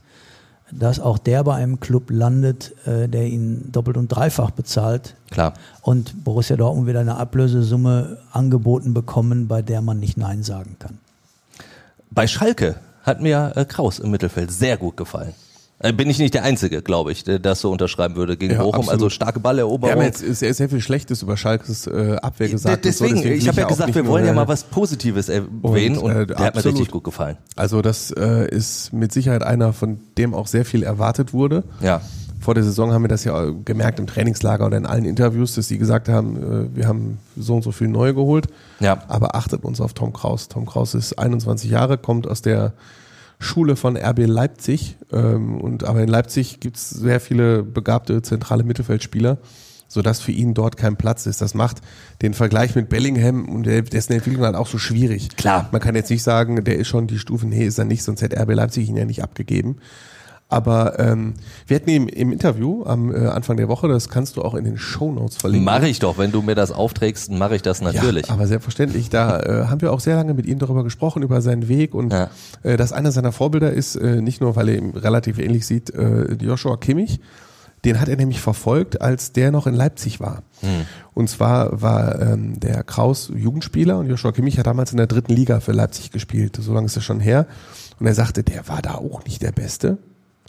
dass 0.70 1.00
auch 1.00 1.18
der 1.18 1.44
bei 1.44 1.54
einem 1.54 1.80
Club 1.80 2.10
landet, 2.10 2.74
äh, 2.86 3.08
der 3.08 3.26
ihn 3.26 3.70
doppelt 3.70 3.96
und 3.96 4.08
dreifach 4.08 4.50
bezahlt 4.50 5.14
Klar. 5.30 5.54
und 5.82 6.24
Borussia 6.24 6.56
Dortmund 6.56 6.88
wieder 6.88 7.00
eine 7.00 7.16
Ablösesumme 7.16 8.18
angeboten 8.32 8.94
bekommen, 8.94 9.48
bei 9.48 9.62
der 9.62 9.80
man 9.80 10.00
nicht 10.00 10.16
Nein 10.16 10.42
sagen 10.42 10.76
kann. 10.78 10.98
Bei 12.10 12.26
Schalke 12.26 12.76
hat 13.02 13.20
mir 13.20 13.52
äh, 13.54 13.64
Kraus 13.64 13.98
im 13.98 14.10
Mittelfeld 14.10 14.50
sehr 14.50 14.76
gut 14.76 14.96
gefallen. 14.96 15.34
Äh, 15.78 15.92
bin 15.92 16.08
ich 16.08 16.18
nicht 16.18 16.32
der 16.32 16.42
Einzige, 16.42 16.80
glaube 16.80 17.12
ich, 17.12 17.24
der 17.24 17.38
das 17.38 17.60
so 17.60 17.70
unterschreiben 17.70 18.16
würde 18.16 18.36
gegen 18.38 18.54
Ja, 18.54 18.60
Bochum. 18.62 18.76
absolut. 18.80 18.92
Also 18.92 19.10
starke 19.10 19.38
Wir 19.40 19.42
Balleroberung. 19.42 19.94
haben 19.96 20.02
jetzt 20.02 20.20
sehr, 20.20 20.54
sehr 20.54 20.70
viel 20.70 20.80
Schlechtes 20.80 21.20
über 21.22 21.36
Schalkes 21.36 21.86
äh, 21.86 22.16
Abwehr 22.22 22.48
gesagt. 22.48 22.86
und 22.86 22.92
so, 22.94 23.04
deswegen, 23.04 23.32
ich 23.32 23.46
habe 23.46 23.60
ja 23.60 23.66
gesagt, 23.66 23.94
wir 23.94 24.06
wollen 24.06 24.24
ja 24.24 24.32
äh, 24.32 24.34
mal 24.34 24.48
was 24.48 24.64
Positives 24.64 25.28
erwähnen 25.28 25.98
und, 25.98 26.10
äh, 26.10 26.26
der 26.26 26.36
hat 26.38 26.54
mir 26.54 26.58
absolut. 26.58 26.78
richtig 26.78 26.92
gut 26.92 27.04
gefallen. 27.04 27.36
Also 27.56 27.82
das 27.82 28.10
äh, 28.10 28.48
ist 28.48 28.92
mit 28.94 29.12
Sicherheit 29.12 29.42
einer, 29.42 29.74
von 29.74 29.98
dem 30.16 30.32
auch 30.34 30.46
sehr 30.46 30.64
viel 30.64 30.82
erwartet 30.82 31.34
wurde. 31.34 31.62
Ja. 31.82 32.00
Vor 32.40 32.54
der 32.54 32.62
Saison 32.64 32.92
haben 32.92 33.02
wir 33.02 33.08
das 33.08 33.24
ja 33.24 33.50
gemerkt 33.64 33.98
im 33.98 34.06
Trainingslager 34.06 34.64
oder 34.66 34.76
in 34.78 34.86
allen 34.86 35.04
Interviews, 35.04 35.56
dass 35.56 35.68
sie 35.68 35.76
gesagt 35.78 36.08
haben, 36.08 36.70
äh, 36.72 36.76
wir 36.76 36.86
haben 36.88 37.18
so 37.36 37.54
und 37.56 37.62
so 37.62 37.72
viel 37.72 37.88
neue 37.88 38.14
geholt. 38.14 38.46
Ja. 38.80 39.02
Aber 39.08 39.34
achtet 39.36 39.62
uns 39.64 39.80
auf 39.82 39.92
Tom 39.92 40.12
Kraus. 40.14 40.48
Tom 40.48 40.64
Kraus 40.64 40.94
ist 40.94 41.18
21 41.18 41.70
Jahre, 41.70 41.98
kommt 41.98 42.26
aus 42.26 42.40
der 42.40 42.72
Schule 43.38 43.76
von 43.76 43.96
RB 43.96 44.26
Leipzig. 44.26 44.96
Ähm, 45.12 45.60
und 45.60 45.84
aber 45.84 46.02
in 46.02 46.08
Leipzig 46.08 46.60
gibt 46.60 46.76
es 46.76 46.90
sehr 46.90 47.20
viele 47.20 47.62
begabte 47.62 48.22
zentrale 48.22 48.64
Mittelfeldspieler, 48.64 49.38
sodass 49.88 50.20
für 50.20 50.32
ihn 50.32 50.54
dort 50.54 50.76
kein 50.76 50.96
Platz 50.96 51.26
ist. 51.26 51.42
Das 51.42 51.54
macht 51.54 51.78
den 52.22 52.34
Vergleich 52.34 52.74
mit 52.74 52.88
Bellingham 52.88 53.48
und 53.48 53.66
dessen 53.66 54.12
Entwicklung 54.12 54.44
halt 54.44 54.56
auch 54.56 54.66
so 54.66 54.78
schwierig. 54.78 55.36
Klar. 55.36 55.68
Man 55.72 55.80
kann 55.80 55.94
jetzt 55.94 56.10
nicht 56.10 56.22
sagen, 56.22 56.64
der 56.64 56.76
ist 56.76 56.88
schon 56.88 57.06
die 57.06 57.18
Stufe, 57.18 57.46
nee, 57.46 57.66
ist 57.66 57.78
er 57.78 57.84
nicht, 57.84 58.02
sonst 58.02 58.22
hätte 58.22 58.40
RB 58.40 58.54
Leipzig 58.54 58.88
ihn 58.88 58.96
ja 58.96 59.04
nicht 59.04 59.22
abgegeben. 59.22 59.76
Aber 60.48 61.00
ähm, 61.00 61.34
wir 61.66 61.74
hatten 61.74 61.90
ihn 61.90 62.08
im 62.08 62.30
Interview 62.30 62.84
am 62.84 63.12
äh, 63.12 63.26
Anfang 63.26 63.56
der 63.56 63.68
Woche, 63.68 63.88
das 63.88 64.08
kannst 64.08 64.36
du 64.36 64.42
auch 64.42 64.54
in 64.54 64.64
den 64.64 64.78
Shownotes 64.78 65.36
verlinken. 65.38 65.64
Mache 65.64 65.88
ich 65.88 65.98
doch, 65.98 66.18
wenn 66.18 66.30
du 66.30 66.40
mir 66.40 66.54
das 66.54 66.70
aufträgst, 66.70 67.32
mache 67.32 67.56
ich 67.56 67.62
das 67.62 67.80
natürlich. 67.80 68.28
Ja, 68.28 68.34
aber 68.34 68.46
selbstverständlich. 68.46 69.10
Da 69.10 69.40
äh, 69.40 69.66
haben 69.66 69.80
wir 69.80 69.92
auch 69.92 69.98
sehr 69.98 70.14
lange 70.14 70.34
mit 70.34 70.46
ihm 70.46 70.60
darüber 70.60 70.84
gesprochen, 70.84 71.22
über 71.24 71.40
seinen 71.40 71.66
Weg 71.66 71.94
und 71.94 72.12
Ja. 72.12 72.30
äh, 72.62 72.76
dass 72.76 72.92
einer 72.92 73.10
seiner 73.10 73.32
Vorbilder 73.32 73.72
ist, 73.72 73.96
äh, 73.96 74.20
nicht 74.22 74.40
nur, 74.40 74.54
weil 74.54 74.68
er 74.68 74.76
ihm 74.78 74.90
relativ 74.90 75.38
ähnlich 75.40 75.66
sieht, 75.66 75.90
äh, 75.90 76.34
Joshua 76.34 76.76
Kimmich. 76.76 77.18
Den 77.84 78.00
hat 78.00 78.08
er 78.08 78.16
nämlich 78.16 78.40
verfolgt, 78.40 79.00
als 79.00 79.32
der 79.32 79.50
noch 79.52 79.66
in 79.66 79.74
Leipzig 79.74 80.18
war. 80.18 80.42
Und 81.14 81.28
zwar 81.28 81.82
war 81.82 82.20
ähm, 82.20 82.58
der 82.58 82.82
Kraus 82.82 83.30
Jugendspieler 83.32 83.98
und 83.98 84.08
Joshua 84.08 84.32
Kimmich 84.32 84.58
hat 84.58 84.66
damals 84.66 84.90
in 84.90 84.96
der 84.96 85.06
dritten 85.06 85.32
Liga 85.32 85.60
für 85.60 85.70
Leipzig 85.72 86.10
gespielt. 86.10 86.56
So 86.60 86.72
lange 86.72 86.86
ist 86.86 86.96
das 86.96 87.04
schon 87.04 87.20
her. 87.20 87.46
Und 88.00 88.06
er 88.06 88.14
sagte, 88.14 88.42
der 88.42 88.66
war 88.66 88.80
da 88.82 88.94
auch 88.94 89.22
nicht 89.24 89.42
der 89.42 89.52
Beste. 89.52 89.98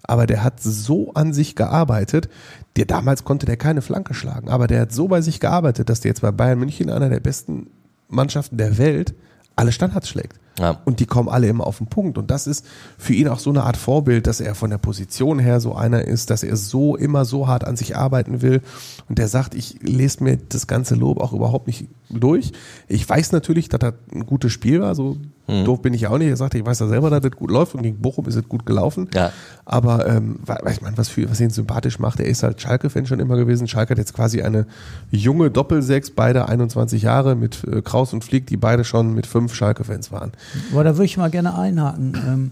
Aber 0.08 0.26
der 0.26 0.44
hat 0.44 0.62
so 0.62 1.14
an 1.14 1.34
sich 1.34 1.56
gearbeitet, 1.56 2.30
der 2.78 2.86
damals 2.86 3.24
konnte 3.24 3.46
der 3.46 3.58
keine 3.58 3.82
Flanke 3.82 4.14
schlagen, 4.14 4.50
aber 4.50 4.68
der 4.68 4.82
hat 4.82 4.92
so 4.94 5.08
bei 5.08 5.22
sich 5.22 5.40
gearbeitet, 5.40 5.90
dass 5.90 6.00
der 6.00 6.10
jetzt 6.10 6.22
bei 6.22 6.32
Bayern 6.32 6.60
München 6.60 6.90
einer 6.90 7.10
der 7.10 7.20
besten 7.20 7.68
Mannschaften 8.08 8.58
der 8.58 8.78
Welt 8.78 9.14
alle 9.56 9.72
Standards 9.72 10.08
schlägt. 10.08 10.40
Ja. 10.60 10.80
Und 10.86 11.00
die 11.00 11.06
kommen 11.06 11.30
alle 11.30 11.48
immer 11.48 11.68
auf 11.68 11.78
den 11.78 11.88
Punkt. 11.88 12.18
Und 12.18 12.32
das 12.32 12.48
ist 12.48 12.66
für 12.98 13.14
ihn 13.14 13.28
auch 13.28 13.40
so 13.40 13.50
eine 13.50 13.64
Art 13.64 13.78
Vorbild, 13.78 14.26
dass 14.28 14.40
er 14.40 14.56
von 14.56 14.70
der 14.70 14.78
Position 14.78 15.40
her 15.40 15.60
so 15.60 15.76
einer 15.76 16.06
ist, 16.06 16.30
dass 16.30 16.44
er 16.44 16.56
so 16.56 16.96
immer 16.96 17.26
so 17.26 17.48
hart 17.48 17.64
an 17.64 17.76
sich 17.76 17.96
arbeiten 17.96 18.42
will. 18.42 18.62
Und 19.08 19.20
der 19.20 19.28
sagt, 19.28 19.56
ich 19.56 19.80
lese 19.82 20.24
mir 20.24 20.38
das 20.38 20.68
ganze 20.68 20.96
Lob 20.96 21.20
auch 21.20 21.34
überhaupt 21.34 21.68
nicht 21.68 21.88
durch. 22.10 22.52
Ich 22.88 23.08
weiß 23.08 23.32
natürlich, 23.32 23.70
dass 23.70 23.80
das 23.80 23.94
ein 24.14 24.26
gutes 24.26 24.52
Spiel 24.52 24.82
war. 24.82 24.96
So 24.96 25.18
Mhm. 25.50 25.64
doof 25.64 25.82
bin 25.82 25.94
ich 25.94 26.02
ja 26.02 26.10
auch 26.10 26.18
nicht. 26.18 26.28
Er 26.28 26.36
sagt, 26.36 26.56
ich 26.56 26.66
weiß 26.66 26.80
ja 26.80 26.88
selber, 26.88 27.10
dass 27.10 27.22
das 27.22 27.32
gut 27.32 27.52
läuft. 27.52 27.74
Und 27.74 27.82
gegen 27.84 28.02
Bochum 28.02 28.26
ist 28.28 28.36
es 28.36 28.48
gut 28.50 28.66
gelaufen. 28.66 29.08
Ja. 29.14 29.32
Aber 29.64 30.06
ähm, 30.06 30.40
weiß 30.46 30.82
man, 30.82 30.98
was, 30.98 31.08
für, 31.08 31.30
was 31.30 31.40
ihn 31.40 31.52
sympathisch 31.52 32.00
macht, 32.00 32.20
er 32.20 32.26
ist 32.26 32.44
halt 32.44 32.60
Schalke-Fan 32.60 33.06
schon 33.06 33.22
immer 33.22 33.38
gewesen. 33.38 33.66
Schalke 33.68 33.92
hat 33.92 33.98
jetzt 33.98 34.14
quasi 34.14 34.42
eine 34.42 34.68
junge 35.10 35.50
Doppelsechs, 35.50 36.12
beide 36.12 36.50
21 36.50 37.02
Jahre 37.02 37.36
mit 37.36 37.64
äh, 37.64 37.82
Kraus 37.82 38.12
und 38.12 38.26
Flieg, 38.26 38.46
die 38.48 38.58
beide 38.58 38.84
schon 38.84 39.14
mit 39.14 39.26
fünf 39.26 39.54
Schalke-Fans 39.54 40.12
waren. 40.12 40.34
Aber 40.74 40.84
da 40.84 40.96
würde 40.96 41.06
ich 41.06 41.16
mal 41.16 41.30
gerne 41.30 41.58
einhaken. 41.58 42.14
Ähm, 42.28 42.52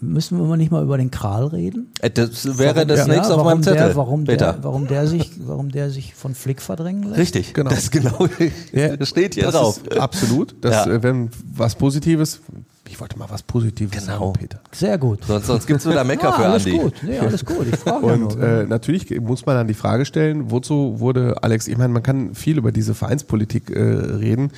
müssen 0.00 0.38
wir 0.38 0.44
mal 0.46 0.56
nicht 0.56 0.70
mal 0.70 0.82
über 0.82 0.96
den 0.96 1.10
Kral 1.10 1.46
reden? 1.46 1.92
Äh, 2.00 2.10
Das 2.10 2.58
wäre 2.58 2.86
das 2.86 3.00
Ja, 3.00 3.06
nächste 3.06 3.34
auf 3.34 3.38
warum 3.38 3.44
meinem 3.52 3.62
Zettel. 3.62 3.86
Der, 3.88 3.96
warum, 3.96 4.24
Peter. 4.24 4.52
der, 4.54 4.64
warum, 4.64 4.86
der 4.86 5.06
sich, 5.06 5.30
warum 5.44 5.70
der 5.70 5.90
sich 5.90 6.14
von 6.14 6.34
Flick 6.34 6.62
verdrängen 6.62 7.04
lässt? 7.04 7.18
Richtig, 7.18 7.54
Genau. 7.54 7.70
Das 7.70 7.90
genau 7.90 8.26
das 8.98 9.08
steht 9.08 9.34
hier 9.34 9.44
das 9.44 9.54
drauf. 9.54 9.80
Ist 9.88 9.98
absolut. 9.98 10.54
Das, 10.60 10.86
Ja. 10.86 10.92
äh, 10.92 11.02
wenn 11.02 11.30
was 11.54 11.74
Positives, 11.74 12.40
ich 12.88 13.00
wollte 13.00 13.18
mal 13.18 13.26
was 13.30 13.42
Positives 13.42 13.92
Genau. 14.06 14.18
sagen, 14.18 14.32
Peter. 14.34 14.60
Sehr 14.72 14.98
gut. 14.98 15.24
Sonst, 15.26 15.46
sonst 15.46 15.66
gibt's 15.66 15.86
wieder 15.88 16.04
Mecker 16.04 16.28
Ah, 16.28 16.32
für 16.38 16.46
alles 16.46 16.64
Andi. 16.64 16.78
gut. 16.78 16.94
Nee, 17.02 17.18
alles 17.18 17.44
gut. 17.44 17.66
Ich 17.72 17.76
frage 17.76 18.06
ja 18.06 18.12
Und 18.12 18.36
nur. 18.38 18.42
äh, 18.42 18.64
natürlich 18.66 19.10
muss 19.20 19.46
man 19.46 19.56
dann 19.56 19.66
die 19.66 19.74
Frage 19.74 20.04
stellen, 20.04 20.50
wozu 20.50 21.00
wurde 21.00 21.42
Alex, 21.42 21.66
ich 21.68 21.76
meine, 21.76 21.92
man 21.92 22.02
kann 22.02 22.34
viel 22.34 22.58
über 22.58 22.70
diese 22.72 22.94
Vereinspolitik 22.94 23.70
äh, 23.70 23.80
reden. 23.80 24.50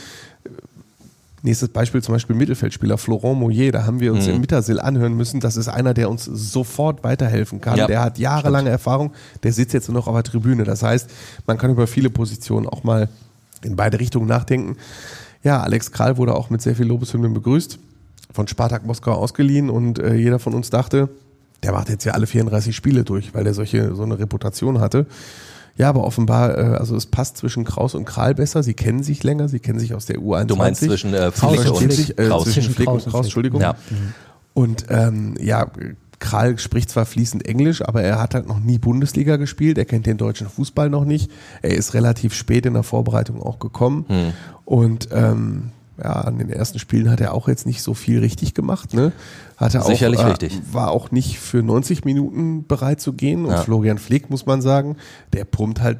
Nächstes 1.44 1.68
Beispiel 1.68 2.02
zum 2.02 2.14
Beispiel 2.14 2.34
Mittelfeldspieler 2.34 2.96
Florent 2.96 3.38
Moyer, 3.38 3.70
da 3.70 3.84
haben 3.84 4.00
wir 4.00 4.14
uns 4.14 4.26
im 4.26 4.40
Mittersill 4.40 4.80
anhören 4.80 5.14
müssen, 5.14 5.40
das 5.40 5.58
ist 5.58 5.68
einer, 5.68 5.92
der 5.92 6.08
uns 6.08 6.24
sofort 6.24 7.04
weiterhelfen 7.04 7.60
kann. 7.60 7.76
Ja, 7.76 7.86
der 7.86 8.00
hat 8.00 8.18
jahrelange 8.18 8.70
Erfahrung, 8.70 9.12
der 9.42 9.52
sitzt 9.52 9.74
jetzt 9.74 9.88
nur 9.90 9.98
noch 9.98 10.06
auf 10.06 10.14
der 10.14 10.22
Tribüne. 10.22 10.64
Das 10.64 10.82
heißt, 10.82 11.10
man 11.46 11.58
kann 11.58 11.70
über 11.70 11.86
viele 11.86 12.08
Positionen 12.08 12.66
auch 12.66 12.82
mal 12.82 13.10
in 13.62 13.76
beide 13.76 14.00
Richtungen 14.00 14.26
nachdenken. 14.26 14.78
Ja, 15.42 15.60
Alex 15.60 15.92
Kral 15.92 16.16
wurde 16.16 16.34
auch 16.34 16.48
mit 16.48 16.62
sehr 16.62 16.76
viel 16.76 16.86
Lobeshymnen 16.86 17.34
begrüßt, 17.34 17.78
von 18.32 18.48
Spartak 18.48 18.86
Moskau 18.86 19.12
ausgeliehen 19.12 19.68
und 19.68 19.98
äh, 19.98 20.14
jeder 20.14 20.38
von 20.38 20.54
uns 20.54 20.70
dachte, 20.70 21.10
der 21.62 21.72
macht 21.72 21.90
jetzt 21.90 22.04
ja 22.04 22.14
alle 22.14 22.26
34 22.26 22.74
Spiele 22.74 23.04
durch, 23.04 23.34
weil 23.34 23.44
der 23.44 23.52
solche 23.52 23.94
so 23.94 24.02
eine 24.02 24.18
Reputation 24.18 24.80
hatte. 24.80 25.04
Ja, 25.76 25.88
aber 25.88 26.04
offenbar, 26.04 26.56
äh, 26.56 26.76
also 26.76 26.96
es 26.96 27.06
passt 27.06 27.36
zwischen 27.36 27.64
Kraus 27.64 27.94
und 27.94 28.04
Kral 28.04 28.34
besser. 28.34 28.62
Sie 28.62 28.74
kennen 28.74 29.02
sich 29.02 29.22
länger, 29.24 29.48
sie 29.48 29.58
kennen 29.58 29.78
sich 29.78 29.94
aus 29.94 30.06
der 30.06 30.18
U21. 30.18 30.44
Du 30.46 30.56
meinst 30.56 30.82
zwischen 30.82 31.14
äh, 31.14 31.32
Kraus 31.34 31.56
Flick 31.56 31.72
und 31.72 31.82
und 31.82 31.92
Flick. 31.92 32.18
äh, 32.18 32.28
Kraus. 32.28 32.44
zwischen 32.44 32.74
Flick 32.74 32.88
und 32.88 33.02
Kraus 33.02 33.12
Kraus. 33.12 33.26
Entschuldigung. 33.26 33.60
Ja. 33.60 33.74
Und 34.52 34.86
ähm, 34.88 35.34
ja, 35.40 35.66
Kral 36.20 36.58
spricht 36.58 36.90
zwar 36.90 37.06
fließend 37.06 37.46
Englisch, 37.46 37.82
aber 37.82 38.02
er 38.02 38.20
hat 38.20 38.34
halt 38.34 38.46
noch 38.46 38.60
nie 38.60 38.78
Bundesliga 38.78 39.36
gespielt. 39.36 39.76
Er 39.78 39.84
kennt 39.84 40.06
den 40.06 40.16
deutschen 40.16 40.48
Fußball 40.48 40.88
noch 40.88 41.04
nicht. 41.04 41.30
Er 41.60 41.74
ist 41.74 41.94
relativ 41.94 42.34
spät 42.34 42.66
in 42.66 42.74
der 42.74 42.84
Vorbereitung 42.84 43.42
auch 43.42 43.58
gekommen. 43.58 44.04
Hm. 44.08 44.32
Und 44.64 45.08
ähm, 45.12 45.70
ja, 46.02 46.12
an 46.12 46.38
den 46.38 46.50
ersten 46.50 46.78
Spielen 46.78 47.10
hat 47.10 47.20
er 47.20 47.34
auch 47.34 47.48
jetzt 47.48 47.66
nicht 47.66 47.82
so 47.82 47.94
viel 47.94 48.18
richtig 48.18 48.54
gemacht. 48.54 48.94
Ne? 48.94 49.12
Hat 49.56 49.74
er 49.74 49.82
Sicherlich 49.82 50.20
auch, 50.20 50.24
äh, 50.24 50.30
richtig. 50.30 50.60
War 50.72 50.90
auch 50.90 51.10
nicht 51.10 51.38
für 51.38 51.62
90 51.62 52.04
Minuten 52.04 52.66
bereit 52.66 53.00
zu 53.00 53.12
gehen. 53.12 53.44
Und 53.44 53.52
Ja. 53.52 53.58
Florian 53.58 53.98
Flick, 53.98 54.30
muss 54.30 54.46
man 54.46 54.60
sagen, 54.60 54.96
der 55.32 55.44
pumpt 55.44 55.80
halt 55.80 55.98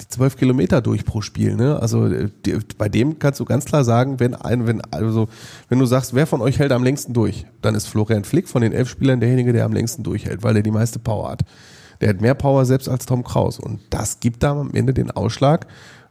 die 0.00 0.08
12 0.08 0.36
Kilometer 0.36 0.80
durch 0.82 1.04
pro 1.04 1.20
Spiel. 1.22 1.54
Ne? 1.54 1.80
Also 1.80 2.06
äh, 2.06 2.28
die, 2.44 2.58
bei 2.76 2.88
dem 2.88 3.18
kannst 3.18 3.40
du 3.40 3.44
ganz 3.44 3.64
klar 3.64 3.84
sagen, 3.84 4.20
wenn 4.20 4.34
ein, 4.34 4.66
wenn 4.66 4.80
also 4.90 5.28
wenn 5.68 5.78
du 5.78 5.86
sagst, 5.86 6.14
wer 6.14 6.26
von 6.26 6.40
euch 6.40 6.58
hält 6.58 6.72
am 6.72 6.84
längsten 6.84 7.12
durch, 7.12 7.46
dann 7.62 7.74
ist 7.74 7.86
Florian 7.86 8.24
Flick 8.24 8.48
von 8.48 8.62
den 8.62 8.72
elf 8.72 8.88
Spielern 8.88 9.20
derjenige, 9.20 9.52
der 9.52 9.64
am 9.64 9.72
längsten 9.72 10.02
durchhält, 10.02 10.42
weil 10.42 10.56
er 10.56 10.62
die 10.62 10.70
meiste 10.70 10.98
Power 10.98 11.30
hat. 11.30 11.42
Der 12.00 12.10
hat 12.10 12.20
mehr 12.20 12.34
Power 12.34 12.66
selbst 12.66 12.88
als 12.88 13.06
Tom 13.06 13.24
Kraus 13.24 13.58
und 13.58 13.80
das 13.88 14.20
gibt 14.20 14.42
da 14.42 14.52
am 14.52 14.74
Ende 14.74 14.92
den 14.92 15.10
Ausschlag, 15.10 15.66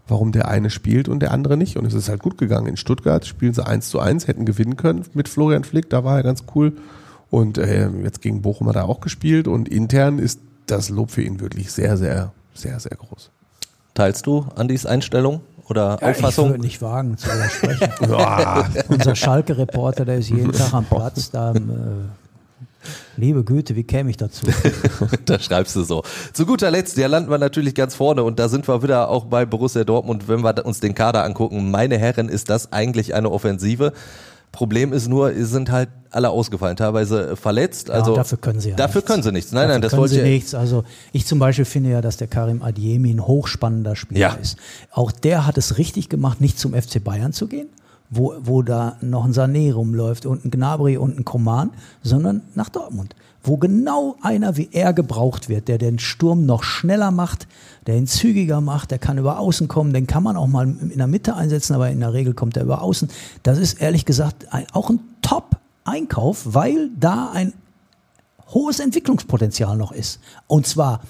warum 0.07 0.31
der 0.31 0.47
eine 0.47 0.69
spielt 0.69 1.07
und 1.09 1.19
der 1.21 1.31
andere 1.31 1.57
nicht. 1.57 1.77
Und 1.77 1.85
es 1.85 1.93
ist 1.93 2.09
halt 2.09 2.21
gut 2.21 2.37
gegangen. 2.37 2.67
In 2.67 2.77
Stuttgart 2.77 3.25
spielen 3.25 3.53
sie 3.53 3.65
1 3.65 3.89
zu 3.89 3.99
1, 3.99 4.27
hätten 4.27 4.45
gewinnen 4.45 4.75
können 4.77 5.05
mit 5.13 5.27
Florian 5.29 5.63
Flick, 5.63 5.89
da 5.89 6.03
war 6.03 6.17
er 6.17 6.23
ganz 6.23 6.43
cool. 6.55 6.73
Und 7.31 7.57
äh, 7.57 7.89
jetzt 8.03 8.21
gegen 8.21 8.41
Bochum 8.41 8.67
hat 8.69 8.75
er 8.75 8.87
auch 8.87 9.01
gespielt 9.01 9.47
und 9.47 9.67
intern 9.67 10.19
ist 10.19 10.39
das 10.67 10.89
Lob 10.89 11.11
für 11.11 11.21
ihn 11.23 11.39
wirklich 11.39 11.71
sehr, 11.71 11.97
sehr, 11.97 12.31
sehr, 12.53 12.79
sehr 12.79 12.95
groß. 12.97 13.31
Teilst 13.93 14.25
du 14.27 14.45
Andys 14.55 14.85
Einstellung 14.85 15.41
oder 15.67 15.97
Ja, 16.01 16.11
Ich 16.11 16.17
Auffassung? 16.17 16.49
würde 16.49 16.61
nicht 16.61 16.81
wagen 16.81 17.17
zu 17.17 17.27
widersprechen. 17.27 17.89
Unser 18.89 19.15
Schalke-Reporter, 19.15 20.05
der 20.05 20.17
ist 20.17 20.29
jeden 20.29 20.51
Tag 20.53 20.73
am 20.73 20.85
Platz. 20.85 21.31
Da, 21.31 21.51
äh, 21.53 21.59
liebe 23.17 23.43
Güte, 23.43 23.75
wie 23.75 23.83
käme 23.83 24.09
ich 24.09 24.17
dazu? 24.17 24.45
da 25.25 25.39
schreibst 25.39 25.75
du 25.75 25.83
so. 25.83 26.03
Zu 26.33 26.45
guter 26.45 26.71
Letzt, 26.71 26.97
ja 26.97 27.07
landen 27.07 27.29
wir 27.29 27.37
natürlich 27.37 27.75
ganz 27.75 27.95
vorne 27.95 28.23
und 28.23 28.39
da 28.39 28.49
sind 28.49 28.67
wir 28.67 28.83
wieder 28.83 29.09
auch 29.09 29.25
bei 29.25 29.45
Borussia 29.45 29.83
Dortmund, 29.83 30.27
wenn 30.27 30.41
wir 30.43 30.65
uns 30.65 30.79
den 30.79 30.95
Kader 30.95 31.23
angucken. 31.23 31.71
Meine 31.71 31.97
Herren, 31.97 32.29
ist 32.29 32.49
das 32.49 32.71
eigentlich 32.71 33.13
eine 33.13 33.31
Offensive? 33.31 33.93
Problem 34.51 34.93
ist 34.93 35.09
nur, 35.09 35.33
es 35.35 35.49
sind 35.49 35.69
halt 35.69 35.89
alle 36.11 36.29
ausgefallen, 36.29 36.77
teilweise 36.77 37.35
verletzt. 37.35 37.89
Also 37.89 38.11
ja, 38.11 38.17
dafür 38.17 38.37
können 38.37 38.61
sie 38.61 38.69
ja 38.69 38.75
Dafür 38.77 38.99
nichts. 38.99 39.11
können 39.11 39.23
sie 39.23 39.31
nichts. 39.33 39.51
Nein, 39.51 39.63
dafür 39.63 39.73
nein, 39.73 39.81
das 39.81 39.89
können 39.91 40.01
wollte 40.01 40.13
sie 40.15 40.21
ich. 40.21 40.27
nichts. 40.27 40.55
Also 40.55 40.85
ich 41.11 41.25
zum 41.25 41.39
Beispiel 41.39 41.65
finde 41.65 41.89
ja, 41.89 41.99
dass 42.01 42.15
der 42.15 42.27
Karim 42.27 42.61
Adiemi 42.61 43.11
ein 43.13 43.19
hochspannender 43.27 43.97
Spieler 43.97 44.19
Ja. 44.21 44.33
ist. 44.35 44.57
Auch 44.91 45.11
der 45.11 45.45
hat 45.45 45.57
es 45.57 45.77
richtig 45.77 46.07
gemacht, 46.07 46.39
nicht 46.39 46.57
zum 46.57 46.73
FC 46.73 47.03
Bayern 47.03 47.33
zu 47.33 47.47
gehen, 47.47 47.67
wo, 48.09 48.33
wo 48.39 48.61
da 48.61 48.97
noch 49.01 49.25
ein 49.25 49.33
Sané 49.33 49.73
rumläuft 49.73 50.25
und 50.25 50.45
ein 50.45 50.51
Gnabry 50.51 50.97
und 50.97 51.17
ein 51.17 51.25
Koman, 51.25 51.71
sondern 52.03 52.41
nach 52.53 52.69
Dortmund, 52.69 53.15
wo 53.43 53.57
genau 53.57 54.15
einer 54.21 54.57
wie 54.57 54.69
er 54.71 54.93
gebraucht 54.93 55.49
wird, 55.49 55.67
der 55.67 55.77
den 55.77 55.99
Sturm 55.99 56.45
noch 56.45 56.63
schneller 56.63 57.11
macht, 57.11 57.47
der 57.87 57.95
ihn 57.95 58.07
zügiger 58.07 58.61
macht, 58.61 58.91
der 58.91 58.99
kann 58.99 59.17
über 59.17 59.39
Außen 59.39 59.67
kommen, 59.67 59.93
den 59.93 60.07
kann 60.07 60.23
man 60.23 60.35
auch 60.35 60.47
mal 60.47 60.67
in 60.67 60.97
der 60.97 61.07
Mitte 61.07 61.35
einsetzen, 61.35 61.75
aber 61.75 61.89
in 61.89 61.99
der 61.99 62.13
Regel 62.13 62.33
kommt 62.33 62.57
er 62.57 62.63
über 62.63 62.81
Außen. 62.81 63.09
Das 63.43 63.57
ist 63.57 63.81
ehrlich 63.81 64.05
gesagt 64.05 64.53
ein, 64.53 64.65
auch 64.73 64.89
ein 64.89 64.99
Top-Einkauf, 65.21 66.53
weil 66.53 66.89
da 66.99 67.31
ein 67.31 67.53
hohes 68.53 68.79
Entwicklungspotenzial 68.79 69.77
noch 69.77 69.91
ist. 69.91 70.19
Und 70.47 70.67
zwar 70.67 71.01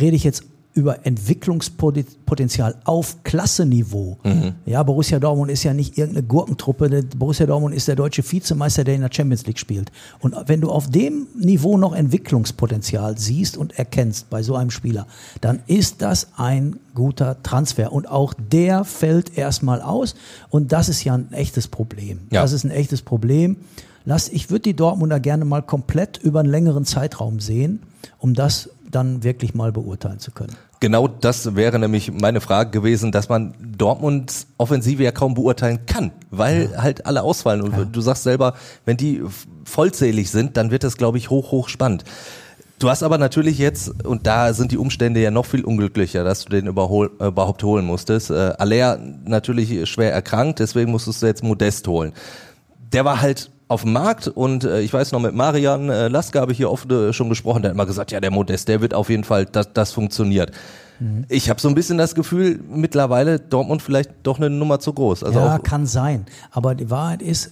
rede 0.00 0.16
ich 0.16 0.24
jetzt 0.24 0.44
über 0.74 1.06
Entwicklungspotenzial 1.06 2.76
auf 2.84 3.22
Klasseniveau. 3.24 4.18
Ja, 4.64 4.82
Borussia 4.82 5.18
Dortmund 5.18 5.50
ist 5.50 5.64
ja 5.64 5.74
nicht 5.74 5.98
irgendeine 5.98 6.26
Gurkentruppe. 6.26 7.04
Borussia 7.16 7.46
Dortmund 7.46 7.74
ist 7.74 7.88
der 7.88 7.96
deutsche 7.96 8.22
Vizemeister, 8.22 8.84
der 8.84 8.94
in 8.94 9.02
der 9.02 9.10
Champions 9.12 9.46
League 9.46 9.58
spielt. 9.58 9.92
Und 10.20 10.34
wenn 10.46 10.60
du 10.60 10.70
auf 10.70 10.90
dem 10.90 11.26
Niveau 11.38 11.76
noch 11.76 11.94
Entwicklungspotenzial 11.94 13.18
siehst 13.18 13.56
und 13.56 13.78
erkennst 13.78 14.30
bei 14.30 14.42
so 14.42 14.56
einem 14.56 14.70
Spieler, 14.70 15.06
dann 15.40 15.60
ist 15.66 16.00
das 16.00 16.28
ein 16.36 16.78
guter 16.94 17.42
Transfer. 17.42 17.92
Und 17.92 18.08
auch 18.08 18.34
der 18.34 18.84
fällt 18.84 19.36
erstmal 19.36 19.82
aus. 19.82 20.14
Und 20.48 20.72
das 20.72 20.88
ist 20.88 21.04
ja 21.04 21.14
ein 21.14 21.32
echtes 21.32 21.68
Problem. 21.68 22.20
Ja. 22.30 22.42
Das 22.42 22.52
ist 22.52 22.64
ein 22.64 22.70
echtes 22.70 23.02
Problem. 23.02 23.56
Lass, 24.04 24.28
ich 24.28 24.50
würde 24.50 24.62
die 24.62 24.74
Dortmunder 24.74 25.20
gerne 25.20 25.44
mal 25.44 25.62
komplett 25.62 26.18
über 26.18 26.40
einen 26.40 26.48
längeren 26.48 26.84
Zeitraum 26.84 27.40
sehen, 27.40 27.82
um 28.18 28.34
das 28.34 28.70
dann 28.94 29.24
wirklich 29.24 29.54
mal 29.54 29.72
beurteilen 29.72 30.18
zu 30.18 30.30
können. 30.30 30.54
Genau 30.80 31.06
das 31.06 31.54
wäre 31.54 31.78
nämlich 31.78 32.12
meine 32.12 32.40
Frage 32.40 32.70
gewesen, 32.70 33.12
dass 33.12 33.28
man 33.28 33.54
Dortmunds 33.60 34.46
Offensive 34.58 35.02
ja 35.02 35.12
kaum 35.12 35.34
beurteilen 35.34 35.86
kann, 35.86 36.10
weil 36.30 36.76
halt 36.76 37.06
alle 37.06 37.22
ausfallen. 37.22 37.62
Und 37.62 37.94
du 37.94 38.00
sagst 38.00 38.24
selber, 38.24 38.54
wenn 38.84 38.96
die 38.96 39.22
vollzählig 39.64 40.30
sind, 40.30 40.56
dann 40.56 40.70
wird 40.70 40.82
das, 40.82 40.96
glaube 40.96 41.18
ich, 41.18 41.30
hoch, 41.30 41.52
hoch 41.52 41.68
spannend. 41.68 42.04
Du 42.80 42.90
hast 42.90 43.04
aber 43.04 43.16
natürlich 43.16 43.58
jetzt, 43.58 44.04
und 44.04 44.26
da 44.26 44.52
sind 44.54 44.72
die 44.72 44.76
Umstände 44.76 45.20
ja 45.20 45.30
noch 45.30 45.46
viel 45.46 45.64
unglücklicher, 45.64 46.24
dass 46.24 46.44
du 46.44 46.50
den 46.50 46.66
überhol, 46.66 47.12
überhaupt 47.20 47.62
holen 47.62 47.86
musstest. 47.86 48.30
Äh, 48.30 48.54
Aller 48.58 48.98
natürlich 49.24 49.88
schwer 49.88 50.12
erkrankt, 50.12 50.58
deswegen 50.58 50.90
musstest 50.90 51.22
du 51.22 51.26
jetzt 51.26 51.44
Modest 51.44 51.86
holen. 51.86 52.12
Der 52.92 53.04
war 53.04 53.20
halt 53.20 53.51
auf 53.72 53.82
dem 53.82 53.92
Markt 53.92 54.28
und 54.28 54.64
äh, 54.64 54.80
ich 54.80 54.92
weiß 54.92 55.12
noch 55.12 55.20
mit 55.20 55.34
Marian 55.34 55.88
äh, 55.88 56.08
Laske 56.08 56.40
habe 56.40 56.52
ich 56.52 56.58
hier 56.58 56.70
oft 56.70 56.90
äh, 56.92 57.12
schon 57.12 57.28
gesprochen, 57.28 57.62
der 57.62 57.70
hat 57.70 57.74
immer 57.74 57.86
gesagt, 57.86 58.12
ja 58.12 58.20
der 58.20 58.30
Modest, 58.30 58.68
der 58.68 58.80
wird 58.80 58.94
auf 58.94 59.10
jeden 59.10 59.24
Fall, 59.24 59.46
das, 59.46 59.72
das 59.72 59.92
funktioniert. 59.92 60.52
Ich 61.28 61.50
habe 61.50 61.60
so 61.60 61.68
ein 61.68 61.74
bisschen 61.74 61.98
das 61.98 62.14
Gefühl, 62.14 62.60
mittlerweile 62.70 63.40
Dortmund 63.40 63.82
vielleicht 63.82 64.10
doch 64.22 64.38
eine 64.38 64.50
Nummer 64.50 64.78
zu 64.78 64.92
groß. 64.92 65.24
Also 65.24 65.40
ja, 65.40 65.58
kann 65.58 65.86
sein. 65.86 66.26
Aber 66.52 66.76
die 66.76 66.90
Wahrheit 66.90 67.22
ist, 67.22 67.50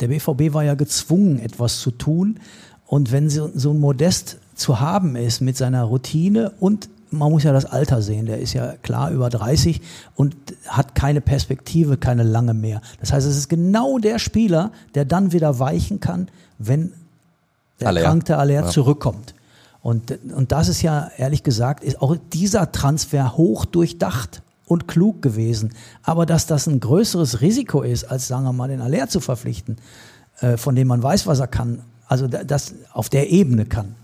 der 0.00 0.08
BVB 0.08 0.52
war 0.52 0.64
ja 0.64 0.74
gezwungen, 0.74 1.38
etwas 1.38 1.80
zu 1.80 1.92
tun. 1.92 2.40
Und 2.86 3.10
wenn 3.10 3.30
so, 3.30 3.50
so 3.54 3.70
ein 3.70 3.80
Modest 3.80 4.38
zu 4.54 4.80
haben 4.80 5.16
ist 5.16 5.40
mit 5.40 5.56
seiner 5.56 5.84
Routine 5.84 6.52
und 6.60 6.88
man 7.14 7.30
muss 7.30 7.42
ja 7.44 7.52
das 7.52 7.64
Alter 7.66 8.02
sehen, 8.02 8.26
der 8.26 8.38
ist 8.40 8.52
ja 8.52 8.74
klar 8.82 9.10
über 9.10 9.30
30 9.30 9.80
und 10.14 10.34
hat 10.68 10.94
keine 10.94 11.20
Perspektive, 11.20 11.96
keine 11.96 12.22
lange 12.22 12.54
mehr. 12.54 12.80
Das 13.00 13.12
heißt, 13.12 13.26
es 13.26 13.36
ist 13.36 13.48
genau 13.48 13.98
der 13.98 14.18
Spieler, 14.18 14.70
der 14.94 15.04
dann 15.04 15.32
wieder 15.32 15.58
weichen 15.58 16.00
kann, 16.00 16.28
wenn 16.58 16.92
der 17.80 17.88
Aller. 17.88 18.00
erkrankte 18.02 18.36
Aller 18.38 18.54
Ja. 18.54 18.66
zurückkommt. 18.68 19.34
Und, 19.82 20.16
und 20.34 20.52
das 20.52 20.68
ist 20.68 20.80
ja, 20.82 21.10
ehrlich 21.18 21.42
gesagt, 21.42 21.84
ist 21.84 22.00
auch 22.00 22.16
dieser 22.32 22.72
Transfer 22.72 23.36
hoch 23.36 23.64
durchdacht 23.66 24.42
und 24.66 24.88
klug 24.88 25.20
gewesen. 25.20 25.74
Aber 26.02 26.24
dass 26.24 26.46
das 26.46 26.66
ein 26.66 26.80
größeres 26.80 27.42
Risiko 27.42 27.82
ist, 27.82 28.04
als, 28.04 28.28
sagen 28.28 28.44
wir 28.44 28.52
mal, 28.54 28.68
den 28.68 28.80
Aller 28.80 29.08
zu 29.08 29.20
verpflichten, 29.20 29.76
äh, 30.40 30.56
von 30.56 30.74
dem 30.74 30.88
man 30.88 31.02
weiß, 31.02 31.26
was 31.26 31.38
er 31.40 31.48
kann, 31.48 31.80
also 32.08 32.28
da- 32.28 32.44
das 32.44 32.74
auf 32.94 33.10
der 33.10 33.30
Ebene 33.30 33.66
kann. 33.66 33.94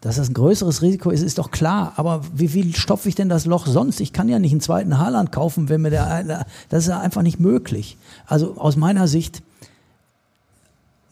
Dass 0.00 0.16
das 0.16 0.28
ein 0.30 0.34
größeres 0.34 0.80
Risiko 0.80 1.10
ist, 1.10 1.22
ist 1.22 1.38
doch 1.38 1.50
klar. 1.50 1.92
Aber 1.96 2.22
wie 2.32 2.46
viel 2.48 2.74
stopfe 2.76 3.08
ich 3.08 3.16
denn 3.16 3.28
das 3.28 3.46
Loch 3.46 3.66
sonst? 3.66 4.00
Ich 4.00 4.12
kann 4.12 4.28
ja 4.28 4.38
nicht 4.38 4.52
einen 4.52 4.60
zweiten 4.60 4.98
Haaland 4.98 5.32
kaufen, 5.32 5.68
wenn 5.68 5.80
mir 5.82 5.90
der, 5.90 6.06
eine- 6.06 6.46
das 6.68 6.84
ist 6.84 6.88
ja 6.90 7.00
einfach 7.00 7.22
nicht 7.22 7.40
möglich. 7.40 7.96
Also 8.26 8.56
aus 8.58 8.76
meiner 8.76 9.08
Sicht, 9.08 9.42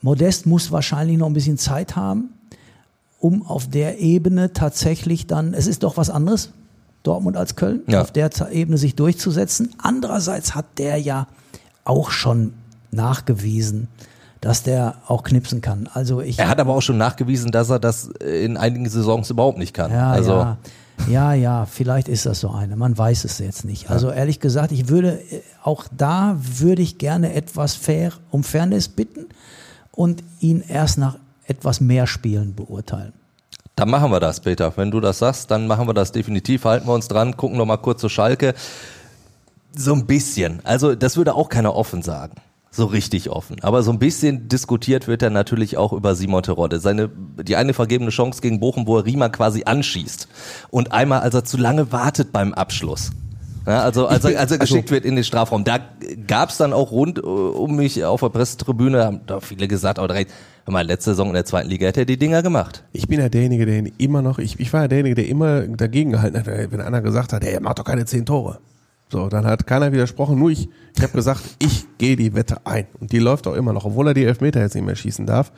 Modest 0.03 0.47
muss 0.47 0.70
wahrscheinlich 0.70 1.16
noch 1.18 1.26
ein 1.26 1.32
bisschen 1.32 1.59
Zeit 1.59 1.97
haben, 1.97 2.30
um 3.18 3.43
auf 3.45 3.68
der 3.68 3.99
Ebene 3.99 4.53
tatsächlich 4.53 5.26
dann, 5.26 5.53
es 5.55 5.66
ist 5.66 5.82
doch 5.82 5.97
was 5.97 6.11
anderes, 6.11 6.51
Dortmund 7.03 7.37
als 7.37 7.57
Köln, 7.57 7.82
Ja. 7.89 8.03
auf 8.03 8.12
der 8.12 8.30
Ebene 8.53 8.78
sich 8.78 8.95
durchzusetzen. 8.95 9.70
Andererseits 9.78 10.55
hat 10.55 10.66
der 10.78 10.97
ja 10.99 11.26
auch 11.84 12.11
schon 12.11 12.53
nachgewiesen, 12.93 13.89
dass 14.47 14.62
der 14.62 14.99
auch 15.09 15.24
knipsen 15.24 15.61
kann. 15.61 15.88
Also 15.92 16.20
ich, 16.20 16.38
er 16.38 16.47
hat 16.49 16.61
aber 16.61 16.72
auch 16.72 16.80
schon 16.80 16.97
nachgewiesen, 16.97 17.51
dass 17.51 17.68
er 17.68 17.80
das 17.80 18.11
äh, 18.20 18.44
in 18.44 18.57
einigen 18.57 18.88
Saisons 18.88 19.28
überhaupt 19.28 19.59
nicht 19.59 19.74
kann. 19.74 19.90
ja, 19.90 20.12
also 20.12 20.32
ja. 20.32 20.59
Ja, 21.09 21.34
ja, 21.34 21.66
vielleicht 21.66 22.09
ist 22.09 22.26
das 22.26 22.40
so 22.40 22.51
eine. 22.53 22.76
Man 22.76 22.97
weiß 22.97 23.24
es 23.24 23.40
jetzt 23.40 23.64
nicht. 23.64 23.90
Also 23.90 24.09
ehrlich 24.09 24.38
gesagt, 24.38 24.70
ich 24.70 24.88
würde 24.88 25.20
äh, 25.32 25.42
auch 25.64 25.86
da 25.94 26.36
würde 26.38 26.80
ich 26.80 26.97
gerne 26.99 27.34
etwas 27.34 27.74
fair 27.74 28.12
um 28.30 28.44
Fairness 28.44 28.86
bitten 28.86 29.26
und 29.90 30.22
ihn 30.38 30.62
erst 30.66 30.99
nach 30.99 31.18
etwas 31.47 31.80
mehr 31.80 32.07
Spielen 32.07 32.55
beurteilen. 32.55 33.14
Dann 33.74 33.90
machen 33.90 34.12
wir 34.12 34.20
das, 34.20 34.38
Peter. 34.38 34.72
Wenn 34.76 34.92
du 34.92 35.01
das 35.01 35.18
sagst, 35.18 35.51
dann 35.51 35.66
machen 35.66 35.88
wir 35.88 35.94
das 35.94 36.12
definitiv. 36.12 36.64
Halten 36.64 36.86
wir 36.86 36.94
uns 36.94 37.09
dran, 37.09 37.36
gucken 37.36 37.59
noch 37.59 37.66
mal 37.66 37.78
kurz 37.78 38.01
zu 38.01 38.09
Schalke. 38.09 38.55
So 39.76 39.92
ein 39.92 40.07
bisschen. 40.07 40.61
Also 40.62 40.94
das 40.94 41.16
würde 41.16 41.34
auch 41.34 41.49
keiner 41.49 41.74
offen 41.74 42.03
sagen. 42.03 42.36
So 42.77 42.85
richtig 42.85 43.31
offen. 43.31 43.57
Aber 43.62 43.83
so 43.83 43.91
ein 43.91 43.99
bisschen 43.99 44.49
diskutiert 44.49 45.09
wird 45.09 45.22
er 45.22 45.31
natürlich 45.31 45.79
auch 45.79 45.95
über 45.95 46.14
Simon 46.14 46.43
Terodde. 46.43 46.79
Seine, 46.79 47.09
die 47.09 47.57
eine 47.57 47.72
vergebene 47.72 48.11
Chance 48.11 48.43
gegen 48.43 48.61
Bochum, 48.61 48.87
wo 48.87 48.99
er 48.99 49.07
Riemann 49.07 49.33
quasi 49.33 49.62
anschießt. 49.64 50.29
Und 50.70 50.93
einmal, 50.93 51.20
als 51.20 51.35
er 51.35 51.45
zu 51.45 51.57
lange 51.57 51.91
wartet 51.91 52.33
beim 52.33 52.53
Abschluss. 52.53 53.12
Ja, 53.66 53.81
also 53.81 54.07
als 54.07 54.24
er, 54.27 54.39
als 54.39 54.53
er 54.53 54.59
geschickt 54.61 54.91
wird 54.91 55.07
in 55.07 55.16
den 55.16 55.24
Strafraum. 55.24 55.64
Da 55.64 55.79
gab's 56.27 56.59
dann 56.59 56.74
auch 56.74 56.91
rund 56.91 57.18
äh, 57.18 57.22
um 57.22 57.77
mich 57.77 58.05
auf 58.05 58.20
der 58.20 58.29
Pressetribüne, 58.29 59.05
haben 59.05 59.20
da 59.27 59.41
viele 59.41 59.68
gesagt, 59.68 59.99
auch 59.99 60.07
direkt, 60.07 60.33
hör 60.66 60.72
mal, 60.72 60.87
letzte 60.87 61.12
Saison 61.12 61.29
in 61.29 61.35
der 61.35 61.47
zweiten 61.47 61.70
Liga 61.70 61.87
hätte 61.87 62.01
er 62.01 62.07
die 62.07 62.18
Dinger 62.18 62.43
gemacht. 62.43 62.85
Ich 62.93 63.09
bin 63.09 63.20
ja 63.20 63.31
derjenige, 63.31 63.64
der 63.64 63.79
ihn 63.79 63.93
immer 63.97 64.20
noch, 64.20 64.39
ich, 64.39 64.61
ich 64.61 64.70
war 64.74 64.83
ja 64.83 64.89
derjenige, 64.89 65.14
der 65.14 65.29
immer 65.29 65.62
dagegen 65.62 66.12
gehalten 66.12 66.39
hat, 66.39 66.47
wenn 66.47 66.81
einer 66.83 67.01
gesagt 67.01 67.33
hat, 67.33 67.43
hey, 67.43 67.55
er 67.55 67.62
macht 67.62 67.79
doch 67.79 67.85
keine 67.85 68.05
zehn 68.05 68.27
Tore. 68.27 68.59
So, 69.09 69.29
dann 69.29 69.47
hat 69.47 69.69
keiner 69.69 69.93
widersprochen, 69.93 70.39
nur 70.39 70.51
ich, 70.51 70.69
ich 70.97 71.03
habe 71.03 71.13
gesagt, 71.13 71.43
ich 71.61 71.87
gehe 71.99 72.17
die 72.17 72.35
Wette 72.35 72.67
ein. 72.67 72.87
Und 72.99 73.13
die 73.13 73.21
läuft 73.21 73.47
auch 73.47 73.55
immer 73.55 73.73
noch, 73.73 73.85
obwohl 73.85 74.09
er 74.09 74.15
die 74.15 74.25
Elfmeter 74.25 74.61
jetzt 74.61 74.75
nicht 74.75 74.85
mehr 74.85 74.97
schießen 74.97 75.27
darf. 75.27 75.53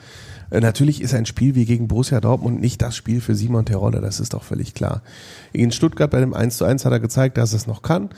Äh, 0.51 0.61
natürlich 0.61 1.01
ist 1.01 1.15
ein 1.15 1.25
Spiel 1.25 1.55
wie 1.55 1.65
gegen 1.65 1.89
Borussia 1.89 2.21
Dortmund 2.21 2.61
nicht 2.61 2.83
das 2.83 2.95
Spiel 2.95 3.23
für 3.23 3.35
Simon 3.35 3.65
Terodde, 3.65 4.01
das 4.01 4.21
ist 4.21 4.35
doch 4.35 4.43
völlig 4.43 4.75
klar. 4.75 5.03
In 5.53 5.73
Stuttgart 5.73 6.11
bei 6.11 6.21
dem 6.21 6.35
1 6.35 6.59
zu 6.59 6.67
1 6.67 6.85
hat 6.85 6.93
er 6.93 7.01
gezeigt, 7.01 7.39
dass 7.39 7.55
es 7.55 7.67
noch 7.67 7.81
kann. 7.81 8.11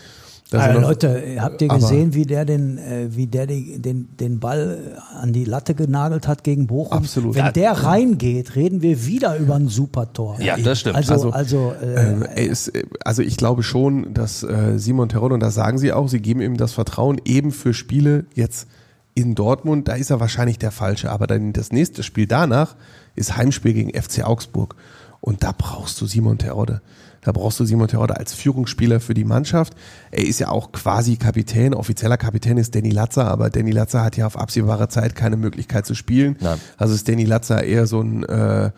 Also 0.52 0.80
noch- 0.80 0.88
Leute, 0.88 1.36
habt 1.38 1.62
ihr 1.62 1.68
gesehen, 1.68 2.14
wie 2.14 2.26
der 2.26 2.44
den, 2.44 2.78
äh, 2.78 3.08
wie 3.14 3.26
der 3.26 3.46
die, 3.46 3.78
den, 3.80 4.08
den 4.18 4.40
Ball 4.40 5.00
an 5.20 5.32
die 5.32 5.44
Latte 5.44 5.74
genagelt 5.74 6.26
hat 6.26 6.42
gegen 6.44 6.66
Bochum? 6.66 6.98
Absolut. 6.98 7.34
Wenn 7.36 7.52
der 7.52 7.72
reingeht, 7.72 8.56
reden 8.56 8.82
wir 8.82 9.06
wieder 9.06 9.36
über 9.36 9.54
ein 9.54 9.68
super 9.68 10.12
Tor. 10.12 10.38
Ja, 10.40 10.56
das 10.56 10.80
stimmt. 10.80 10.96
Also, 10.96 11.12
Also, 11.12 11.30
also, 11.32 11.72
äh, 11.82 12.10
Ähm, 12.12 12.22
ist, 12.34 12.72
also 13.04 13.22
ich 13.22 13.36
glaube 13.36 13.62
schon, 13.62 14.12
dass 14.14 14.42
äh, 14.42 14.78
Simon 14.78 15.08
Terodde, 15.08 15.34
und 15.34 15.40
das 15.40 15.54
sagen 15.54 15.78
sie 15.78 15.92
auch, 15.92 16.08
sie 16.08 16.20
geben 16.20 16.40
ihm 16.40 16.56
das 16.56 16.72
Vertrauen 16.72 17.20
eben 17.24 17.52
für 17.52 17.72
Spiele 17.74 18.24
jetzt 18.34 18.66
in 19.14 19.34
Dortmund, 19.34 19.88
da 19.88 19.94
ist 19.94 20.10
er 20.10 20.20
wahrscheinlich 20.20 20.58
der 20.58 20.70
Falsche. 20.70 21.10
Aber 21.10 21.26
dann 21.26 21.52
das 21.52 21.72
nächste 21.72 22.02
Spiel 22.02 22.26
danach 22.26 22.76
ist 23.14 23.36
Heimspiel 23.36 23.72
gegen 23.74 23.90
FC 23.90 24.24
Augsburg. 24.24 24.76
Und 25.20 25.42
da 25.44 25.52
brauchst 25.56 26.00
du 26.00 26.06
Simon 26.06 26.38
Terodde. 26.38 26.80
Da 27.22 27.32
brauchst 27.32 27.60
du 27.60 27.64
Simon 27.64 27.88
Terodde 27.88 28.16
als 28.16 28.32
Führungsspieler 28.32 29.00
für 29.00 29.14
die 29.14 29.24
Mannschaft. 29.24 29.74
Er 30.10 30.26
ist 30.26 30.40
ja 30.40 30.48
auch 30.48 30.72
quasi 30.72 31.16
Kapitän. 31.16 31.74
Offizieller 31.74 32.16
Kapitän 32.16 32.56
ist 32.56 32.74
Danny 32.74 32.90
Latzer, 32.90 33.28
aber 33.28 33.50
Danny 33.50 33.72
Latzer 33.72 34.02
hat 34.02 34.16
ja 34.16 34.26
auf 34.26 34.38
absehbare 34.38 34.88
Zeit 34.88 35.14
keine 35.14 35.36
Möglichkeit 35.36 35.86
zu 35.86 35.94
spielen. 35.94 36.36
Nein. 36.40 36.58
Also 36.76 36.94
ist 36.94 37.08
Danny 37.08 37.24
Latzer 37.24 37.62
eher 37.62 37.86
so 37.86 38.00
ein 38.00 38.24
äh, 38.24 38.70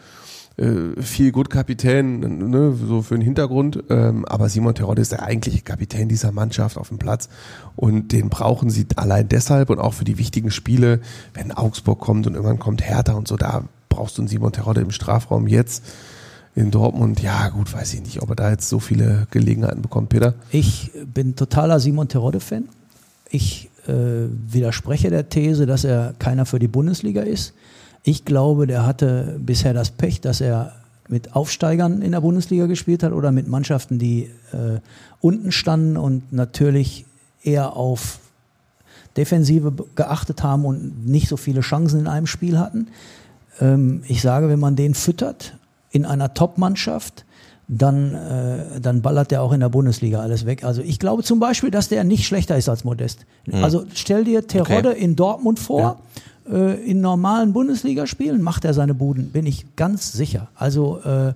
äh, 0.56 1.00
viel 1.00 1.32
gut 1.32 1.48
Kapitän, 1.48 2.50
ne, 2.50 2.72
so 2.72 3.02
für 3.02 3.14
den 3.14 3.22
Hintergrund. 3.22 3.84
Ähm, 3.88 4.24
aber 4.26 4.48
Simon 4.48 4.74
Terodde 4.74 5.02
ist 5.02 5.12
der 5.12 5.22
eigentliche 5.22 5.62
Kapitän 5.62 6.08
dieser 6.08 6.32
Mannschaft 6.32 6.76
auf 6.76 6.88
dem 6.88 6.98
Platz. 6.98 7.28
Und 7.76 8.12
den 8.12 8.28
brauchen 8.28 8.70
sie 8.70 8.86
allein 8.96 9.28
deshalb 9.28 9.70
und 9.70 9.78
auch 9.78 9.94
für 9.94 10.04
die 10.04 10.18
wichtigen 10.18 10.50
Spiele, 10.50 11.00
wenn 11.34 11.52
Augsburg 11.52 12.00
kommt 12.00 12.26
und 12.26 12.34
irgendwann 12.34 12.58
kommt 12.58 12.82
Hertha 12.82 13.14
und 13.14 13.28
so, 13.28 13.36
da 13.36 13.64
brauchst 13.88 14.18
du 14.18 14.22
einen 14.22 14.28
Simon 14.28 14.52
Terodde 14.52 14.80
im 14.80 14.90
Strafraum 14.90 15.46
jetzt. 15.46 15.84
In 16.54 16.70
Dortmund, 16.70 17.22
ja 17.22 17.48
gut, 17.48 17.72
weiß 17.72 17.94
ich 17.94 18.02
nicht, 18.02 18.20
ob 18.20 18.28
er 18.30 18.36
da 18.36 18.50
jetzt 18.50 18.68
so 18.68 18.78
viele 18.78 19.26
Gelegenheiten 19.30 19.80
bekommt, 19.80 20.10
Peter. 20.10 20.34
Ich 20.50 20.90
bin 21.12 21.34
totaler 21.34 21.80
Simon 21.80 22.08
Terodde-Fan. 22.08 22.68
Ich 23.30 23.70
äh, 23.86 23.92
widerspreche 24.52 25.08
der 25.08 25.30
These, 25.30 25.64
dass 25.64 25.84
er 25.84 26.14
keiner 26.18 26.44
für 26.44 26.58
die 26.58 26.68
Bundesliga 26.68 27.22
ist. 27.22 27.54
Ich 28.02 28.26
glaube, 28.26 28.66
der 28.66 28.84
hatte 28.84 29.40
bisher 29.40 29.72
das 29.72 29.90
Pech, 29.90 30.20
dass 30.20 30.42
er 30.42 30.74
mit 31.08 31.34
Aufsteigern 31.34 32.02
in 32.02 32.12
der 32.12 32.20
Bundesliga 32.20 32.66
gespielt 32.66 33.02
hat 33.02 33.12
oder 33.12 33.32
mit 33.32 33.48
Mannschaften, 33.48 33.98
die 33.98 34.24
äh, 34.52 34.80
unten 35.20 35.52
standen 35.52 35.96
und 35.96 36.32
natürlich 36.32 37.06
eher 37.42 37.76
auf 37.76 38.18
Defensive 39.16 39.72
geachtet 39.94 40.42
haben 40.42 40.64
und 40.64 41.06
nicht 41.06 41.28
so 41.28 41.36
viele 41.36 41.60
Chancen 41.60 42.00
in 42.00 42.06
einem 42.06 42.26
Spiel 42.26 42.58
hatten. 42.58 42.88
Ähm, 43.60 44.02
ich 44.06 44.20
sage, 44.20 44.48
wenn 44.48 44.60
man 44.60 44.76
den 44.76 44.94
füttert 44.94 45.54
in 45.92 46.04
einer 46.04 46.34
Top-Mannschaft, 46.34 47.24
dann, 47.68 48.14
äh, 48.14 48.80
dann 48.80 49.00
ballert 49.02 49.30
der 49.30 49.42
auch 49.42 49.52
in 49.52 49.60
der 49.60 49.68
Bundesliga 49.68 50.20
alles 50.20 50.44
weg. 50.44 50.64
Also 50.64 50.82
ich 50.82 50.98
glaube 50.98 51.22
zum 51.22 51.38
Beispiel, 51.38 51.70
dass 51.70 51.88
der 51.88 52.02
nicht 52.04 52.26
schlechter 52.26 52.56
ist 52.56 52.68
als 52.68 52.84
Modest. 52.84 53.24
Also 53.52 53.84
stell 53.94 54.24
dir 54.24 54.46
Terodde 54.46 54.90
Okay. 54.90 55.00
in 55.00 55.16
Dortmund 55.16 55.58
vor, 55.58 56.00
äh, 56.50 56.74
in 56.84 57.00
normalen 57.00 57.52
Bundesligaspielen 57.52 58.42
macht 58.42 58.64
er 58.64 58.74
seine 58.74 58.94
Buden, 58.94 59.30
bin 59.30 59.46
ich 59.46 59.76
ganz 59.76 60.12
sicher. 60.12 60.48
Also 60.54 61.00
äh, 61.02 61.34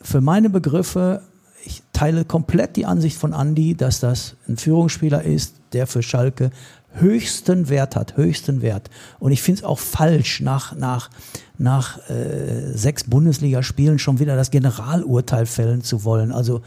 für 0.00 0.20
meine 0.20 0.50
Begriffe, 0.50 1.22
ich 1.64 1.82
teile 1.92 2.24
komplett 2.24 2.76
die 2.76 2.86
Ansicht 2.86 3.16
von 3.16 3.32
Andy, 3.32 3.74
dass 3.74 4.00
das 4.00 4.34
ein 4.48 4.56
Führungsspieler 4.56 5.22
ist, 5.22 5.54
der 5.72 5.86
für 5.86 6.02
Schalke 6.02 6.50
höchsten 6.94 7.68
Wert 7.68 7.96
hat, 7.96 8.16
höchsten 8.16 8.62
Wert. 8.62 8.90
Und 9.18 9.32
ich 9.32 9.42
finde 9.42 9.60
es 9.60 9.64
auch 9.64 9.78
falsch, 9.78 10.40
nach, 10.40 10.74
nach, 10.76 11.10
nach 11.58 11.98
äh, 12.10 12.72
sechs 12.74 13.04
Bundesligaspielen 13.04 13.98
schon 13.98 14.18
wieder 14.18 14.36
das 14.36 14.50
Generalurteil 14.50 15.46
fällen 15.46 15.82
zu 15.82 16.04
wollen. 16.04 16.32
Also 16.32 16.62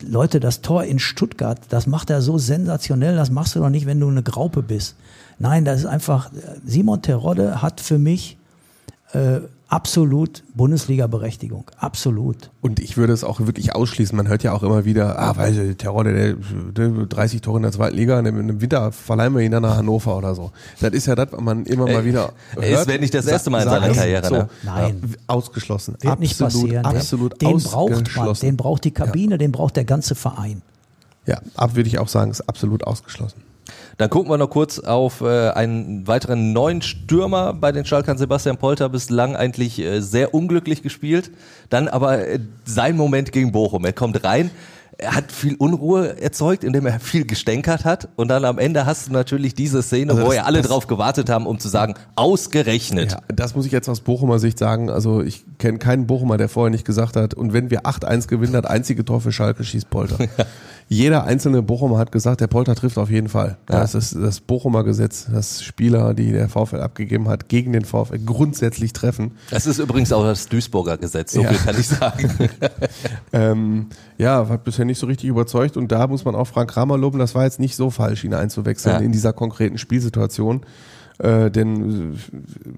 Leute, 0.00 0.38
das 0.38 0.60
Tor 0.60 0.84
in 0.84 0.98
Stuttgart, 0.98 1.58
das 1.70 1.86
macht 1.86 2.10
er 2.10 2.22
so 2.22 2.38
sensationell, 2.38 3.16
das 3.16 3.30
machst 3.30 3.56
du 3.56 3.60
doch 3.60 3.70
nicht, 3.70 3.86
wenn 3.86 3.98
du 3.98 4.08
eine 4.08 4.22
Graupe 4.22 4.62
bist. 4.62 4.94
Nein, 5.40 5.64
das 5.64 5.80
ist 5.80 5.86
einfach, 5.86 6.30
Simon 6.64 7.02
Terodde 7.02 7.62
hat 7.62 7.80
für 7.80 7.98
mich 7.98 8.38
äh, 9.12 9.40
absolut 9.68 10.42
Bundesliga-Berechtigung. 10.54 11.70
Absolut. 11.76 12.50
Und 12.60 12.80
ich 12.80 12.96
würde 12.96 13.12
es 13.12 13.22
auch 13.22 13.40
wirklich 13.40 13.74
ausschließen. 13.74 14.16
Man 14.16 14.26
hört 14.26 14.42
ja 14.42 14.52
auch 14.52 14.62
immer 14.62 14.84
wieder, 14.84 15.18
ah, 15.18 15.36
weil 15.36 15.52
der 15.54 15.76
Terodde, 15.76 16.36
der, 16.74 16.88
der 16.88 17.06
30 17.06 17.42
Tore 17.42 17.58
in 17.58 17.62
der 17.62 17.72
zweiten 17.72 17.96
Liga, 17.96 18.18
im, 18.18 18.60
Winter 18.60 18.92
verleihen 18.92 19.34
wir 19.34 19.42
ihn 19.42 19.52
dann 19.52 19.62
nach 19.62 19.76
Hannover 19.76 20.16
oder 20.16 20.34
so. 20.34 20.52
Das 20.80 20.92
ist 20.92 21.06
ja 21.06 21.14
das, 21.14 21.28
was 21.32 21.40
man 21.40 21.64
immer 21.64 21.86
mal 21.86 22.04
wieder 22.04 22.32
er 22.56 22.62
ist, 22.62 22.76
hört. 22.78 22.88
wenn 22.88 23.00
nicht 23.00 23.14
das 23.14 23.26
erste 23.26 23.50
Mal 23.50 23.62
in 23.62 23.68
seiner 23.68 23.94
Karriere, 23.94 24.26
So, 24.26 24.34
ne? 24.34 24.48
Nein. 24.64 25.00
Ja, 25.02 25.16
ausgeschlossen. 25.26 25.94
Wird 26.00 26.04
absolut, 26.04 26.20
nicht 26.20 26.38
passieren. 26.38 26.84
Absolut 26.84 27.40
den 27.40 27.58
braucht 27.58 27.90
man, 27.90 27.98
ausgeschlossen. 27.98 28.46
den 28.46 28.56
braucht 28.56 28.84
die 28.84 28.90
Kabine, 28.90 29.38
den 29.38 29.52
braucht 29.52 29.76
der 29.76 29.84
ganze 29.84 30.14
Verein. 30.14 30.62
Ja, 31.26 31.40
ab 31.54 31.76
würde 31.76 31.88
ich 31.88 31.98
auch 31.98 32.08
sagen, 32.08 32.30
ist 32.30 32.48
absolut 32.48 32.84
ausgeschlossen. 32.84 33.42
Dann 33.96 34.10
gucken 34.10 34.30
wir 34.30 34.38
noch 34.38 34.50
kurz 34.50 34.78
auf 34.78 35.20
äh, 35.20 35.50
einen 35.50 36.06
weiteren 36.06 36.52
neuen 36.52 36.82
Stürmer 36.82 37.52
bei 37.54 37.72
den 37.72 37.84
Schalkern. 37.84 38.18
Sebastian 38.18 38.56
Polter 38.56 38.88
bislang 38.88 39.36
eigentlich 39.36 39.78
äh, 39.80 40.00
sehr 40.00 40.34
unglücklich 40.34 40.82
gespielt. 40.82 41.30
Dann 41.70 41.88
aber 41.88 42.26
äh, 42.26 42.38
sein 42.64 42.96
Moment 42.96 43.32
gegen 43.32 43.52
Bochum. 43.52 43.84
Er 43.84 43.92
kommt 43.92 44.22
rein, 44.24 44.50
er 45.00 45.14
hat 45.14 45.30
viel 45.30 45.54
Unruhe 45.54 46.20
erzeugt, 46.20 46.64
indem 46.64 46.84
er 46.84 46.98
viel 46.98 47.24
gestänkert 47.24 47.84
hat. 47.84 48.08
Und 48.16 48.26
dann 48.28 48.44
am 48.44 48.58
Ende 48.58 48.84
hast 48.84 49.06
du 49.08 49.12
natürlich 49.12 49.54
diese 49.54 49.80
Szene, 49.80 50.10
Also 50.12 50.22
wo 50.24 50.26
das- 50.28 50.36
ja 50.36 50.42
alle 50.42 50.60
drauf 50.62 50.88
gewartet 50.88 51.30
haben, 51.30 51.46
um 51.46 51.60
zu 51.60 51.68
sagen, 51.68 51.94
ausgerechnet. 52.16 53.12
Ja, 53.12 53.18
das 53.32 53.54
muss 53.54 53.64
ich 53.66 53.72
jetzt 53.72 53.88
aus 53.88 54.00
Bochumer 54.00 54.38
Sicht 54.40 54.58
sagen. 54.58 54.90
Also 54.90 55.22
ich 55.22 55.44
kenne 55.58 55.78
keinen 55.78 56.06
Bochumer, 56.08 56.36
der 56.36 56.48
vorher 56.48 56.70
nicht 56.70 56.84
gesagt 56.84 57.14
hat, 57.16 57.34
und 57.34 57.52
wenn 57.52 57.70
wir 57.70 57.82
8-1 57.86 58.26
gewinnen, 58.28 58.52
das 58.54 58.64
einzige 58.64 59.04
Tor 59.04 59.20
für 59.20 59.30
Schalke 59.32 59.62
schießt 59.64 59.88
Polter. 59.88 60.18
Jeder 60.90 61.24
einzelne 61.24 61.60
Bochumer 61.62 61.98
hat 61.98 62.12
gesagt, 62.12 62.40
der 62.40 62.46
Polter 62.46 62.74
trifft 62.74 62.96
auf 62.96 63.10
jeden 63.10 63.28
Fall. 63.28 63.58
Ja. 63.68 63.80
Das 63.80 63.94
ist 63.94 64.14
das 64.14 64.40
Bochumer 64.40 64.84
Gesetz, 64.84 65.26
dass 65.30 65.62
Spieler, 65.62 66.14
die 66.14 66.32
der 66.32 66.48
VfL 66.48 66.80
abgegeben 66.80 67.28
hat, 67.28 67.48
gegen 67.50 67.72
den 67.74 67.84
VfL 67.84 68.18
grundsätzlich 68.24 68.94
treffen. 68.94 69.32
Das 69.50 69.66
ist 69.66 69.78
übrigens 69.78 70.12
auch 70.12 70.22
das 70.24 70.48
Duisburger 70.48 70.96
Gesetz, 70.96 71.32
so 71.32 71.42
Ja. 71.42 71.50
viel 71.50 71.58
kann 71.58 71.78
ich 71.78 71.86
sagen. 71.88 72.30
Ähm, 73.32 73.88
ja, 74.16 74.48
hat 74.48 74.64
bisher 74.64 74.84
nicht 74.86 74.98
so 74.98 75.06
richtig 75.06 75.28
überzeugt 75.28 75.76
und 75.76 75.92
da 75.92 76.06
muss 76.06 76.24
man 76.24 76.34
auch 76.34 76.46
Frank 76.46 76.70
Kramer 76.70 76.96
loben, 76.96 77.18
das 77.18 77.34
war 77.34 77.44
jetzt 77.44 77.60
nicht 77.60 77.76
so 77.76 77.90
falsch, 77.90 78.24
ihn 78.24 78.32
einzuwechseln 78.34 78.96
Ja. 78.96 79.00
in 79.02 79.12
dieser 79.12 79.32
konkreten 79.34 79.76
Spielsituation. 79.78 80.62
Äh, 81.18 81.50
denn 81.50 82.14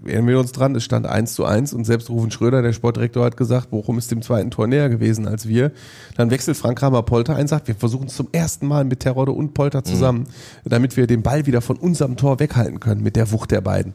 äh, 0.05 0.09
erinnern 0.09 0.29
wir 0.29 0.39
uns 0.41 0.53
dran, 0.53 0.75
es 0.75 0.85
stand 0.85 1.07
1 1.07 1.35
zu 1.35 1.45
1 1.45 1.75
und 1.75 1.85
selbst 1.85 2.09
Rufen 2.09 2.31
Schröder, 2.31 2.63
der 2.63 2.73
Sportdirektor, 2.73 3.25
hat 3.25 3.37
gesagt, 3.37 3.71
Bochum 3.71 3.99
ist 3.99 4.11
dem 4.11 4.23
zweiten 4.23 4.51
Tor 4.51 4.67
näher 4.67 4.89
gewesen 4.89 5.29
als 5.29 5.47
wir. 5.47 5.73
Dann 6.17 6.31
wechselt 6.31 6.57
Frank 6.57 6.79
Kramer 6.79 7.03
Polter 7.03 7.37
ein, 7.37 7.49
sagt, 7.49 7.69
wir 7.69 7.75
versuchen 7.75 8.07
es 8.07 8.17
zum 8.17 8.29
ersten 8.33 8.67
Mal 8.67 8.85
mit 8.85 9.01
Terodde 9.01 9.33
und 9.33 9.53
Polter 9.53 9.85
zusammen, 9.85 10.27
damit 10.65 10.97
wir 10.97 11.07
den 11.07 11.23
Ball 11.23 11.45
wieder 11.45 11.61
von 11.61 11.77
unserem 11.77 12.17
Tor 12.17 12.41
weghalten 12.41 12.81
können 12.81 13.03
mit 13.03 13.15
der 13.17 13.31
Wucht 13.31 13.51
der 13.51 13.61
beiden. 13.61 13.93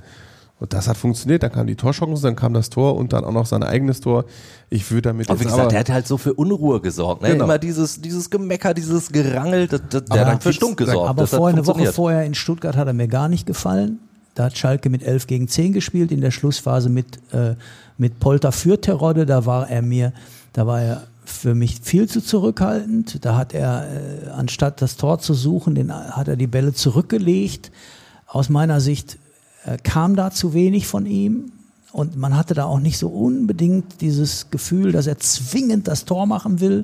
Und 0.57 0.73
das 0.73 0.87
hat 0.87 0.95
funktioniert, 0.95 1.43
dann 1.43 1.51
kam 1.51 1.67
die 1.67 1.75
Torchance, 1.75 2.21
dann 2.21 2.35
kam 2.35 2.53
das 2.53 2.69
Tor 2.69 2.95
und 2.95 3.11
dann 3.11 3.25
auch 3.25 3.33
noch 3.33 3.45
sein 3.45 3.61
eigenes 3.61 3.99
Tor. 3.99 4.23
Ich 4.69 4.89
würde 4.89 5.09
damit 5.09 5.29
Aber 5.29 5.39
wie 5.39 5.43
gesagt, 5.43 5.59
aber, 5.59 5.69
der 5.69 5.79
hat 5.79 5.89
halt 5.89 6.07
so 6.07 6.17
für 6.17 6.33
Unruhe 6.33 6.79
gesorgt. 6.79 7.23
Ne? 7.23 7.31
Genau. 7.31 7.43
Immer 7.43 7.57
dieses, 7.57 7.99
dieses 7.99 8.29
Gemecker, 8.29 8.73
dieses 8.73 9.11
Gerangel, 9.11 9.67
das, 9.67 9.81
das, 9.89 10.05
der 10.05 10.27
hat 10.27 10.43
für 10.43 10.53
Stunk 10.53 10.77
gesorgt. 10.77 11.09
Aber 11.09 11.27
vorher, 11.27 11.57
eine 11.57 11.67
Woche 11.67 11.91
vorher 11.91 12.23
in 12.23 12.35
Stuttgart 12.35 12.77
hat 12.77 12.87
er 12.87 12.93
mir 12.93 13.09
gar 13.09 13.27
nicht 13.27 13.45
gefallen. 13.45 13.99
Da 14.35 14.45
hat 14.45 14.57
Schalke 14.57 14.89
mit 14.89 15.01
11 15.01 15.27
gegen 15.27 15.47
10 15.47 15.71
gespielt, 15.73 16.11
in 16.11 16.21
der 16.21 16.31
Schlussphase 16.31 16.89
mit, 16.89 17.17
äh, 17.33 17.55
mit 17.97 18.19
Polter 18.19 18.51
für 18.51 18.79
Terodde. 18.79 19.25
Da 19.25 19.45
war 19.45 19.69
er 19.69 19.81
mir, 19.81 20.11
da 20.53 20.67
war 20.67 20.81
er 20.81 21.07
für 21.23 21.55
mich 21.55 21.79
viel 21.81 22.07
zu 22.09 22.21
zurückhaltend. 22.21 23.23
Da 23.23 23.37
hat 23.37 23.53
er, 23.53 23.87
äh, 23.87 24.29
anstatt 24.29 24.81
das 24.81 24.97
Tor 24.97 25.19
zu 25.19 25.33
suchen, 25.33 25.73
den, 25.73 25.91
hat 25.91 26.27
er 26.27 26.35
die 26.35 26.47
Bälle 26.47 26.73
zurückgelegt. 26.73 27.71
Aus 28.27 28.49
meiner 28.49 28.81
Sicht 28.81 29.17
äh, 29.63 29.77
kam 29.81 30.17
da 30.17 30.31
zu 30.31 30.53
wenig 30.53 30.85
von 30.85 31.05
ihm. 31.05 31.53
Und 31.93 32.17
man 32.17 32.35
hatte 32.35 32.53
da 32.53 32.65
auch 32.65 32.81
nicht 32.81 32.97
so 32.97 33.07
unbedingt 33.07 34.01
dieses 34.01 34.49
Gefühl, 34.51 34.91
dass 34.91 35.07
er 35.07 35.17
zwingend 35.17 35.87
das 35.87 36.03
Tor 36.03 36.25
machen 36.25 36.59
will. 36.59 36.83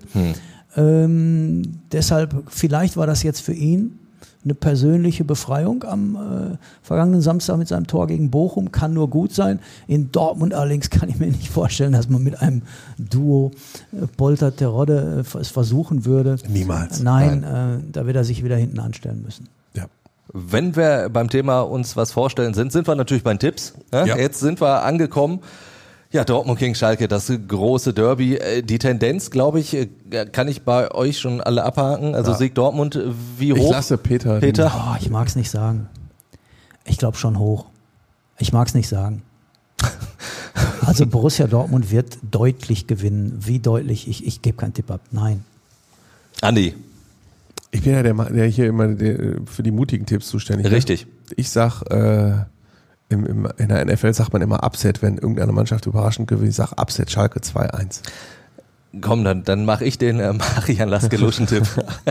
Ähm, 0.78 1.80
deshalb, 1.92 2.44
vielleicht 2.48 2.96
war 2.96 3.08
das 3.08 3.24
jetzt 3.24 3.42
für 3.42 3.52
ihn 3.52 4.00
eine 4.44 4.56
persönliche 4.56 5.24
Befreiung 5.24 5.84
am 5.84 6.16
äh, 6.16 6.58
vergangenen 6.82 7.22
Samstag 7.22 7.58
mit 7.58 7.68
seinem 7.68 7.86
Tor 7.88 8.08
gegen 8.08 8.32
Bochum. 8.32 8.72
Kann 8.72 8.94
nur 8.94 9.10
gut 9.10 9.34
sein. 9.34 9.60
In 9.88 10.12
Dortmund 10.12 10.54
allerdings 10.54 10.90
kann 10.90 11.10
ich 11.10 11.20
mir 11.20 11.28
nicht 11.28 11.50
vorstellen, 11.50 11.94
dass 11.94 12.10
man 12.10 12.24
mit 12.24 12.42
einem 12.42 12.64
Duo 12.98 13.52
äh, 13.94 14.08
Polter 14.18 14.56
Terodde 14.56 15.24
äh, 15.34 15.38
es 15.38 15.50
versuchen 15.50 16.06
würde. 16.06 16.38
Niemals. 16.48 17.02
Nein, 17.02 17.44
Äh, 17.44 17.92
da 17.92 18.06
wird 18.06 18.16
er 18.16 18.24
sich 18.24 18.44
wieder 18.44 18.56
hinten 18.56 18.80
anstellen 18.80 19.22
müssen. 19.24 19.48
ja. 19.76 19.86
Wenn 20.34 20.76
wir 20.78 21.10
beim 21.10 21.30
Thema 21.30 21.62
uns 21.62 21.96
was 21.98 22.12
vorstellen 22.14 22.54
sind, 22.54 22.72
sind 22.72 22.88
wir 22.88 22.96
natürlich 22.96 23.24
bei 23.24 23.34
den 23.34 23.40
Tipps. 23.40 23.74
Ne? 23.92 24.08
Ja. 24.08 24.18
Jetzt 24.18 24.40
sind 24.40 24.62
wir 24.62 24.84
angekommen. 24.84 25.40
Ja, 26.12 26.26
Dortmund 26.26 26.60
gegen 26.60 26.76
Schalke, 26.76 27.08
das 27.08 27.32
große 27.48 27.94
Derby. 27.94 28.36
Äh, 28.36 28.64
die 28.64 28.80
Tendenz, 28.80 29.32
glaube 29.32 29.60
ich, 29.62 29.74
äh, 29.74 29.88
kann 30.32 30.48
ich 30.50 30.64
bei 30.64 30.92
euch 30.92 31.20
schon 31.20 31.40
alle 31.40 31.64
abhaken. 31.64 32.16
Also 32.16 32.32
Ja. 32.32 32.38
Sieg 32.38 32.54
Dortmund, 32.56 32.96
äh, 32.98 33.06
wie 33.38 33.54
hoch? 33.54 33.58
Ich 33.58 33.70
lasse 33.70 33.98
Peter. 33.98 34.40
Peter? 34.42 34.72
Oh, 34.76 34.96
ich 35.00 35.10
mag 35.10 35.28
es 35.28 35.36
nicht 35.38 35.50
sagen. 35.50 35.88
Ich 36.84 36.98
glaube 36.98 37.16
schon 37.18 37.40
hoch. 37.40 37.66
Ich 38.40 38.52
mag 38.52 38.68
es 38.68 38.74
nicht 38.74 38.88
sagen. 38.88 39.22
Also 40.86 41.06
Borussia 41.06 41.46
Dortmund 41.48 41.92
wird 41.92 42.18
deutlich 42.30 42.88
gewinnen. 42.88 43.38
Wie 43.40 43.60
deutlich? 43.60 44.08
Ich, 44.10 44.26
ich 44.26 44.42
gebe 44.42 44.58
keinen 44.58 44.74
Tipp 44.74 44.90
ab. 44.92 45.00
Nein. 45.12 45.46
Andi, 46.42 46.74
Ich 47.70 47.84
bin 47.84 47.94
ja 47.94 48.02
der, 48.04 48.14
der 48.16 48.48
hier 48.48 48.66
immer 48.68 48.88
der, 48.88 49.38
für 49.46 49.62
die 49.64 49.72
mutigen 49.72 50.06
Tipps 50.08 50.28
zuständig 50.28 50.66
ist. 50.66 50.72
richtig. 50.74 51.08
Ich 51.36 51.50
sag, 51.50 51.84
äh, 51.84 52.46
im, 53.12 53.26
im, 53.26 53.48
in 53.58 53.70
der 53.70 53.86
NFL 53.86 54.14
sagt 54.14 54.34
man 54.34 54.42
immer 54.42 54.64
Upset, 54.64 55.02
wenn 55.02 55.18
irgendeine 55.18 55.52
Mannschaft 55.52 55.86
überraschend 55.86 56.28
gewinnt. 56.28 56.50
Ich 56.50 56.56
sag 56.56 56.80
Upset 56.80 57.12
Schalke 57.12 57.40
2-1. 57.40 58.02
Komm, 59.00 59.24
dann, 59.24 59.46
dann 59.46 59.64
mache 59.64 59.86
ich 59.86 59.98
den 59.98 60.20
äh, 60.20 60.34
Marian 60.58 60.90
Laskeluschen-Tipp. 60.90 61.64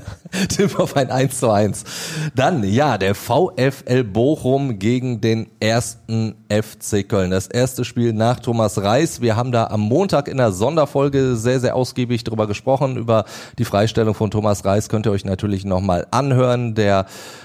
Tipp 0.49 0.79
auf 0.79 0.97
ein 0.97 1.11
1 1.11 1.39
zu 1.39 1.51
1. 1.51 1.85
Dann, 2.35 2.65
ja, 2.65 2.97
der 2.97 3.15
VfL 3.15 4.03
Bochum 4.05 4.79
gegen 4.79 5.21
den 5.21 5.49
ersten 5.61 6.37
FC 6.49 7.07
Köln. 7.07 7.33
Das 7.33 7.49
erste 7.49 7.85
Spiel 7.85 8.15
nach 8.15 8.41
Thomas 8.41 8.81
Reis. 8.83 9.21
Wir 9.21 9.37
haben 9.37 9.53
da 9.53 9.67
am 9.67 9.81
Montag 9.81 10.27
in 10.27 10.39
der 10.39 10.53
Sonderfolge 10.53 11.37
sehr, 11.37 11.61
sehr 11.61 11.77
ausgiebig 11.77 12.25
drüber 12.25 12.47
gesprochen. 12.47 12.97
Über 12.97 13.27
die 13.59 13.67
Freistellung 13.67 14.15
von 14.15 14.31
Thomas 14.31 14.65
Reis 14.65 14.89
könnt 14.89 15.05
ihr 15.05 15.13
euch 15.13 15.27
natürlich 15.27 15.67
nochmal 15.67 16.07
anhören. 16.11 16.75
Der 16.75 17.05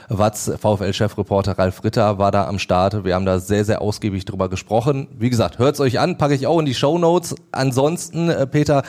Watz 0.09 0.51
VfL-Chefreporter 0.59 1.57
Ralf 1.57 1.83
Ritter 1.83 2.17
war 2.17 2.31
da 2.31 2.47
am 2.47 2.59
Start. 2.59 3.03
Wir 3.03 3.15
haben 3.15 3.25
da 3.25 3.39
sehr, 3.39 3.65
sehr 3.65 3.81
ausgiebig 3.81 4.25
drüber 4.25 4.49
gesprochen. 4.49 5.07
Wie 5.17 5.29
gesagt, 5.29 5.59
hört's 5.59 5.79
euch 5.79 5.99
an, 5.99 6.17
packe 6.17 6.35
ich 6.35 6.47
auch 6.47 6.59
in 6.59 6.65
die 6.65 6.75
Show 6.75 6.97
Notes. 6.97 7.35
Ansonsten, 7.51 8.29
äh, 8.29 8.45
Peter, 8.47 8.83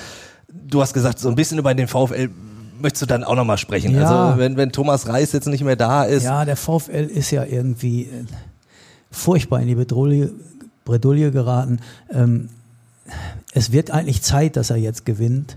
du 0.49 0.81
hast 0.81 0.93
gesagt, 0.93 1.19
so 1.19 1.29
ein 1.29 1.35
bisschen 1.35 1.59
über 1.59 1.75
den 1.75 1.89
VfL 1.89 2.31
möchtest 2.81 3.03
du 3.03 3.07
dann 3.07 3.25
auch 3.25 3.35
nochmal 3.35 3.59
sprechen. 3.59 3.95
Ja. 3.95 4.27
Also 4.27 4.39
wenn, 4.39 4.57
wenn 4.57 4.73
Thomas 4.73 5.09
Reis 5.09 5.33
jetzt 5.33 5.49
nicht 5.49 5.64
mehr 5.64 5.77
da 5.77 6.05
ist, 6.05 6.25
Ja, 6.25 6.45
der 6.45 6.57
VfL 6.57 7.05
ist 7.12 7.31
ja 7.31 7.45
irgendwie 7.45 8.03
äh, 8.03 8.25
furchtbar 9.11 9.61
in 9.61 9.69
die 9.69 9.75
Bredouille, 9.75 10.33
Bredouille 10.85 11.31
geraten. 11.31 11.81
Ähm, 12.12 12.51
es 13.53 13.73
wird 13.73 13.91
eigentlich 13.91 14.23
Zeit, 14.23 14.57
dass 14.57 14.71
er 14.71 14.77
jetzt 14.77 15.07
gewinnt. 15.07 15.57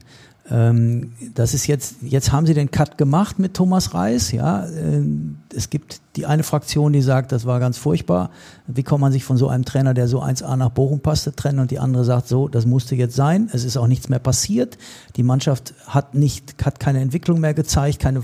Ähm, 0.51 1.13
das 1.35 1.53
ist 1.53 1.67
jetzt, 1.67 1.97
jetzt 2.01 2.31
haben 2.31 2.45
sie 2.45 2.53
den 2.53 2.71
Cut 2.71 2.97
gemacht 2.97 3.37
mit 3.37 3.53
Thomas 3.53 3.93
Reis, 3.93 4.31
ja. 4.31 4.65
Ähm, 4.67 5.37
es 5.55 5.69
gibt 5.69 6.01
die 6.15 6.25
eine 6.25 6.43
Fraktion, 6.43 6.91
die 6.91 7.01
sagt, 7.01 7.31
das 7.31 7.45
war 7.45 7.59
ganz 7.59 7.77
furchtbar. 7.77 8.31
Wie 8.65 8.83
kann 8.83 8.99
man 8.99 9.11
sich 9.11 9.23
von 9.23 9.37
so 9.37 9.47
einem 9.47 9.63
Trainer, 9.63 9.93
der 9.93 10.07
so 10.07 10.23
1A 10.23 10.55
nach 10.55 10.69
Bochum 10.69 11.01
passte, 11.01 11.35
trennen? 11.35 11.59
Und 11.59 11.71
die 11.71 11.79
andere 11.79 12.03
sagt, 12.03 12.27
so, 12.27 12.47
das 12.47 12.65
musste 12.65 12.95
jetzt 12.95 13.15
sein. 13.15 13.49
Es 13.53 13.63
ist 13.63 13.77
auch 13.77 13.87
nichts 13.87 14.09
mehr 14.09 14.19
passiert. 14.19 14.77
Die 15.15 15.23
Mannschaft 15.23 15.73
hat 15.85 16.15
nicht, 16.15 16.55
hat 16.65 16.79
keine 16.79 17.01
Entwicklung 17.01 17.39
mehr 17.39 17.53
gezeigt, 17.53 17.99
keine, 17.99 18.23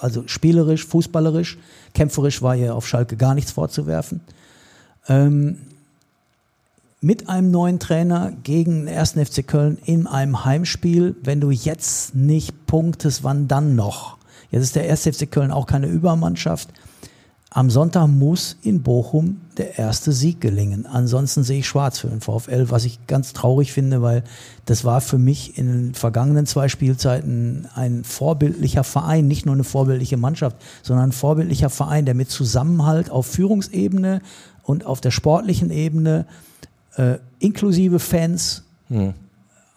also 0.00 0.22
spielerisch, 0.26 0.86
fußballerisch, 0.86 1.58
kämpferisch 1.92 2.40
war 2.40 2.56
ihr 2.56 2.74
auf 2.74 2.86
Schalke 2.86 3.16
gar 3.16 3.34
nichts 3.34 3.52
vorzuwerfen. 3.52 4.22
Ähm, 5.08 5.58
mit 7.06 7.28
einem 7.28 7.52
neuen 7.52 7.78
Trainer 7.78 8.32
gegen 8.42 8.86
den 8.86 8.96
1. 8.96 9.12
FC 9.12 9.46
Köln 9.46 9.78
in 9.84 10.08
einem 10.08 10.44
Heimspiel, 10.44 11.14
wenn 11.22 11.40
du 11.40 11.52
jetzt 11.52 12.16
nicht 12.16 12.66
punktest, 12.66 13.22
wann 13.22 13.46
dann 13.46 13.76
noch? 13.76 14.16
Jetzt 14.50 14.64
ist 14.64 14.74
der 14.74 14.90
1. 14.90 15.02
FC 15.02 15.30
Köln 15.30 15.52
auch 15.52 15.68
keine 15.68 15.86
Übermannschaft. 15.86 16.70
Am 17.50 17.70
Sonntag 17.70 18.08
muss 18.08 18.56
in 18.60 18.82
Bochum 18.82 19.40
der 19.56 19.78
erste 19.78 20.10
Sieg 20.10 20.40
gelingen. 20.40 20.84
Ansonsten 20.84 21.44
sehe 21.44 21.60
ich 21.60 21.68
schwarz 21.68 22.00
für 22.00 22.08
den 22.08 22.20
VfL, 22.20 22.70
was 22.70 22.84
ich 22.84 23.06
ganz 23.06 23.32
traurig 23.32 23.72
finde, 23.72 24.02
weil 24.02 24.24
das 24.64 24.84
war 24.84 25.00
für 25.00 25.16
mich 25.16 25.56
in 25.56 25.66
den 25.68 25.94
vergangenen 25.94 26.44
zwei 26.44 26.68
Spielzeiten 26.68 27.68
ein 27.76 28.02
vorbildlicher 28.02 28.82
Verein, 28.82 29.28
nicht 29.28 29.46
nur 29.46 29.54
eine 29.54 29.62
vorbildliche 29.62 30.16
Mannschaft, 30.16 30.56
sondern 30.82 31.10
ein 31.10 31.12
vorbildlicher 31.12 31.70
Verein, 31.70 32.04
der 32.04 32.14
mit 32.14 32.30
Zusammenhalt 32.30 33.12
auf 33.12 33.26
Führungsebene 33.26 34.22
und 34.64 34.84
auf 34.84 35.00
der 35.00 35.12
sportlichen 35.12 35.70
Ebene 35.70 36.26
äh, 36.96 37.18
inklusive 37.38 37.98
Fans, 37.98 38.62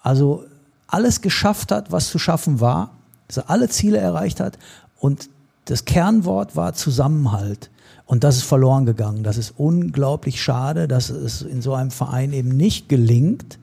also 0.02 0.44
alles 0.88 1.22
geschafft 1.22 1.72
hat, 1.72 1.92
was 1.92 2.10
zu 2.10 2.20
schaffen 2.20 2.60
war, 2.60 2.92
dass 3.28 3.38
er 3.38 3.50
alle 3.50 3.70
Ziele 3.70 3.98
erreicht 3.98 4.40
hat 4.40 4.58
und 5.00 5.30
das 5.66 5.86
Kernwort 5.86 6.56
war 6.56 6.74
Zusammenhalt. 6.74 7.70
Und 8.08 8.24
das 8.24 8.38
ist 8.38 8.44
verloren 8.44 8.88
gegangen. 8.88 9.22
Das 9.22 9.38
ist 9.38 9.54
unglaublich 9.56 10.42
schade, 10.42 10.88
dass 10.88 11.12
es 11.12 11.44
in 11.44 11.62
so 11.62 11.76
einem 11.76 11.92
Verein 11.92 12.34
eben 12.34 12.50
nicht 12.50 12.90
gelingt, 12.90 13.60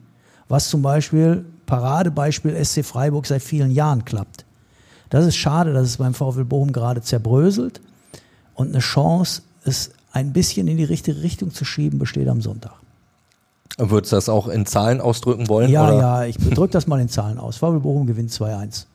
was 0.47 0.69
zum 0.69 0.81
Beispiel 0.81 1.43
Paradebeispiel 1.65 2.55
SC 2.63 2.85
Freiburg 2.85 3.25
seit 3.25 3.41
vielen 3.41 3.71
Jahren 3.71 4.05
klappt. 4.05 4.45
Das 5.09 5.25
ist 5.25 5.35
schade, 5.35 5.73
dass 5.73 5.87
es 5.87 5.97
beim 5.97 6.13
VfL 6.13 6.45
Bochum 6.45 6.71
gerade 6.71 7.01
zerbröselt 7.01 7.81
und 8.55 8.69
eine 8.69 8.79
Chance, 8.79 9.41
es 9.65 9.91
ein 10.13 10.31
bisschen 10.31 10.69
in 10.69 10.77
die 10.77 10.85
richtige 10.85 11.21
Richtung 11.21 11.51
zu 11.51 11.65
schieben, 11.65 11.99
besteht 11.99 12.29
am 12.29 12.41
Sonntag. 12.41 12.75
Würdest 13.77 14.11
du 14.11 14.15
das 14.17 14.29
auch 14.29 14.47
in 14.47 14.65
Zahlen 14.65 15.01
ausdrücken 15.01 15.47
wollen? 15.49 15.69
Ja, 15.69 15.87
oder? 15.87 15.97
ja, 15.99 16.25
ich 16.25 16.37
drücke 16.37 16.73
das 16.73 16.87
mal 16.87 16.99
in 16.99 17.09
Zahlen 17.09 17.37
aus. 17.37 17.57
VfL 17.57 17.79
Bochum 17.79 18.07
gewinnt 18.07 18.31
2-1. 18.31 18.85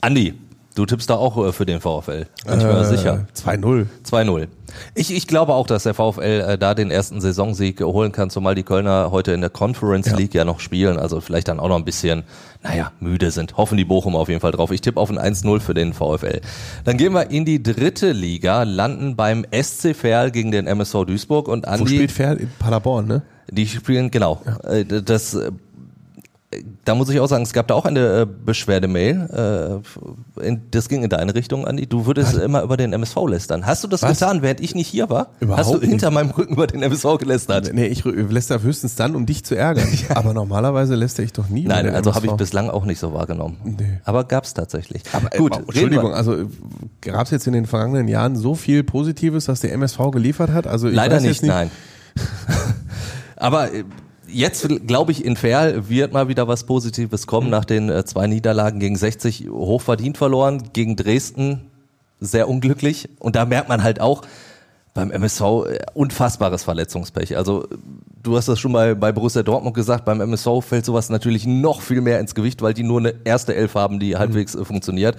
Andi, 0.00 0.34
du 0.74 0.86
tippst 0.86 1.10
da 1.10 1.14
auch 1.16 1.36
äh, 1.46 1.52
für 1.52 1.66
den 1.66 1.80
VfL. 1.80 2.26
Bin 2.46 2.58
ich 2.58 2.64
mir 2.64 2.80
Äh, 2.80 2.84
sicher. 2.84 3.26
2-0. 3.36 3.86
2-0. 4.08 4.48
Ich, 4.94 5.14
ich 5.14 5.26
glaube 5.26 5.52
auch, 5.52 5.66
dass 5.66 5.82
der 5.82 5.92
VfL 5.92 6.22
äh, 6.48 6.56
da 6.58 6.74
den 6.74 6.90
ersten 6.90 7.20
Saisonsieg 7.20 7.80
holen 7.82 8.10
kann, 8.10 8.30
zumal 8.30 8.54
die 8.54 8.62
Kölner 8.62 9.10
heute 9.10 9.32
in 9.32 9.42
der 9.42 9.50
Conference 9.50 10.06
Ja. 10.08 10.16
League 10.16 10.32
ja 10.34 10.46
noch 10.46 10.60
spielen, 10.60 10.96
also 10.98 11.20
vielleicht 11.20 11.48
dann 11.48 11.60
auch 11.60 11.68
noch 11.68 11.76
ein 11.76 11.84
bisschen, 11.84 12.22
naja, 12.62 12.90
müde 13.00 13.30
sind. 13.32 13.58
Hoffen 13.58 13.76
die 13.76 13.84
Bochum 13.84 14.16
auf 14.16 14.28
jeden 14.30 14.40
Fall 14.40 14.52
drauf. 14.52 14.70
Ich 14.70 14.80
tippe 14.80 14.98
auf 14.98 15.10
ein 15.10 15.18
1-0 15.18 15.60
für 15.60 15.74
den 15.74 15.92
VfL. 15.92 16.40
Dann 16.84 16.96
gehen 16.96 17.12
wir 17.12 17.30
in 17.30 17.44
die 17.44 17.62
dritte 17.62 18.12
Liga, 18.12 18.62
landen 18.62 19.14
beim 19.14 19.44
SC 19.52 19.94
Verl 19.94 20.30
gegen 20.30 20.50
den 20.52 20.66
MSV 20.66 21.04
Duisburg 21.04 21.48
und 21.48 21.66
Wo 21.66 21.70
Andi, 21.70 21.94
spielt 21.96 22.12
Pferd? 22.12 22.40
In 22.40 22.50
Paderborn, 22.58 23.06
ne? 23.06 23.22
Die 23.50 23.66
spielen, 23.66 24.10
genau, 24.10 24.40
äh, 24.64 24.84
das, 24.84 25.34
äh, 25.34 25.50
da 26.84 26.94
muss 26.94 27.08
ich 27.08 27.18
auch 27.18 27.28
sagen, 27.28 27.44
es 27.44 27.54
gab 27.54 27.68
da 27.68 27.74
auch 27.74 27.86
eine 27.86 28.20
äh, 28.20 28.26
Beschwerdemail, 28.26 29.80
das 30.70 30.88
ging 30.90 31.02
in 31.02 31.08
deine 31.08 31.34
Richtung, 31.34 31.66
Andi. 31.66 31.86
Du 31.86 32.04
würdest 32.04 32.36
immer 32.36 32.62
über 32.62 32.76
den 32.76 32.92
MSV 32.92 33.16
lästern. 33.26 33.64
Hast 33.64 33.84
du 33.84 33.88
das 33.88 34.02
Was? 34.02 34.18
getan, 34.18 34.42
während 34.42 34.60
ich 34.60 34.74
nicht 34.74 34.86
hier 34.86 35.08
war? 35.08 35.28
Überhaupt 35.40 35.60
Hast 35.60 35.72
du 35.72 35.78
nicht. 35.78 35.88
hinter 35.88 36.10
meinem 36.10 36.30
Rücken 36.30 36.52
über 36.52 36.66
den 36.66 36.82
MSV 36.82 37.16
gelästert? 37.18 37.70
Nee, 37.72 37.86
ich 37.86 38.04
lässt 38.04 38.50
er 38.50 38.62
höchstens 38.62 38.96
dann, 38.96 39.16
um 39.16 39.24
dich 39.24 39.44
zu 39.44 39.54
ärgern. 39.54 39.88
Aber 40.10 40.34
normalerweise 40.34 40.94
lässt 40.94 41.18
er 41.18 41.24
ich 41.24 41.32
doch 41.32 41.48
nie. 41.48 41.64
über 41.64 41.74
Nein, 41.74 41.94
also 41.94 42.14
habe 42.14 42.26
ich 42.26 42.32
bislang 42.32 42.68
auch 42.68 42.84
nicht 42.84 42.98
so 42.98 43.14
wahrgenommen. 43.14 43.56
Nee. 43.64 44.00
Aber 44.04 44.24
gab's 44.24 44.52
tatsächlich. 44.52 45.04
Aber, 45.12 45.30
Gut, 45.30 45.52
reden 45.52 45.68
Entschuldigung, 45.68 46.12
also 46.12 46.50
gab 47.00 47.24
es 47.24 47.30
jetzt 47.30 47.46
in 47.46 47.54
den 47.54 47.64
vergangenen 47.64 48.08
Jahren 48.08 48.36
so 48.36 48.54
viel 48.54 48.84
Positives, 48.84 49.48
was 49.48 49.60
der 49.60 49.72
MSV 49.72 50.10
geliefert 50.12 50.50
hat? 50.50 50.66
Also 50.66 50.88
ich 50.88 50.94
Leider 50.94 51.16
weiß 51.16 51.22
nicht, 51.22 51.42
jetzt 51.42 51.48
nein. 51.48 51.70
Aber 53.42 53.72
äh, 53.74 53.82
jetzt 54.28 54.68
glaube 54.86 55.10
ich, 55.10 55.24
in 55.24 55.36
Ferl 55.36 55.88
wird 55.88 56.12
mal 56.12 56.28
wieder 56.28 56.46
was 56.46 56.64
Positives 56.64 57.26
kommen 57.26 57.50
nach 57.50 57.64
den 57.64 57.90
äh, 57.90 58.04
zwei 58.04 58.28
Niederlagen 58.28 58.78
gegen 58.78 58.96
60 58.96 59.48
hochverdient 59.50 60.16
verloren, 60.16 60.70
gegen 60.72 60.94
Dresden 60.94 61.62
sehr 62.20 62.48
unglücklich. 62.48 63.08
Und 63.18 63.34
da 63.34 63.44
merkt 63.44 63.68
man 63.68 63.82
halt 63.82 64.00
auch 64.00 64.22
beim 64.94 65.10
MSV 65.10 65.40
äh, 65.40 65.78
unfassbares 65.92 66.62
Verletzungspech. 66.62 67.36
Also 67.36 67.66
du 68.22 68.36
hast 68.36 68.46
das 68.46 68.60
schon 68.60 68.70
mal 68.70 68.94
bei 68.94 69.10
Borussia 69.10 69.42
Dortmund 69.42 69.74
gesagt, 69.74 70.04
beim 70.04 70.20
MSV 70.20 70.60
fällt 70.60 70.84
sowas 70.84 71.10
natürlich 71.10 71.44
noch 71.44 71.80
viel 71.80 72.00
mehr 72.00 72.20
ins 72.20 72.36
Gewicht, 72.36 72.62
weil 72.62 72.74
die 72.74 72.84
nur 72.84 73.00
eine 73.00 73.14
erste 73.24 73.56
Elf 73.56 73.74
haben, 73.74 73.98
die 73.98 74.16
halbwegs 74.16 74.54
äh, 74.54 74.64
funktioniert. 74.64 75.16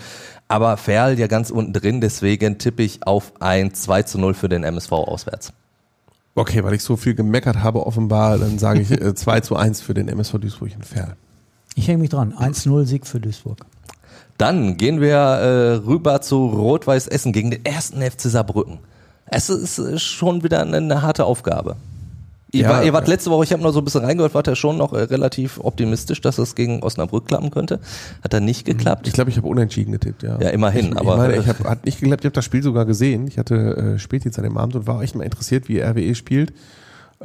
Aber 0.47 0.77
Ferl 0.77 1.19
ja 1.19 1.27
ganz 1.27 1.49
unten 1.49 1.73
drin, 1.73 1.99
deswegen 1.99 2.57
tippe 2.57 2.83
ich 2.83 3.05
auf 3.05 3.33
ein 3.41 3.73
2 3.73 4.03
zu 4.03 4.17
0 4.17 4.33
für 4.33 4.47
den 4.47 4.63
MSV 4.63 4.93
auswärts. 4.93 5.51
Okay, 6.35 6.63
weil 6.63 6.73
ich 6.73 6.83
so 6.83 6.95
viel 6.95 7.13
gemeckert 7.13 7.57
habe 7.61 7.85
offenbar, 7.85 8.37
dann 8.37 8.57
sage 8.57 8.81
ich 8.81 8.91
äh, 8.91 9.13
2 9.15 9.41
zu 9.41 9.55
1 9.55 9.81
für 9.81 9.93
den 9.93 10.07
MSV 10.07 10.39
Duisburg 10.39 10.73
in 10.73 10.81
Ferl. 10.81 11.15
Ich 11.75 11.87
hänge 11.87 11.99
mich 11.99 12.09
dran. 12.09 12.33
1-0 12.33 12.85
Sieg 12.85 13.07
für 13.07 13.19
Duisburg. 13.19 13.57
Dann 14.37 14.77
gehen 14.77 14.99
wir 14.99 15.15
äh, 15.15 15.73
rüber 15.75 16.21
zu 16.21 16.47
Rot-Weiß 16.47 17.07
Essen 17.07 17.33
gegen 17.33 17.51
den 17.51 17.65
ersten 17.65 18.01
FC 18.01 18.21
Saarbrücken. 18.21 18.79
Es 19.25 19.49
ist 19.49 19.77
äh, 19.79 19.99
schon 19.99 20.43
wieder 20.43 20.61
eine, 20.61 20.77
eine 20.77 21.01
harte 21.01 21.25
Aufgabe. 21.25 21.75
Ihr, 22.53 22.61
Ja, 22.63 22.69
war, 22.69 22.83
ihr 22.83 22.93
wart 22.93 23.07
letzte 23.07 23.31
Woche, 23.31 23.43
ich 23.45 23.51
habe 23.51 23.63
noch 23.63 23.71
so 23.73 23.79
ein 23.79 23.83
bisschen 23.85 24.05
reingehört, 24.05 24.35
wart 24.35 24.47
ihr 24.47 24.55
schon 24.55 24.77
noch 24.77 24.93
äh, 24.93 25.01
relativ 25.01 25.59
optimistisch, 25.59 26.21
dass 26.21 26.37
es 26.37 26.53
gegen 26.53 26.83
Osnabrück 26.83 27.25
klappen 27.25 27.49
könnte. 27.49 27.79
Hat 28.23 28.31
dann 28.31 28.45
nicht 28.45 28.63
geklappt. 28.65 29.07
Ich 29.07 29.13
glaube, 29.13 29.31
ich 29.31 29.37
habe 29.37 29.47
unentschieden 29.47 29.91
getippt, 29.91 30.21
ja. 30.21 30.39
Ja, 30.39 30.49
immerhin, 30.49 30.91
Ich, 30.91 30.97
aber- 30.97 31.13
ich 31.13 31.17
meine, 31.17 31.35
ich 31.37 31.47
habe 31.47 31.63
hat 31.67 31.85
nicht 31.85 31.99
geklappt, 31.99 32.21
ich 32.23 32.25
habe 32.27 32.35
das 32.35 32.45
Spiel 32.45 32.61
sogar 32.61 32.85
gesehen. 32.85 33.27
Ich 33.27 33.39
hatte 33.39 33.55
äh, 33.95 33.99
Spätdienst 33.99 34.37
an 34.37 34.43
dem 34.43 34.57
Abend 34.57 34.75
und 34.75 34.85
war 34.85 35.01
echt 35.01 35.15
mal 35.15 35.23
interessiert, 35.23 35.67
wie 35.67 35.79
RWE 35.81 36.13
spielt. 36.13 36.53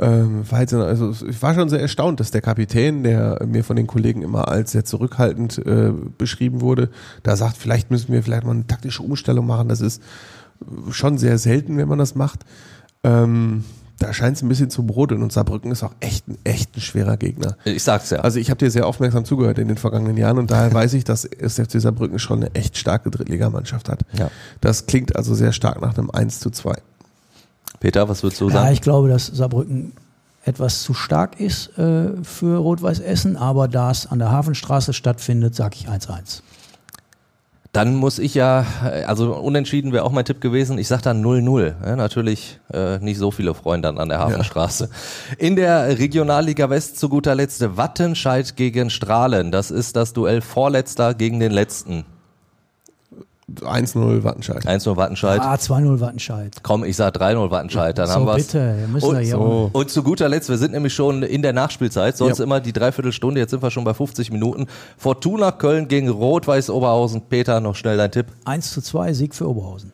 Ähm, 0.01 0.49
war 0.49 0.61
halt 0.61 0.71
so, 0.71 0.81
also 0.81 1.13
ich 1.29 1.43
war 1.43 1.55
schon 1.55 1.69
sehr 1.69 1.81
erstaunt, 1.81 2.21
dass 2.21 2.31
der 2.31 2.41
Kapitän, 2.41 3.03
der 3.03 3.45
mir 3.47 3.65
von 3.65 3.75
den 3.77 3.87
Kollegen 3.89 4.23
immer 4.23 4.49
als 4.49 4.73
sehr 4.73 4.85
zurückhaltend 4.85 5.59
äh, 5.59 5.93
beschrieben 6.17 6.61
wurde, 6.63 6.89
da 7.25 7.37
sagt, 7.37 7.57
vielleicht 7.59 7.91
müssen 7.91 8.13
wir 8.13 8.23
vielleicht 8.23 8.45
mal 8.45 8.53
eine 8.53 8.67
taktische 8.67 9.03
Umstellung 9.03 9.47
machen. 9.47 9.69
Das 9.69 9.81
ist 9.81 10.01
schon 10.91 11.19
sehr 11.19 11.37
selten, 11.37 11.77
wenn 11.77 11.89
man 11.89 11.99
das 11.99 12.15
macht. 12.15 12.45
Ähm, 13.03 13.65
da 13.99 14.13
scheint 14.13 14.37
es 14.37 14.43
ein 14.43 14.49
bisschen 14.49 14.71
zu 14.71 14.85
brodeln 14.85 15.23
und 15.23 15.33
Saarbrücken 15.33 15.73
ist 15.73 15.83
auch 15.83 15.95
echt 16.01 16.29
ein, 16.29 16.39
echt 16.45 16.77
ein 16.77 16.81
schwerer 16.81 17.17
Gegner. 17.17 17.57
Ich 17.65 17.83
sag's 17.83 18.11
ja. 18.11 18.19
Also 18.21 18.39
ich 18.39 18.51
habe 18.51 18.59
dir 18.59 18.71
sehr 18.71 18.87
aufmerksam 18.87 19.25
zugehört 19.25 19.59
in 19.59 19.69
den 19.69 19.77
vergangenen 19.77 20.17
Jahren 20.17 20.39
und 20.39 20.51
daher 20.51 20.73
weiß 20.73 20.93
ich, 20.95 21.05
dass 21.05 21.25
SFC 21.25 21.81
Saarbrücken 21.81 22.19
schon 22.19 22.39
eine 22.45 22.55
echt 22.55 22.77
starke 22.79 23.11
Drittligamannschaft 23.11 23.89
hat. 23.89 24.01
Ja. 24.17 24.31
Das 24.61 24.87
klingt 24.87 25.17
also 25.17 25.35
sehr 25.35 25.53
stark 25.53 25.81
nach 25.81 25.99
einem 25.99 26.11
1 26.11 26.41
zu 26.41 26.51
2. 26.51 26.75
Peter, 27.81 28.09
was 28.09 28.23
würdest 28.23 28.41
du 28.41 28.49
Ja, 28.49 28.55
sagen? 28.55 28.73
ich 28.73 28.83
glaube, 28.83 29.09
dass 29.09 29.27
Saarbrücken 29.27 29.93
etwas 30.45 30.83
zu 30.83 30.95
stark 30.95 31.39
ist 31.41 31.77
äh, 31.79 32.11
für 32.23 32.57
Rot-Weiß 32.59 33.01
Essen, 33.01 33.37
aber 33.37 33.69
da 33.69 33.91
es 33.91 34.07
an 34.07 34.19
der 34.19 34.31
Hafenstraße 34.31 34.93
stattfindet, 34.93 35.55
sage 35.55 35.77
ich 35.79 35.89
1-1. 35.89 36.41
Dann 37.79 37.95
muss 37.95 38.19
ich 38.19 38.35
ja, 38.35 38.67
äh, 38.85 39.05
also 39.05 39.37
unentschieden 39.37 39.93
wäre 39.93 40.03
auch 40.03 40.11
mein 40.11 40.25
Tipp 40.25 40.41
gewesen. 40.41 40.79
Ich 40.79 40.89
sag 40.89 41.01
dann 41.03 41.25
0-0. 41.25 41.75
Ja, 41.87 41.95
natürlich 41.95 42.59
äh, 42.73 42.99
nicht 42.99 43.19
so 43.19 43.31
viele 43.31 43.55
Freunde 43.55 43.97
an 43.97 44.09
der 44.09 44.19
Hafenstraße. 44.19 44.91
In 45.39 45.55
der 45.55 45.97
Regionalliga 45.97 46.71
West 46.71 46.99
zu 46.99 47.09
guter 47.09 47.37
Letzt 47.37 47.77
Wattenscheid 47.77 48.57
gegen 48.57 48.91
Strahlen. 48.91 49.53
Das 49.53 49.71
ist 49.71 49.95
das 49.95 50.13
Duell 50.13 50.41
Vorletzter 50.41 51.15
gegen 51.15 51.39
den 51.39 51.53
Letzten. 51.53 52.05
1-0 53.61 54.25
Wattenscheid. 54.25 54.67
1-0 54.67 54.97
Wattenscheid. 54.97 55.41
Ah, 55.41 55.55
2-0 55.55 56.01
Wattenscheid. 56.01 56.63
Komm, 56.63 56.85
ich 56.85 56.97
sag 56.97 57.17
3-0 57.17 57.51
Wattenscheid. 57.51 57.97
Dann 57.97 58.07
so, 58.09 58.15
haben 58.15 58.27
wir's. 58.27 58.47
bitte, 58.49 58.77
wir 58.79 58.89
müssen 58.89 59.07
Und, 59.09 59.15
da 59.15 59.21
hier 59.21 59.31
so. 59.37 59.71
und 59.73 59.91
zu 59.91 60.03
guter 60.03 60.29
Letzt, 60.29 60.49
wir 60.51 60.59
sind 60.59 60.73
nämlich 60.73 60.93
schon 60.93 61.23
in 61.23 61.41
der 61.41 61.53
Nachspielzeit, 61.55 62.17
sonst 62.17 62.39
Ja. 62.39 62.45
immer 62.45 62.61
die 62.61 62.73
Dreiviertelstunde, 62.75 63.41
jetzt 63.41 63.51
sind 63.51 63.63
wir 63.63 63.71
schon 63.71 63.85
bei 63.85 63.95
50 63.95 64.31
Minuten. 64.31 64.67
Fortuna 64.99 65.51
Köln 65.53 65.89
gegen 65.89 66.09
Rot-Weiß 66.11 66.69
Oberhausen. 66.71 67.23
Peter, 67.29 67.61
noch 67.61 67.75
schnell 67.75 67.97
dein 67.97 68.11
Tipp. 68.11 68.27
1 68.45 68.73
zu 68.73 68.83
2, 68.83 69.15
Sieg 69.15 69.35
für 69.35 69.49
Oberhausen. 69.49 69.93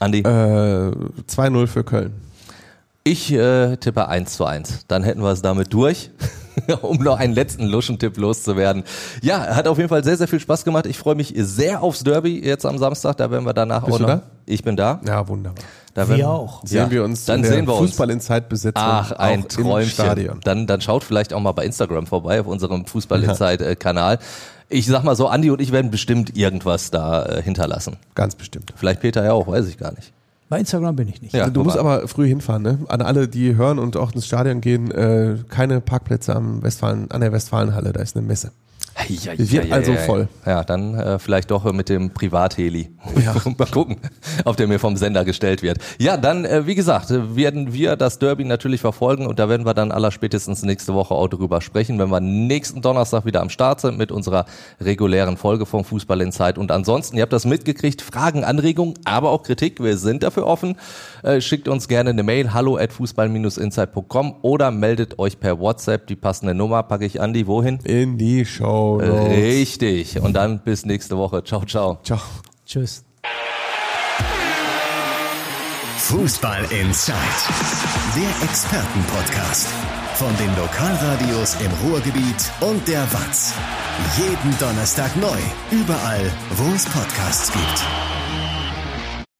Andi. 0.00 0.20
Äh, 0.20 0.92
2-0 1.28 1.66
für 1.66 1.84
Köln. 1.84 2.12
Ich 3.04 3.32
äh, 3.32 3.76
tippe 3.76 4.08
1 4.08 4.36
zu 4.36 4.44
1. 4.46 4.86
Dann 4.88 5.02
hätten 5.04 5.22
wir 5.22 5.30
es 5.32 5.42
damit 5.42 5.72
durch, 5.72 6.10
um 6.82 6.98
noch 6.98 7.18
einen 7.18 7.32
letzten 7.34 7.66
Luschentipp 7.66 8.16
loszuwerden. 8.16 8.84
Ja, 9.22 9.54
hat 9.54 9.68
auf 9.68 9.76
jeden 9.78 9.88
Fall 9.88 10.04
sehr, 10.04 10.16
sehr 10.16 10.28
viel 10.28 10.40
Spaß 10.40 10.64
gemacht. 10.64 10.86
Ich 10.86 10.98
freue 10.98 11.14
mich 11.14 11.32
sehr 11.36 11.82
aufs 11.82 12.02
Derby 12.04 12.44
jetzt 12.44 12.64
am 12.66 12.78
Samstag. 12.78 13.16
Da 13.16 13.30
werden 13.30 13.44
wir 13.44 13.54
danach 13.54 13.84
Bist 13.84 13.94
auch 13.94 13.98
du 13.98 14.02
noch. 14.04 14.10
da? 14.20 14.22
Ich 14.46 14.62
bin 14.62 14.76
da. 14.76 15.00
Ja, 15.06 15.26
wunderbar. 15.28 15.64
Da 15.94 16.08
Wir 16.08 16.18
werden- 16.18 16.26
auch. 16.26 16.62
Sehen 16.66 16.76
Ja, 16.78 16.90
wir 16.90 17.04
uns 17.04 17.24
Dann 17.24 17.36
in 17.36 17.42
der 17.44 17.52
sehen 17.52 17.66
wir 17.66 17.74
uns. 17.74 17.90
Fußball 17.90 18.10
in 18.10 18.20
Zeitbesetzung 18.20 18.82
Ach, 18.84 19.12
ein 19.12 19.40
auch 19.40 19.44
im 19.44 19.48
Träumchen. 19.48 19.90
Stadion. 19.92 20.40
Dann, 20.44 20.66
dann 20.66 20.80
schaut 20.80 21.04
vielleicht 21.04 21.32
auch 21.32 21.40
mal 21.40 21.52
bei 21.52 21.64
Instagram 21.64 22.06
vorbei 22.06 22.40
auf 22.40 22.46
unserem 22.46 22.84
Fußball 22.86 23.22
Insight 23.22 23.80
Kanal. 23.80 24.18
Ich 24.68 24.86
sag 24.86 25.04
mal 25.04 25.14
so, 25.16 25.28
Andi 25.28 25.50
und 25.50 25.60
ich 25.60 25.70
werden 25.72 25.90
bestimmt 25.90 26.36
irgendwas 26.36 26.90
da 26.90 27.24
äh, 27.24 27.42
hinterlassen. 27.42 27.96
Ganz 28.14 28.34
bestimmt. 28.34 28.72
Vielleicht 28.76 29.00
Peter 29.00 29.24
ja 29.24 29.32
auch, 29.32 29.46
weiß 29.46 29.68
ich 29.68 29.78
gar 29.78 29.92
nicht. 29.92 30.12
Bei 30.48 30.60
Instagram 30.60 30.94
bin 30.94 31.08
ich 31.08 31.20
nicht. 31.22 31.34
Ja, 31.34 31.46
du 31.46 31.60
guck 31.60 31.64
musst 31.64 31.78
aber 31.78 32.06
früh 32.06 32.28
hinfahren, 32.28 32.62
ne? 32.62 32.78
An 32.88 33.02
alle, 33.02 33.26
die 33.26 33.56
hören 33.56 33.78
und 33.78 33.96
auch 33.96 34.12
ins 34.12 34.26
Stadion 34.26 34.60
gehen, 34.60 34.90
äh, 34.92 35.38
keine 35.48 35.80
Parkplätze 35.80 36.36
am 36.36 36.62
Westfalen, 36.62 37.10
an 37.10 37.20
der 37.20 37.32
Westfalenhalle, 37.32 37.92
da 37.92 38.00
ist 38.00 38.16
eine 38.16 38.24
Messe. 38.24 38.52
Wird 39.08 39.72
also 39.72 39.94
voll. 39.94 40.28
Ja, 40.46 40.64
dann 40.64 40.94
äh, 40.94 41.18
vielleicht 41.18 41.50
doch 41.50 41.70
mit 41.72 41.88
dem 41.88 42.10
Privatheli. 42.10 42.90
Mal 43.58 43.66
gucken, 43.66 43.98
ob 44.44 44.56
der 44.56 44.66
mir 44.66 44.78
vom 44.78 44.96
Sender 44.96 45.24
gestellt 45.24 45.62
wird. 45.62 45.78
Ja, 45.98 46.16
dann, 46.16 46.44
äh, 46.44 46.66
wie 46.66 46.74
gesagt, 46.74 47.10
werden 47.10 47.72
wir 47.72 47.96
das 47.96 48.18
Derby 48.18 48.44
natürlich 48.44 48.80
verfolgen 48.80 49.26
und 49.26 49.38
da 49.38 49.48
werden 49.48 49.66
wir 49.66 49.74
dann 49.74 49.92
allerspätestens 49.92 50.62
nächste 50.62 50.94
Woche 50.94 51.14
auch 51.14 51.28
drüber 51.28 51.60
sprechen, 51.60 51.98
wenn 51.98 52.08
wir 52.08 52.20
nächsten 52.20 52.80
Donnerstag 52.80 53.26
wieder 53.26 53.42
am 53.42 53.50
Start 53.50 53.80
sind 53.80 53.98
mit 53.98 54.10
unserer 54.10 54.46
regulären 54.80 55.36
Folge 55.36 55.66
vom 55.66 55.84
Fußball 55.84 56.20
in 56.22 56.32
Zeit. 56.32 56.56
Und 56.56 56.72
ansonsten, 56.72 57.16
ihr 57.16 57.22
habt 57.22 57.32
das 57.32 57.44
mitgekriegt, 57.44 58.00
Fragen, 58.00 58.44
Anregungen, 58.44 58.94
aber 59.04 59.30
auch 59.30 59.42
Kritik, 59.42 59.82
wir 59.82 59.98
sind 59.98 60.22
dafür 60.22 60.46
offen. 60.46 60.76
Äh, 61.22 61.40
schickt 61.40 61.68
uns 61.68 61.86
gerne 61.88 62.10
eine 62.10 62.22
Mail, 62.22 62.54
hallo 62.54 62.76
at 62.76 62.92
fußball-insight.com 62.92 64.36
oder 64.42 64.70
meldet 64.70 65.18
euch 65.18 65.38
per 65.38 65.60
WhatsApp. 65.60 66.06
Die 66.06 66.16
passende 66.16 66.54
Nummer 66.54 66.82
packe 66.82 67.04
ich 67.04 67.20
an 67.20 67.34
die 67.34 67.46
wohin? 67.46 67.78
In 67.84 68.16
die 68.16 68.44
Show. 68.44 68.85
Richtig. 68.94 70.20
Und 70.20 70.34
dann 70.34 70.60
bis 70.60 70.86
nächste 70.86 71.16
Woche. 71.18 71.42
Ciao, 71.44 71.64
ciao. 71.64 71.98
Ciao. 72.02 72.20
Tschüss. 72.64 73.04
Fußball 75.98 76.62
Inside, 76.70 77.16
der 78.14 78.48
Expertenpodcast. 78.48 79.66
Von 80.14 80.34
den 80.36 80.54
Lokalradios 80.56 81.56
im 81.60 81.88
Ruhrgebiet 81.88 82.50
und 82.60 82.86
der 82.86 83.02
Watz. 83.12 83.52
Jeden 84.16 84.56
Donnerstag 84.58 85.16
neu, 85.16 85.38
überall, 85.72 86.30
wo 86.50 86.72
es 86.74 86.84
Podcasts 86.84 87.50
gibt. 87.52 88.15